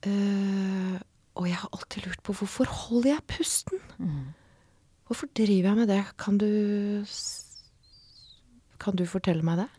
Uh, 0.05 0.97
og 1.35 1.49
jeg 1.51 1.59
har 1.59 1.75
alltid 1.75 2.07
lurt 2.07 2.23
på 2.23 2.37
hvorfor 2.39 2.71
holder 2.71 3.17
jeg 3.17 3.29
pusten? 3.35 3.81
Mm. 3.99 4.35
Hvorfor 5.09 5.29
driver 5.37 5.73
jeg 5.73 5.81
med 5.81 5.91
det? 5.91 6.03
Kan 6.21 6.39
du 6.39 7.05
Kan 8.79 8.97
du 8.97 9.05
fortelle 9.09 9.43
meg 9.43 9.65
det? 9.65 9.71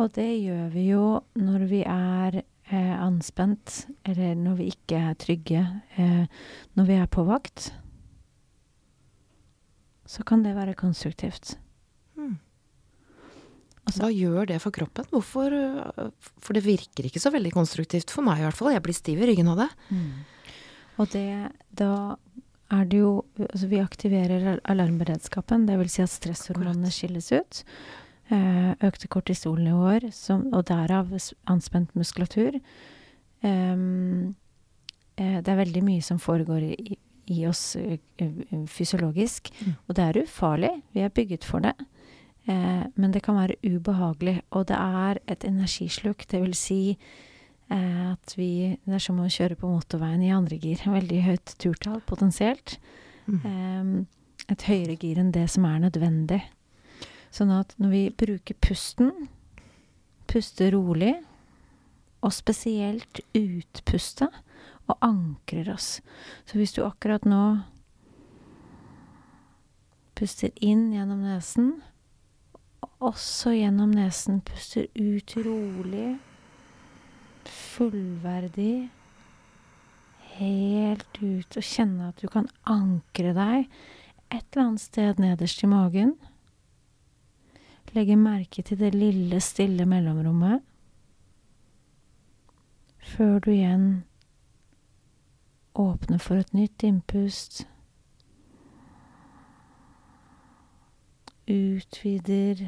Og 0.00 0.12
det 0.16 0.28
gjør 0.42 0.68
vi 0.72 0.84
jo 0.90 1.04
når 1.36 1.64
vi 1.70 1.80
er 1.84 2.09
anspent, 2.76 3.86
eller 4.06 4.36
når 4.38 4.58
vi 4.60 4.68
ikke 4.70 4.98
er 5.10 5.16
trygge, 5.18 5.62
eh, 5.96 6.26
når 6.78 6.86
vi 6.86 6.98
er 6.98 7.08
på 7.10 7.24
vakt. 7.26 7.70
Så 10.06 10.24
kan 10.26 10.42
det 10.42 10.56
være 10.56 10.74
konstruktivt. 10.78 11.56
Hmm. 12.18 12.38
Altså, 13.86 14.02
Hva 14.04 14.10
gjør 14.12 14.48
det 14.50 14.60
for 14.62 14.74
kroppen? 14.74 15.06
Hvorfor 15.10 15.54
For 16.38 16.54
det 16.54 16.64
virker 16.64 17.06
ikke 17.06 17.22
så 17.22 17.32
veldig 17.32 17.52
konstruktivt 17.54 18.10
for 18.10 18.22
meg 18.26 18.38
i 18.38 18.44
hvert 18.46 18.58
fall. 18.58 18.72
Jeg 18.74 18.82
blir 18.82 18.94
stiv 18.94 19.22
i 19.22 19.30
ryggen 19.30 19.50
av 19.50 19.64
det. 19.64 19.70
Mm. 19.90 20.10
Og 20.98 21.08
det 21.14 21.52
Da 21.74 22.16
er 22.70 22.84
det 22.86 23.00
jo 23.00 23.24
Altså 23.38 23.66
vi 23.70 23.82
aktiverer 23.82 24.60
alarmberedskapen. 24.64 25.66
Det 25.66 25.78
vil 25.78 25.90
si 25.90 26.02
at 26.02 26.12
stresshormonene 26.12 26.90
skilles 26.90 27.32
ut. 27.32 27.64
Eh, 28.30 28.72
økte 28.86 29.08
kortisolnivåer, 29.10 30.06
og 30.54 30.64
derav 30.68 31.10
anspent 31.50 31.94
muskulatur. 31.98 32.60
Um, 33.42 34.36
det 35.16 35.48
er 35.48 35.58
veldig 35.58 35.82
mye 35.82 36.02
som 36.04 36.20
foregår 36.20 36.62
i, 36.68 36.98
i 37.32 37.46
oss 37.48 37.74
uh, 37.76 37.96
fysiologisk. 38.70 39.50
Mm. 39.64 39.72
Og 39.88 39.96
det 39.96 40.04
er 40.04 40.20
ufarlig. 40.22 40.70
Vi 40.94 41.02
er 41.02 41.12
bygget 41.16 41.44
for 41.44 41.64
det. 41.64 41.74
Eh, 42.50 42.84
men 42.94 43.12
det 43.12 43.22
kan 43.24 43.36
være 43.36 43.58
ubehagelig. 43.64 44.40
Og 44.50 44.68
det 44.68 44.76
er 44.76 45.20
et 45.28 45.44
energisluk. 45.44 46.24
Det 46.30 46.40
vil 46.42 46.54
si 46.54 46.80
eh, 47.70 48.12
at 48.12 48.34
vi 48.36 48.78
Det 48.84 48.94
er 48.94 48.98
som 49.02 49.20
å 49.20 49.28
kjøre 49.28 49.58
på 49.60 49.68
motorveien 49.68 50.22
i 50.22 50.32
andre 50.34 50.56
gir. 50.56 50.80
Veldig 50.98 51.20
høyt 51.26 51.54
turtall, 51.58 52.00
potensielt. 52.06 52.78
Mm. 53.26 53.40
Eh, 53.44 54.50
et 54.50 54.66
høyere 54.66 54.96
gir 54.98 55.20
enn 55.20 55.34
det 55.34 55.46
som 55.50 55.64
er 55.68 55.78
nødvendig. 55.84 56.42
Sånn 57.30 57.52
at 57.54 57.74
når 57.78 57.92
vi 57.94 58.04
bruker 58.24 58.58
pusten, 58.62 59.12
puster 60.30 60.74
rolig, 60.74 61.14
og 62.20 62.34
spesielt 62.36 63.22
utpuste, 63.36 64.28
og 64.90 64.96
ankrer 65.06 65.70
oss 65.72 66.00
Så 66.44 66.58
hvis 66.58 66.72
du 66.74 66.82
akkurat 66.82 67.22
nå 67.28 67.60
puster 70.18 70.50
inn 70.60 70.90
gjennom 70.92 71.22
nesen, 71.24 71.70
og 72.84 73.06
også 73.12 73.54
gjennom 73.54 73.94
nesen 73.94 74.42
puster 74.44 74.90
ut 74.98 75.32
rolig, 75.40 76.18
fullverdig, 77.48 78.90
helt 80.36 81.22
ut, 81.22 81.56
og 81.56 81.64
kjenne 81.64 82.10
at 82.10 82.20
du 82.20 82.28
kan 82.28 82.50
ankre 82.68 83.32
deg 83.36 83.70
et 84.30 84.44
eller 84.44 84.66
annet 84.66 84.84
sted 84.84 85.22
nederst 85.22 85.64
i 85.64 85.70
magen. 85.70 86.12
Legge 87.92 88.16
merke 88.16 88.62
til 88.62 88.78
det 88.78 88.92
lille, 88.94 89.40
stille 89.40 89.86
mellomrommet. 89.86 90.62
Før 93.02 93.38
du 93.38 93.50
igjen 93.50 94.04
åpner 95.74 96.18
for 96.22 96.38
et 96.38 96.54
nytt 96.54 96.84
innpust. 96.86 97.64
Utvider, 101.50 102.62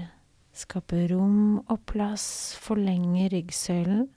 skaper 0.53 1.14
rom 1.14 1.61
og 1.61 1.79
plass, 1.87 2.57
forlenger 2.59 3.31
ryggsøylen. 3.31 4.09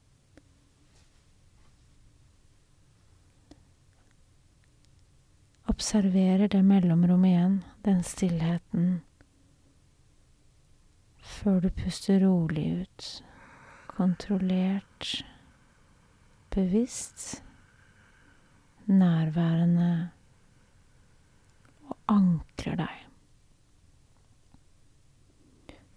Observerer 5.69 6.47
det 6.47 6.65
mellomrommet 6.65 7.35
igjen, 7.35 7.59
den 7.85 8.01
stillheten 8.03 9.03
før 11.35 11.59
du 11.59 11.69
puster 11.69 12.21
rolig 12.23 12.65
ut. 12.81 13.07
Kontrollert, 13.87 15.25
bevisst, 16.55 17.43
nærværende 18.85 20.09
og 21.89 21.97
ankrer 22.07 22.79
deg. 22.79 23.01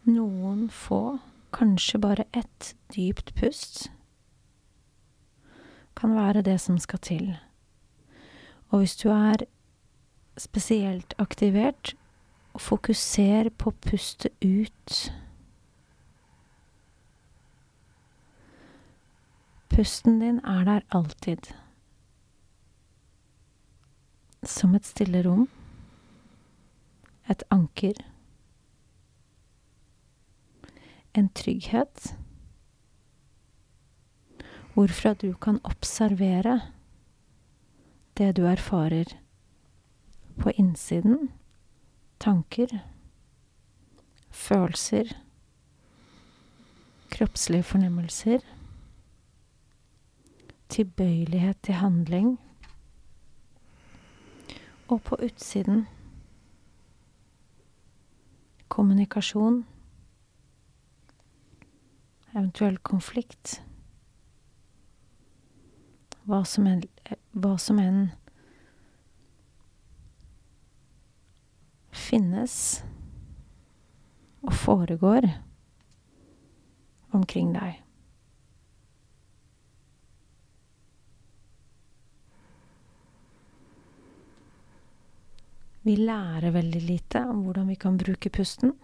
Noen 0.09 0.68
få, 0.72 1.18
kanskje 1.53 2.01
bare 2.01 2.24
ett 2.36 2.74
dypt 2.95 3.34
pust, 3.36 3.89
kan 5.99 6.14
være 6.14 6.43
det 6.47 6.59
som 6.62 6.78
skal 6.78 7.03
til. 7.03 7.30
Og 8.70 8.78
hvis 8.82 8.97
du 8.97 9.09
er 9.11 9.45
spesielt 10.39 11.14
aktivert, 11.18 11.95
fokuser 12.59 13.51
på 13.59 13.70
å 13.70 13.80
puste 13.84 14.30
ut 14.43 14.97
Pusten 19.78 20.18
din 20.18 20.40
er 20.42 20.64
der 20.66 20.80
alltid. 20.90 21.52
Som 24.42 24.74
et 24.74 24.86
stille 24.86 25.20
rom. 25.22 25.44
Et 27.30 27.44
anker. 27.54 28.00
En 31.14 31.28
trygghet. 31.30 32.16
Hvorfra 34.74 35.14
du 35.14 35.30
kan 35.38 35.62
observere 35.62 36.58
det 38.18 38.34
du 38.36 38.46
erfarer 38.50 39.14
på 40.42 40.50
innsiden. 40.58 41.30
Tanker. 42.18 42.78
Følelser. 44.30 45.14
Kroppslige 47.10 47.62
fornemmelser 47.62 48.57
tilbøyelighet 50.68 51.62
til 51.62 51.74
handling. 51.74 52.38
Og 54.88 55.02
på 55.02 55.16
utsiden 55.24 55.86
kommunikasjon, 58.68 59.64
eventuell 62.34 62.78
konflikt. 62.78 63.58
Hva 66.28 66.42
som 66.44 66.68
enn, 66.68 66.84
hva 67.32 67.56
finnes 72.08 72.54
og 74.44 74.54
foregår 74.54 75.26
omkring 77.16 77.52
deg. 77.56 77.88
Vi 85.89 85.95
lærer 85.97 86.53
veldig 86.53 86.82
lite 86.84 87.22
om 87.24 87.47
hvordan 87.47 87.70
vi 87.72 87.78
kan 87.80 87.97
bruke 87.97 88.28
pusten. 88.28 88.74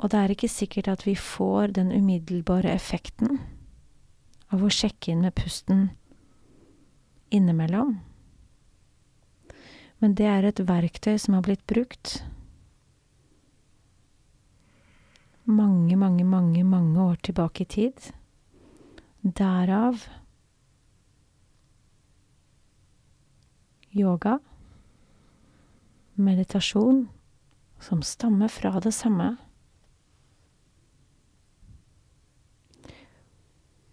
Og 0.00 0.10
det 0.10 0.18
er 0.18 0.34
ikke 0.34 0.50
sikkert 0.50 0.88
at 0.90 1.06
vi 1.06 1.14
får 1.14 1.76
den 1.76 1.92
umiddelbare 1.94 2.72
effekten 2.74 3.38
av 4.50 4.64
å 4.64 4.72
sjekke 4.74 5.12
inn 5.12 5.22
med 5.22 5.36
pusten 5.38 5.90
innimellom. 7.30 7.98
Men 10.02 10.16
det 10.18 10.26
er 10.26 10.48
et 10.48 10.62
verktøy 10.66 11.14
som 11.20 11.36
har 11.36 11.44
blitt 11.46 11.62
brukt 11.70 12.24
mange, 15.44 15.94
mange, 15.94 16.24
mange, 16.24 16.64
mange 16.64 17.04
år 17.04 17.20
tilbake 17.22 17.68
i 17.68 17.70
tid. 17.76 18.10
Derav 19.22 20.08
yoga, 23.96 24.38
meditasjon, 26.14 27.08
som 27.80 28.02
stammer 28.02 28.48
fra 28.48 28.80
det 28.80 28.92
samme. 28.94 29.34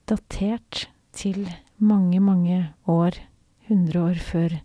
Datert 0.08 0.88
til 1.16 1.48
mange, 1.78 2.20
mange 2.20 2.74
år, 2.88 3.20
hundre 3.68 4.02
år 4.12 4.22
før 4.24 4.58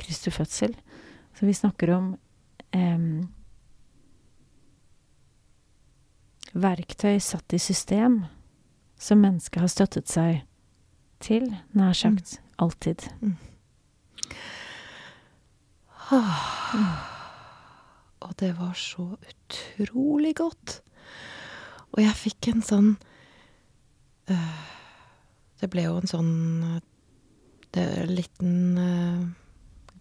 Kristi 0.00 0.30
fødsel. 0.30 0.74
Så 1.34 1.46
vi 1.46 1.52
snakker 1.56 1.94
om 1.94 2.12
eh, 2.76 2.98
verktøy 6.52 7.18
satt 7.22 7.54
i 7.54 7.58
system 7.62 8.24
som 9.00 9.22
mennesket 9.22 9.62
har 9.62 9.72
støttet 9.72 10.10
seg 10.10 10.42
til, 11.20 11.46
nær 11.76 11.96
sagt, 11.96 12.36
mm. 12.36 12.50
alltid. 12.64 13.06
Mm. 13.20 13.36
Og 18.20 18.32
det 18.40 18.52
var 18.58 18.72
så 18.78 19.06
utrolig 19.16 20.34
godt. 20.36 20.80
Og 21.92 22.02
jeg 22.02 22.14
fikk 22.18 22.48
en 22.50 22.62
sånn 22.62 22.90
øh, 24.30 24.64
Det 25.60 25.68
ble 25.70 25.82
jo 25.86 25.96
en 26.00 26.10
sånn 26.10 26.34
øh, 26.66 26.80
det 27.74 27.84
en 28.02 28.14
liten 28.14 28.78
uh, 28.78 29.26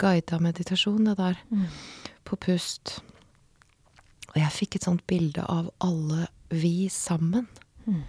guida 0.01 0.39
meditasjon, 0.41 1.05
det 1.05 1.17
der, 1.17 1.35
Mm. 1.49 1.65
på 2.25 2.35
pust. 2.35 3.03
Og 4.27 4.35
jeg 4.35 4.51
fikk 4.51 4.75
et 4.75 4.83
sånt 4.83 5.07
bilde 5.07 5.45
av 5.45 5.69
alle 5.81 6.27
vi 6.49 6.89
sammen. 6.89 7.47
Mm. 7.85 8.03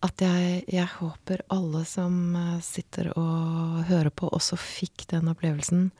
At 0.00 0.22
jeg, 0.24 0.62
jeg 0.72 0.88
håper 0.96 1.42
alle 1.52 1.84
som 1.84 2.34
eh, 2.36 2.60
sitter 2.64 3.10
og 3.20 3.82
hører 3.90 4.08
på, 4.08 4.30
også 4.32 4.56
fikk 4.56 5.04
den 5.12 5.28
opplevelsen 5.28 5.90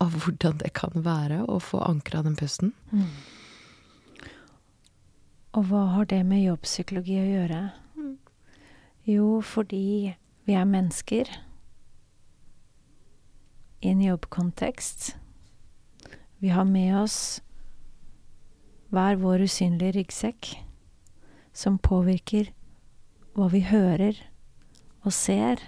av 0.00 0.14
hvordan 0.22 0.60
det 0.62 0.70
kan 0.78 0.94
være 1.04 1.42
å 1.50 1.58
få 1.60 1.82
ankra 1.84 2.22
den 2.24 2.38
pusten. 2.38 2.72
Mm. 2.94 3.10
Og 5.58 5.66
hva 5.66 5.82
har 5.96 6.06
det 6.12 6.22
med 6.28 6.44
jobbpsykologi 6.44 7.18
å 7.18 7.26
gjøre? 7.26 7.60
Mm. 7.98 8.14
Jo, 9.10 9.28
fordi 9.42 10.14
vi 10.46 10.56
er 10.56 10.68
mennesker 10.70 11.32
i 13.80 13.90
en 13.90 14.00
jobbkontekst. 14.04 15.16
Vi 16.38 16.54
har 16.54 16.64
med 16.68 16.94
oss 17.02 17.18
hver 18.94 19.18
vår 19.20 19.44
usynlige 19.46 19.98
ryggsekk 19.98 20.54
som 21.52 21.78
påvirker 21.82 22.52
hva 23.36 23.48
vi 23.52 23.62
hører 23.66 24.18
og 25.04 25.14
ser 25.14 25.62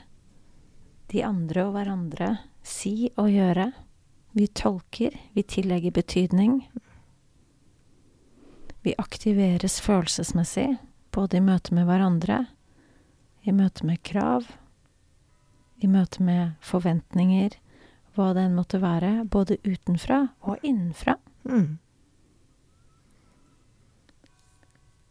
de 1.12 1.22
andre 1.24 1.66
og 1.66 1.76
hverandre 1.76 2.30
si 2.66 3.10
og 3.20 3.30
gjøre. 3.32 3.70
Vi 4.32 4.46
tolker, 4.56 5.16
vi 5.34 5.42
tillegger 5.44 5.92
betydning. 5.92 6.62
Vi 8.82 8.94
aktiveres 8.98 9.80
følelsesmessig, 9.84 10.78
både 11.12 11.38
i 11.38 11.44
møte 11.44 11.74
med 11.76 11.86
hverandre, 11.86 12.46
i 13.44 13.52
møte 13.52 13.86
med 13.86 14.00
krav, 14.02 14.48
i 15.82 15.90
møte 15.90 16.22
med 16.24 16.56
forventninger, 16.64 17.54
hva 18.16 18.32
det 18.34 18.46
enn 18.46 18.56
måtte 18.56 18.80
være, 18.82 19.22
både 19.24 19.60
utenfra 19.66 20.24
og 20.40 20.64
innenfra. 20.66 21.16
Mm. 21.48 21.78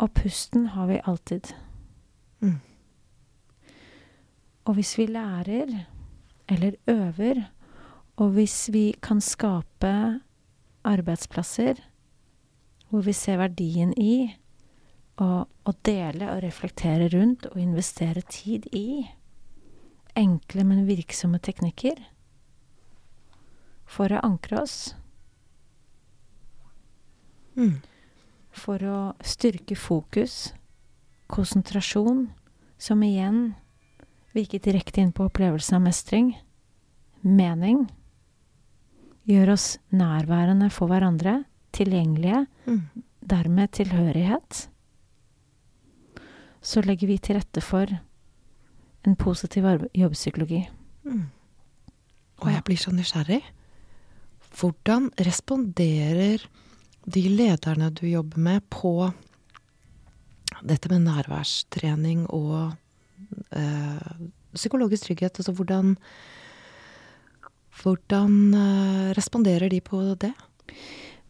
Og 0.01 0.13
pusten 0.17 0.71
har 0.73 0.89
vi 0.89 1.01
alltid. 1.05 1.53
Mm. 2.41 2.59
Og 4.65 4.77
hvis 4.77 4.93
vi 4.97 5.05
lærer, 5.09 5.71
eller 6.49 6.77
øver, 6.89 7.41
og 8.21 8.35
hvis 8.35 8.69
vi 8.73 8.91
kan 9.01 9.21
skape 9.21 10.19
arbeidsplasser 10.83 11.79
hvor 12.89 13.01
vi 13.05 13.13
ser 13.15 13.39
verdien 13.39 13.93
i 13.97 14.33
å, 15.21 15.45
å 15.47 15.73
dele 15.85 16.27
og 16.33 16.41
reflektere 16.43 17.07
rundt 17.13 17.45
og 17.51 17.59
investere 17.61 18.23
tid 18.27 18.67
i 18.75 19.05
enkle, 20.19 20.65
men 20.67 20.83
virksomme 20.89 21.39
teknikker 21.39 22.01
for 23.87 24.11
å 24.11 24.23
ankre 24.25 24.63
oss, 24.63 24.79
Mm. 27.51 27.81
for 28.51 28.79
å 28.79 28.99
styrke 29.27 29.75
fokus, 29.75 30.53
konsentrasjon, 31.31 32.27
som 32.81 33.03
igjen 33.03 33.53
virker 34.35 34.61
direkte 34.63 35.01
inn 35.01 35.11
på 35.15 35.27
opplevelsen 35.27 35.79
av 35.79 35.85
mestring, 35.85 36.33
mening, 37.21 37.85
gjør 39.29 39.53
oss 39.53 39.77
nærværende 39.93 40.71
for 40.73 40.91
hverandre, 40.91 41.43
tilgjengelige, 41.71 42.47
Mm. 42.67 42.81
dermed 43.21 43.71
tilhørighet, 43.71 44.67
så 46.61 46.81
legger 46.81 47.07
vi 47.07 47.17
til 47.17 47.35
rette 47.35 47.61
for 47.61 47.87
en 49.05 49.15
positiv 49.15 49.63
jobbpsykologi. 49.95 50.69
Mm. 51.03 51.29
Og 52.41 52.51
jeg 52.51 52.63
blir 52.63 52.77
så 52.77 52.91
nysgjerrig. 52.91 53.41
Hvordan 54.59 55.09
responderer 55.17 56.45
de 57.05 57.21
lederne 57.29 57.89
du 57.89 58.05
jobber 58.07 58.37
med, 58.37 58.61
på 58.69 59.11
dette 60.67 60.91
med 60.91 61.05
nærværstrening 61.05 62.25
og 62.29 62.73
eh, 63.55 64.11
psykologisk 64.55 65.09
trygghet? 65.09 65.39
Altså 65.39 65.55
hvordan 65.55 65.95
Hvordan 67.81 68.53
eh, 68.53 69.13
responderer 69.17 69.69
de 69.69 69.79
på 69.81 70.01
det? 70.19 70.33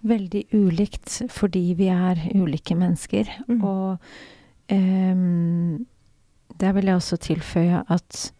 Veldig 0.01 0.45
ulikt 0.57 1.21
fordi 1.29 1.73
vi 1.77 1.87
er 1.93 2.17
ulike 2.35 2.75
mennesker. 2.75 3.29
Mm. 3.47 3.61
Og 3.63 3.97
ehm, 4.67 5.85
der 6.59 6.73
vil 6.73 6.89
jeg 6.89 6.95
også 6.95 7.17
tilføye 7.21 7.83
at 7.87 8.33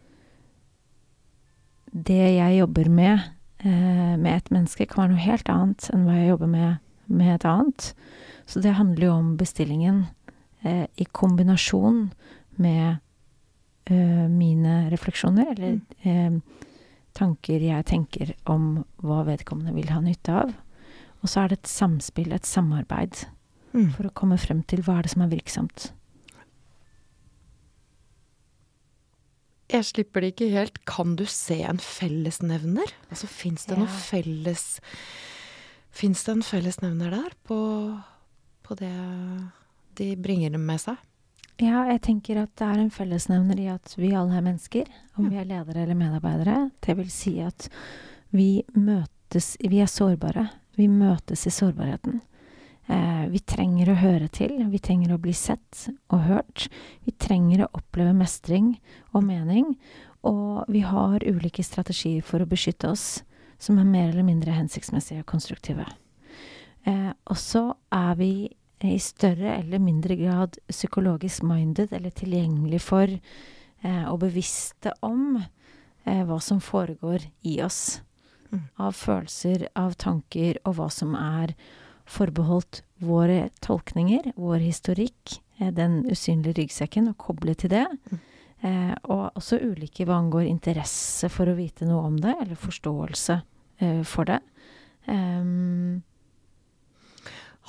det 1.93 2.23
jeg 2.35 2.59
jobber 2.59 2.89
med 2.89 3.19
eh, 3.63 4.17
med 4.17 4.35
et 4.35 4.51
menneske, 4.51 4.85
kan 4.85 5.03
være 5.03 5.13
noe 5.13 5.23
helt 5.29 5.49
annet 5.49 5.89
enn 5.93 6.07
hva 6.07 6.17
jeg 6.17 6.33
jobber 6.33 6.51
med 6.51 6.75
med 7.11 7.35
et 7.35 7.45
annet. 7.45 7.93
Så 8.47 8.61
det 8.63 8.77
handler 8.77 9.05
jo 9.05 9.13
om 9.13 9.37
bestillingen 9.37 10.05
eh, 10.63 10.87
i 10.97 11.05
kombinasjon 11.11 12.11
med 12.57 12.99
eh, 13.87 14.27
mine 14.29 14.89
refleksjoner, 14.91 15.51
eller 15.55 15.79
eh, 16.03 16.39
tanker 17.13 17.59
jeg 17.65 17.85
tenker 17.85 18.33
om 18.45 18.83
hva 19.03 19.23
vedkommende 19.27 19.73
vil 19.75 19.89
ha 19.91 19.99
nytte 20.01 20.31
av. 20.45 20.53
Og 21.21 21.29
så 21.29 21.43
er 21.43 21.47
det 21.51 21.59
et 21.61 21.67
samspill, 21.69 22.31
et 22.33 22.45
samarbeid, 22.45 23.25
Mm. 23.73 23.93
for 23.95 24.03
å 24.03 24.11
komme 24.11 24.35
frem 24.37 24.65
til 24.67 24.81
hva 24.83 24.97
er 24.99 25.03
det 25.03 25.11
som 25.13 25.21
er 25.23 25.29
virksomt. 25.31 25.93
Jeg 29.71 29.85
slipper 29.87 30.19
det 30.25 30.33
ikke 30.33 30.49
helt. 30.51 30.79
Kan 30.89 31.15
du 31.15 31.23
se 31.31 31.61
en 31.63 31.77
fellesnevner? 31.79 32.91
Altså, 33.09 33.27
fins 33.31 33.63
det 33.65 33.77
Ja. 33.77 33.83
noe 33.85 33.87
felles 33.87 34.79
Fins 35.93 36.23
det 36.23 36.31
en 36.31 36.41
fellesnevner 36.43 37.11
der 37.11 37.31
på, 37.47 38.01
på 38.63 38.75
det 38.75 38.91
de 40.01 40.15
bringer 40.17 40.57
med 40.57 40.81
seg? 40.81 40.97
Ja, 41.61 41.83
jeg 41.91 42.01
tenker 42.07 42.41
at 42.41 42.55
det 42.57 42.65
er 42.65 42.79
en 42.81 42.93
fellesnevner 42.93 43.59
i 43.61 43.67
at 43.69 43.93
vi 43.99 44.15
alle 44.17 44.39
er 44.39 44.45
mennesker, 44.45 44.87
om 45.19 45.29
vi 45.29 45.37
er 45.37 45.45
ledere 45.45 45.83
eller 45.83 45.97
medarbeidere. 45.99 46.71
Det 46.81 46.95
vil 46.97 47.11
si 47.13 47.35
at 47.45 47.69
vi 48.33 48.63
møtes 48.73 49.53
Vi 49.63 49.79
er 49.79 49.87
sårbare. 49.87 50.49
Vi 50.75 50.89
møtes 50.91 51.45
i 51.47 51.51
sårbarheten. 51.53 52.17
Eh, 52.91 53.25
vi 53.31 53.39
trenger 53.39 53.91
å 53.91 53.99
høre 53.99 54.27
til. 54.27 54.57
Vi 54.67 54.79
trenger 54.83 55.13
å 55.13 55.19
bli 55.21 55.31
sett 55.37 55.85
og 56.11 56.25
hørt. 56.25 56.65
Vi 57.05 57.13
trenger 57.15 57.63
å 57.63 57.69
oppleve 57.79 58.11
mestring 58.17 58.73
og 59.13 59.23
mening. 59.23 59.75
Og 60.27 60.65
vi 60.67 60.81
har 60.83 61.23
ulike 61.23 61.63
strategier 61.63 62.25
for 62.25 62.43
å 62.43 62.49
beskytte 62.49 62.91
oss, 62.91 63.23
som 63.61 63.79
er 63.79 63.87
mer 63.87 64.09
eller 64.09 64.27
mindre 64.27 64.57
hensiktsmessige 64.57 65.23
og 65.23 65.29
konstruktive. 65.31 65.85
Eh, 66.83 67.11
og 67.29 67.37
så 67.37 67.69
er 67.93 68.17
vi 68.19 68.33
i 68.87 68.99
større 68.99 69.57
eller 69.59 69.81
mindre 69.81 70.15
grad 70.19 70.57
psykologisk 70.69 71.43
minded, 71.47 71.93
eller 71.93 72.13
tilgjengelig 72.15 72.81
for 72.83 73.07
eh, 73.11 74.05
og 74.09 74.21
bevisste 74.23 74.93
om 75.05 75.37
eh, 75.41 76.23
hva 76.25 76.39
som 76.41 76.61
foregår 76.63 77.27
i 77.47 77.59
oss. 77.65 78.01
Mm. 78.51 78.65
Av 78.83 78.95
følelser, 78.97 79.67
av 79.79 79.95
tanker, 80.01 80.59
og 80.65 80.75
hva 80.79 80.89
som 80.91 81.15
er 81.15 81.55
forbeholdt 82.11 82.81
våre 83.01 83.49
tolkninger, 83.63 84.33
vår 84.35 84.59
historikk, 84.65 85.39
eh, 85.59 85.71
den 85.71 86.01
usynlige 86.09 86.59
ryggsekken, 86.61 87.11
og 87.11 87.19
koble 87.21 87.55
til 87.55 87.73
det. 87.73 87.87
Mm. 88.11 88.21
Eh, 88.61 88.95
og 89.09 89.37
også 89.39 89.57
ulike 89.57 90.05
hva 90.05 90.19
angår 90.21 90.45
interesse 90.45 91.29
for 91.33 91.49
å 91.49 91.57
vite 91.57 91.87
noe 91.89 92.05
om 92.11 92.19
det, 92.21 92.35
eller 92.43 92.59
forståelse 92.59 93.37
eh, 93.81 94.01
for 94.05 94.29
det. 94.29 94.41
Um, 95.07 96.03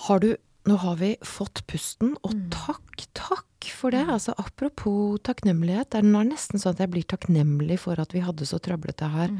Har 0.04 0.20
du 0.20 0.34
Nå 0.68 0.76
har 0.78 0.96
vi 1.00 1.16
fått 1.26 1.64
pusten, 1.66 2.14
og 2.22 2.34
Mm. 2.34 2.50
takk, 2.50 3.06
takk 3.14 3.64
for 3.74 3.90
det. 3.90 4.04
Mm. 4.06 4.12
Altså, 4.14 4.34
apropos 4.38 5.18
takknemlighet. 5.26 5.90
Det 5.90 5.98
er 5.98 6.06
nesten 6.06 6.60
sånn 6.60 6.74
at 6.76 6.78
jeg 6.78 6.90
blir 6.90 7.02
takknemlig 7.04 7.78
for 7.78 7.98
at 7.98 8.12
vi 8.14 8.20
hadde 8.20 8.46
så 8.46 8.60
trøblete 8.62 9.10
her. 9.10 9.28
mm. 9.28 9.38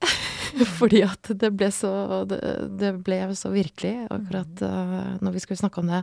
Fordi 0.80 1.02
at 1.04 1.22
det 1.38 1.50
ble 1.54 1.68
så 1.70 2.26
Det, 2.26 2.40
det 2.80 3.04
ble 3.04 3.18
så 3.36 3.50
virkelig 3.52 4.06
akkurat 4.10 4.62
uh, 4.64 5.18
når 5.20 5.32
vi 5.32 5.42
skulle 5.44 5.60
snakke 5.60 5.78
om 5.82 5.86
det. 5.92 6.02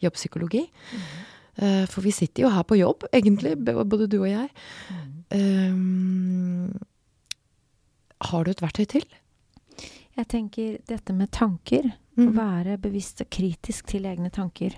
Jobbpsykologi. 0.00 0.62
Eh, 1.56 1.84
for 1.86 2.00
vi 2.02 2.10
sitter 2.10 2.42
jo 2.46 2.50
her 2.50 2.64
på 2.66 2.78
jobb, 2.78 3.04
egentlig, 3.12 3.56
både 3.62 4.08
du 4.10 4.20
og 4.22 4.28
jeg. 4.28 4.48
Um, 5.34 6.72
har 8.20 8.44
du 8.44 8.50
et 8.50 8.62
verktøy 8.62 8.86
til? 8.90 9.04
Jeg 10.16 10.26
tenker 10.30 10.78
dette 10.88 11.14
med 11.14 11.30
tanker. 11.30 11.92
Å 12.14 12.28
være 12.36 12.76
bevisst 12.78 13.24
og 13.24 13.30
kritisk 13.34 13.88
til 13.90 14.06
egne 14.06 14.30
tanker. 14.34 14.76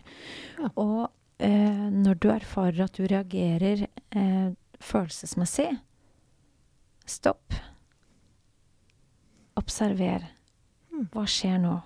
Ja. 0.57 0.70
Og 0.80 1.03
eh, 1.43 1.89
når 1.93 2.20
du 2.22 2.30
erfarer 2.32 2.87
at 2.87 2.97
du 2.97 3.05
reagerer 3.05 3.87
eh, 3.87 4.55
følelsesmessig, 4.80 5.68
stopp. 7.07 7.57
Observer. 9.57 10.24
Mm. 10.93 11.09
Hva 11.12 11.26
skjer 11.28 11.61
nå? 11.61 11.76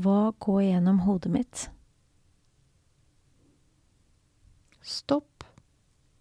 Hva 0.00 0.32
går 0.38 0.62
gjennom 0.68 1.02
hodet 1.06 1.32
mitt? 1.34 1.64
Stopp. 4.86 5.44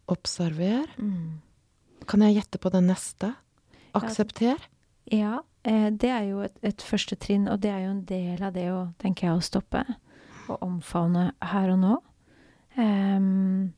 Observer. 0.10 0.89
Mm. 0.97 1.39
Kan 2.10 2.24
jeg 2.26 2.39
gjette 2.39 2.62
på 2.62 2.72
den 2.74 2.89
neste? 2.89 3.34
Aksepter. 3.97 4.57
Ja, 5.10 5.39
eh, 5.39 5.49
det 5.64 6.10
er 6.10 6.24
jo 6.30 6.43
et, 6.45 6.55
et 6.64 6.82
første 6.82 7.16
trinn, 7.20 7.47
og 7.51 7.60
det 7.64 7.72
er 7.72 7.82
jo 7.84 7.91
en 7.91 8.05
del 8.07 8.43
av 8.43 8.53
det 8.55 8.70
å, 8.72 8.88
tenker 9.01 9.28
jeg, 9.28 9.38
å 9.38 9.43
stoppe. 9.43 9.84
Og 10.49 10.64
omfavne 10.66 11.32
her 11.51 11.74
og 11.74 11.80
nå. 11.82 11.95
Um, 12.80 13.74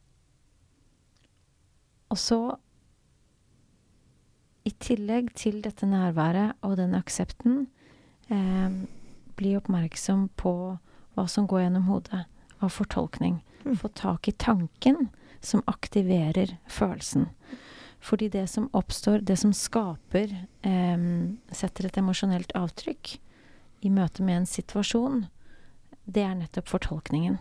og 2.11 2.19
så 2.19 2.37
I 4.67 4.73
tillegg 4.83 5.31
til 5.33 5.61
dette 5.65 5.87
nærværet 5.89 6.59
og 6.61 6.75
den 6.77 6.93
aksepten, 6.93 7.65
um, 8.29 8.75
bli 9.39 9.55
oppmerksom 9.57 10.27
på 10.37 10.53
hva 11.15 11.25
som 11.27 11.47
går 11.49 11.65
gjennom 11.65 11.87
hodet 11.89 12.21
av 12.61 12.69
fortolkning. 12.69 13.41
Mm. 13.65 13.75
Få 13.81 13.89
tak 13.97 14.29
i 14.29 14.35
tanken 14.37 15.09
som 15.41 15.63
aktiverer 15.65 16.57
følelsen. 16.69 17.31
Fordi 18.01 18.29
det 18.33 18.47
som 18.49 18.69
oppstår, 18.73 19.21
det 19.21 19.37
som 19.37 19.51
skaper 19.53 20.31
em, 20.65 21.37
Setter 21.51 21.85
et 21.85 21.97
emosjonelt 22.01 22.51
avtrykk 22.57 23.17
i 23.85 23.89
møte 23.93 24.23
med 24.25 24.37
en 24.41 24.45
situasjon, 24.49 25.27
det 26.05 26.23
er 26.25 26.35
nettopp 26.35 26.67
fortolkningen. 26.67 27.37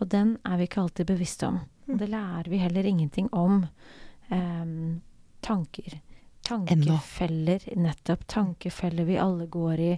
Og 0.00 0.08
den 0.08 0.38
er 0.48 0.56
vi 0.56 0.64
ikke 0.68 0.80
alltid 0.80 1.06
bevisste 1.06 1.46
om. 1.50 1.60
Og 1.88 1.98
det 2.00 2.08
lærer 2.08 2.48
vi 2.48 2.58
heller 2.62 2.86
ingenting 2.88 3.28
om. 3.32 3.66
em, 4.30 5.02
tanker. 5.42 6.00
Tankefeller, 6.46 7.60
nettopp. 7.76 8.24
Tankefeller 8.26 9.04
vi 9.04 9.18
alle 9.18 9.46
går 9.46 9.80
i. 9.80 9.90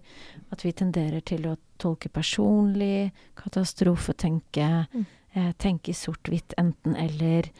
At 0.51 0.65
vi 0.65 0.73
tenderer 0.73 1.21
til 1.25 1.47
å 1.47 1.57
tolke 1.79 2.09
personlig, 2.09 3.13
katastrofetenke, 3.37 4.87
Mm. 4.95 5.07
eh, 5.35 5.53
tenke 5.53 5.91
i 5.91 5.93
sort-hvitt 5.95 6.55
enten-eller. 6.59 7.51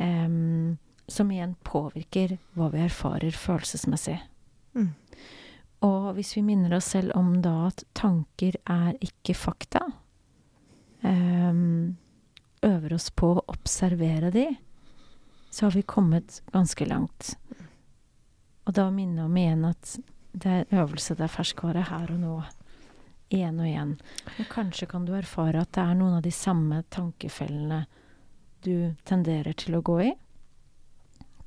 em, 0.00 0.78
som 1.08 1.30
igjen 1.32 1.54
påvirker 1.64 2.36
hva 2.56 2.68
vi 2.72 2.82
erfarer 2.84 3.34
følelsesmessig. 3.34 4.18
Mm. 4.76 4.92
Og 5.86 6.10
hvis 6.16 6.34
vi 6.36 6.42
minner 6.44 6.76
oss 6.76 6.90
selv 6.92 7.14
om 7.16 7.38
da 7.42 7.68
at 7.68 7.84
tanker 7.96 8.58
er 8.68 8.96
ikke 9.04 9.36
fakta, 9.38 9.84
um, 11.02 11.96
øver 12.66 12.94
oss 12.96 13.08
på 13.14 13.36
å 13.36 13.44
observere 13.48 14.32
de, 14.34 14.48
så 15.50 15.66
har 15.66 15.76
vi 15.78 15.86
kommet 15.86 16.42
ganske 16.52 16.86
langt. 16.88 17.36
Og 18.68 18.74
da 18.76 18.90
minne 18.92 19.24
om 19.24 19.36
igjen 19.38 19.64
at 19.64 19.96
det 20.38 20.48
er 20.50 20.64
en 20.64 20.80
øvelse, 20.82 21.16
det 21.16 21.24
er 21.24 21.32
ferskvare 21.32 21.86
her 21.88 22.10
og 22.12 22.20
nå. 22.20 22.36
Igjen 23.32 23.60
og 23.60 23.68
igjen. 23.68 23.94
Og 24.40 24.48
kanskje 24.52 24.88
kan 24.90 25.06
du 25.08 25.14
erfare 25.16 25.62
at 25.62 25.72
det 25.76 25.84
er 25.84 25.96
noen 25.96 26.18
av 26.18 26.24
de 26.24 26.32
samme 26.32 26.82
tankefellene 26.92 27.82
du 28.64 28.94
tenderer 29.08 29.56
til 29.56 29.78
å 29.78 29.84
gå 29.84 29.98
i. 30.04 30.12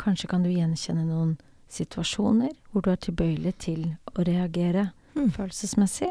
Kanskje 0.02 0.30
kan 0.32 0.44
du 0.44 0.50
gjenkjenne 0.50 1.06
noen 1.06 1.36
situasjoner 1.72 2.56
hvor 2.72 2.84
du 2.84 2.90
er 2.92 3.00
tilbøyelig 3.02 3.54
til 3.68 3.86
å 4.16 4.26
reagere 4.28 4.90
Mm. 5.16 5.28
følelsesmessig. 5.36 6.08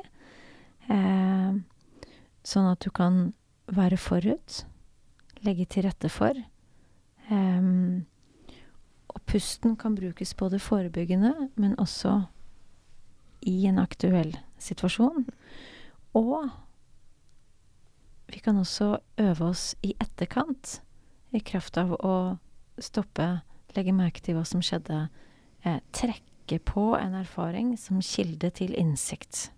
Eh, 0.92 1.52
sånn 2.44 2.66
at 2.70 2.80
du 2.84 2.90
kan 2.90 3.32
være 3.66 3.96
forut, 3.96 4.64
legge 5.42 5.64
til 5.72 5.86
rette 5.86 6.10
for. 6.12 6.36
Eh, 7.30 7.70
og 9.10 9.20
pusten 9.26 9.76
kan 9.80 9.96
brukes 9.96 10.34
både 10.36 10.60
forebyggende, 10.60 11.48
men 11.56 11.76
også 11.76 12.26
i 13.48 13.66
en 13.66 13.78
aktuell 13.78 14.36
situasjon. 14.58 15.24
Og 16.14 16.50
vi 18.28 18.38
kan 18.38 18.56
også 18.60 18.98
øve 19.18 19.48
oss 19.48 19.74
i 19.82 19.94
etterkant, 19.98 20.80
i 21.32 21.40
kraft 21.40 21.78
av 21.78 21.96
å 22.04 22.38
stoppe, 22.78 23.40
legge 23.76 23.94
merke 23.94 24.22
til 24.24 24.36
hva 24.36 24.44
som 24.46 24.62
skjedde, 24.64 25.08
eh, 25.64 25.80
trekke 25.92 26.58
på 26.64 26.94
en 26.98 27.14
erfaring 27.14 27.76
som 27.78 28.00
kilde 28.02 28.50
til 28.50 28.74
innsikt. 28.78 29.50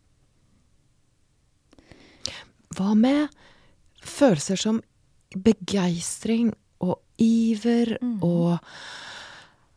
Hva 2.72 2.94
med 2.96 3.28
følelser 4.02 4.56
som 4.60 4.82
begeistring 5.36 6.52
og 6.80 6.98
iver 7.18 7.96
Mm. 8.02 8.22
og 8.22 8.58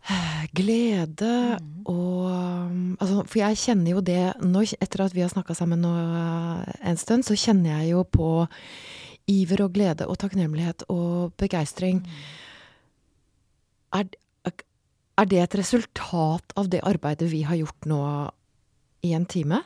eh, 0.10 0.48
glede 0.54 1.58
Mm. 1.60 1.86
og 1.86 2.98
altså, 3.00 3.28
For 3.28 3.40
jeg 3.40 3.58
kjenner 3.58 3.92
jo 3.92 4.02
det 4.02 4.34
nå, 4.42 4.62
etter 4.82 5.06
at 5.06 5.14
vi 5.14 5.22
har 5.22 5.30
snakka 5.30 5.56
sammen 5.56 5.82
nå 5.82 5.94
eh, 5.96 6.90
en 6.90 6.98
stund, 6.98 7.24
så 7.24 7.36
kjenner 7.36 7.80
jeg 7.82 7.92
jo 7.92 8.04
på 8.04 8.48
iver 9.28 9.64
og 9.64 9.74
glede 9.74 10.08
og 10.08 10.18
takknemlighet 10.18 10.84
og 10.90 11.34
begeistring. 11.38 12.04
Er, 13.94 14.06
er 15.18 15.26
det 15.26 15.40
et 15.44 15.56
resultat 15.62 16.54
av 16.58 16.70
det 16.70 16.82
arbeidet 16.84 17.30
vi 17.32 17.42
har 17.48 17.56
gjort 17.56 17.86
nå 17.90 18.00
i 19.04 19.14
en 19.14 19.26
time? 19.26 19.62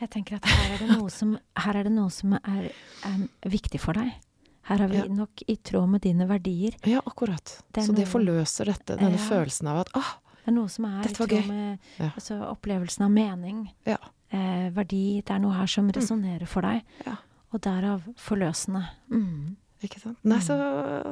Jeg 0.00 0.10
tenker 0.10 0.36
at 0.38 0.44
her 0.48 0.74
er 0.74 0.78
det 0.78 0.96
noe 0.98 1.10
som, 1.12 1.34
her 1.60 1.76
er, 1.76 1.84
det 1.84 1.92
noe 1.92 2.10
som 2.10 2.32
er, 2.38 2.70
em, 3.04 3.28
viktig 3.44 3.80
for 3.82 3.92
deg. 3.98 4.12
Her 4.70 4.82
er 4.84 4.88
vi 4.88 4.96
Ja. 4.96 5.04
nok 5.08 5.42
i 5.48 5.56
tråd 5.56 5.88
med 5.88 6.00
dine 6.02 6.26
verdier. 6.28 6.76
Ja, 6.86 7.00
akkurat. 7.04 7.62
Det 7.72 7.82
Så 7.84 7.90
så 7.92 7.96
det 7.96 8.06
forløser 8.08 8.64
dette, 8.66 8.96
denne 8.96 9.18
Ja. 9.18 9.28
følelsen 9.28 9.66
av 9.68 9.78
at 9.80 9.88
ah, 9.94 10.14
Det 10.44 10.48
er 10.48 10.52
noe 10.52 10.68
som 10.68 10.84
er 10.86 11.02
i 11.04 11.12
tråd 11.12 11.28
gøy. 11.28 11.46
med 11.48 11.78
Ja. 11.98 12.10
altså, 12.16 12.40
opplevelsen 12.50 13.04
av 13.04 13.10
mening, 13.10 13.70
ja. 13.86 13.96
eh, 14.32 14.70
verdi. 14.70 15.22
Det 15.22 15.30
er 15.34 15.38
noe 15.38 15.52
her 15.52 15.66
som 15.66 15.90
resonnerer 15.90 16.46
for 16.48 16.62
deg. 16.62 16.82
Ja. 17.06 17.16
Og 17.52 17.60
derav 17.60 18.02
forløsende. 18.16 18.88
Mm. 19.10 19.56
Ikke 19.82 20.00
sant? 20.02 20.18
Nei, 20.28 20.38
så, 20.44 20.56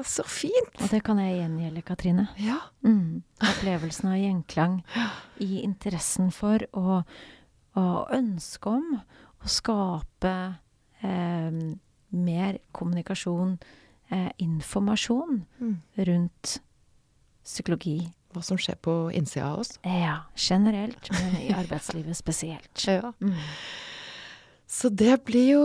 så 0.04 0.24
fint! 0.28 0.74
Og 0.82 0.90
det 0.92 1.00
kan 1.06 1.16
jeg 1.22 1.38
gjengjelde, 1.38 1.82
Katrine. 1.88 2.26
Ja. 2.42 2.58
Mm. 2.84 3.22
Opplevelsen 3.40 4.10
av 4.12 4.18
gjenklang 4.20 4.74
i 5.40 5.62
interessen 5.64 6.28
for 6.34 6.64
og, 6.76 7.08
og 7.80 8.12
ønsket 8.12 8.68
om 8.74 8.98
å 8.98 9.48
skape 9.48 10.34
eh, 11.00 11.58
mer 12.10 12.58
kommunikasjon, 12.76 13.56
eh, 14.12 14.28
informasjon 14.44 15.42
Mm. 15.60 15.74
rundt 16.10 16.58
psykologi. 17.44 17.98
Hva 18.34 18.42
som 18.44 18.58
skjer 18.60 18.76
på 18.84 18.92
innsida 19.16 19.46
av 19.54 19.62
oss. 19.62 19.78
Ja, 19.88 20.18
generelt, 20.36 21.08
men 21.16 21.38
i 21.40 21.48
arbeidslivet 21.56 22.16
spesielt. 22.20 22.84
Ja. 22.98 23.14
Mm. 23.24 23.32
Så 24.68 24.90
det 24.92 25.22
blir 25.24 25.46
jo 25.54 25.62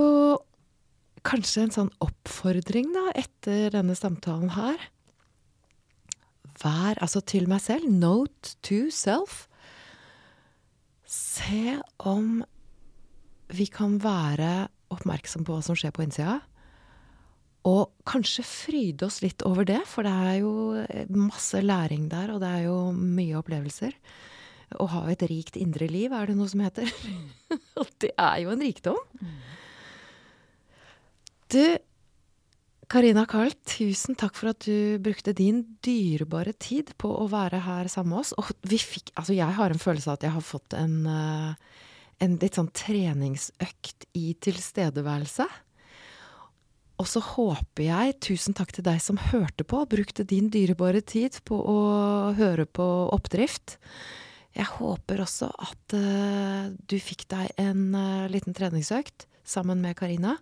kanskje 1.27 1.65
en 1.65 1.73
sånn 1.77 1.91
oppfordring, 2.03 2.91
da, 2.95 3.07
etter 3.17 3.73
denne 3.73 3.95
samtalen 3.97 4.53
her. 4.57 4.89
Vær 6.61 6.99
altså 7.01 7.23
til 7.25 7.47
meg 7.49 7.63
selv. 7.63 7.89
Note 7.89 8.55
to 8.65 8.85
self. 8.93 9.47
Se 11.09 11.79
om 11.99 12.41
vi 13.53 13.67
kan 13.69 13.99
være 14.01 14.67
oppmerksom 14.93 15.45
på 15.45 15.55
hva 15.55 15.65
som 15.65 15.77
skjer 15.77 15.93
på 15.95 16.05
innsida. 16.05 16.39
Og 17.69 17.93
kanskje 18.09 18.43
fryde 18.43 19.07
oss 19.07 19.21
litt 19.23 19.43
over 19.47 19.65
det, 19.67 19.79
for 19.87 20.03
det 20.03 20.11
er 20.11 20.37
jo 20.41 20.53
masse 21.15 21.61
læring 21.63 22.09
der, 22.11 22.33
og 22.33 22.41
det 22.43 22.49
er 22.51 22.65
jo 22.67 22.77
mye 22.91 23.37
opplevelser. 23.39 23.95
Å 24.83 24.87
ha 24.89 25.03
et 25.13 25.23
rikt 25.29 25.57
indre 25.61 25.87
liv, 25.87 26.11
er 26.11 26.27
det 26.27 26.35
noe 26.35 26.49
som 26.49 26.63
heter. 26.65 26.89
Og 27.79 27.89
det 28.01 28.09
er 28.17 28.39
jo 28.41 28.53
en 28.55 28.63
rikdom. 28.65 28.97
Du, 31.53 31.61
Karina 32.89 33.27
Karl, 33.29 33.51
tusen 33.69 34.17
takk 34.17 34.37
for 34.39 34.49
at 34.53 34.65
du 34.65 34.97
brukte 35.03 35.35
din 35.37 35.61
dyrebare 35.85 36.55
tid 36.57 36.95
på 36.97 37.11
å 37.13 37.27
være 37.29 37.59
her 37.67 37.89
sammen 37.91 38.15
med 38.15 38.23
oss. 38.23 38.31
Og 38.41 38.49
vi 38.65 38.79
fikk 38.81 39.11
Altså, 39.19 39.35
jeg 39.37 39.53
har 39.57 39.73
en 39.73 39.81
følelse 39.81 40.09
av 40.09 40.17
at 40.17 40.25
jeg 40.25 40.33
har 40.33 40.45
fått 40.45 40.73
en, 40.77 40.95
eh, 41.05 41.53
en 42.25 42.37
litt 42.41 42.57
sånn 42.57 42.71
treningsøkt 42.73 44.07
i 44.17 44.33
tilstedeværelse. 44.33 45.45
Og 47.01 47.09
så 47.09 47.21
håper 47.21 47.83
jeg, 47.85 48.17
tusen 48.21 48.57
takk 48.57 48.71
til 48.73 48.85
deg 48.85 49.01
som 49.01 49.21
hørte 49.21 49.65
på, 49.65 49.83
brukte 49.89 50.25
din 50.25 50.49
dyrebare 50.49 51.01
tid 51.01 51.37
på 51.45 51.57
å 51.57 51.79
høre 52.37 52.65
på 52.65 52.85
Oppdrift. 53.13 53.77
Jeg 54.53 54.69
håper 54.77 55.21
også 55.21 55.49
at 55.49 55.95
uh, 55.97 56.69
du 56.69 56.97
fikk 57.01 57.25
deg 57.33 57.49
en 57.57 57.95
uh, 57.97 58.29
liten 58.29 58.53
treningsøkt 58.53 59.25
sammen 59.43 59.81
med 59.81 59.97
Karina. 59.97 60.37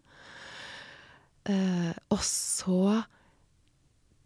Eh, 1.50 1.94
og 2.14 2.22
så 2.26 3.02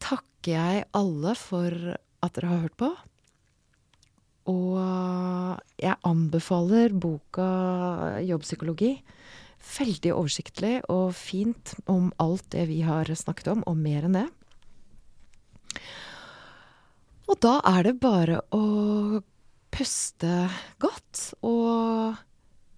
takker 0.03 0.51
jeg 0.51 0.87
alle 0.97 1.35
for 1.39 1.75
at 1.95 2.35
dere 2.35 2.51
har 2.51 2.65
hørt 2.65 2.79
på. 2.79 2.89
Og 4.51 4.77
jeg 5.81 5.97
anbefaler 6.05 6.93
boka 6.93 7.47
Jobbpsykologi. 8.25 8.91
Veldig 9.65 10.11
oversiktlig 10.13 10.75
og 10.93 11.15
fint 11.17 11.73
om 11.89 12.11
alt 12.21 12.51
det 12.53 12.67
vi 12.69 12.83
har 12.85 13.09
snakket 13.09 13.55
om, 13.55 13.63
og 13.65 13.79
mer 13.79 14.05
enn 14.05 14.19
det. 14.19 14.27
Og 17.25 17.39
da 17.41 17.55
er 17.65 17.87
det 17.87 17.95
bare 18.03 18.43
å 18.53 18.61
puste 19.73 20.45
godt 20.77 21.31
og 21.41 22.21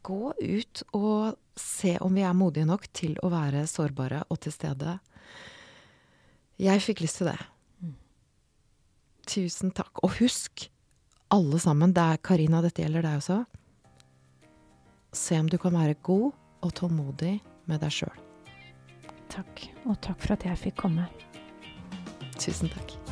gå 0.07 0.31
ut 0.39 0.83
og 0.95 1.35
se 1.59 1.97
om 2.03 2.13
vi 2.15 2.23
er 2.25 2.37
modige 2.37 2.67
nok 2.69 2.87
til 2.95 3.17
å 3.23 3.31
være 3.33 3.65
sårbare 3.69 4.23
og 4.31 4.39
til 4.45 4.53
stede. 4.53 4.97
Jeg 6.61 6.81
fikk 6.85 7.03
lyst 7.05 7.21
til 7.21 7.31
det. 7.31 7.37
Tusen 9.27 9.73
takk. 9.75 9.99
Og 10.05 10.15
husk, 10.21 10.69
alle 11.33 11.59
sammen, 11.59 11.93
det 11.93 12.03
er 12.03 12.21
Karina, 12.23 12.61
dette 12.63 12.81
gjelder 12.81 13.05
deg 13.05 13.19
også. 13.19 13.41
Se 15.17 15.39
om 15.39 15.49
du 15.49 15.57
kan 15.61 15.75
være 15.75 15.99
god 16.05 16.31
og 16.63 16.73
tålmodig 16.77 17.37
med 17.67 17.83
deg 17.83 17.93
sjøl. 17.93 18.23
Takk. 19.33 19.67
Og 19.85 19.99
takk 20.03 20.23
for 20.23 20.37
at 20.37 20.47
jeg 20.47 20.63
fikk 20.67 20.79
komme. 20.85 21.09
Tusen 22.39 22.71
takk. 22.71 23.06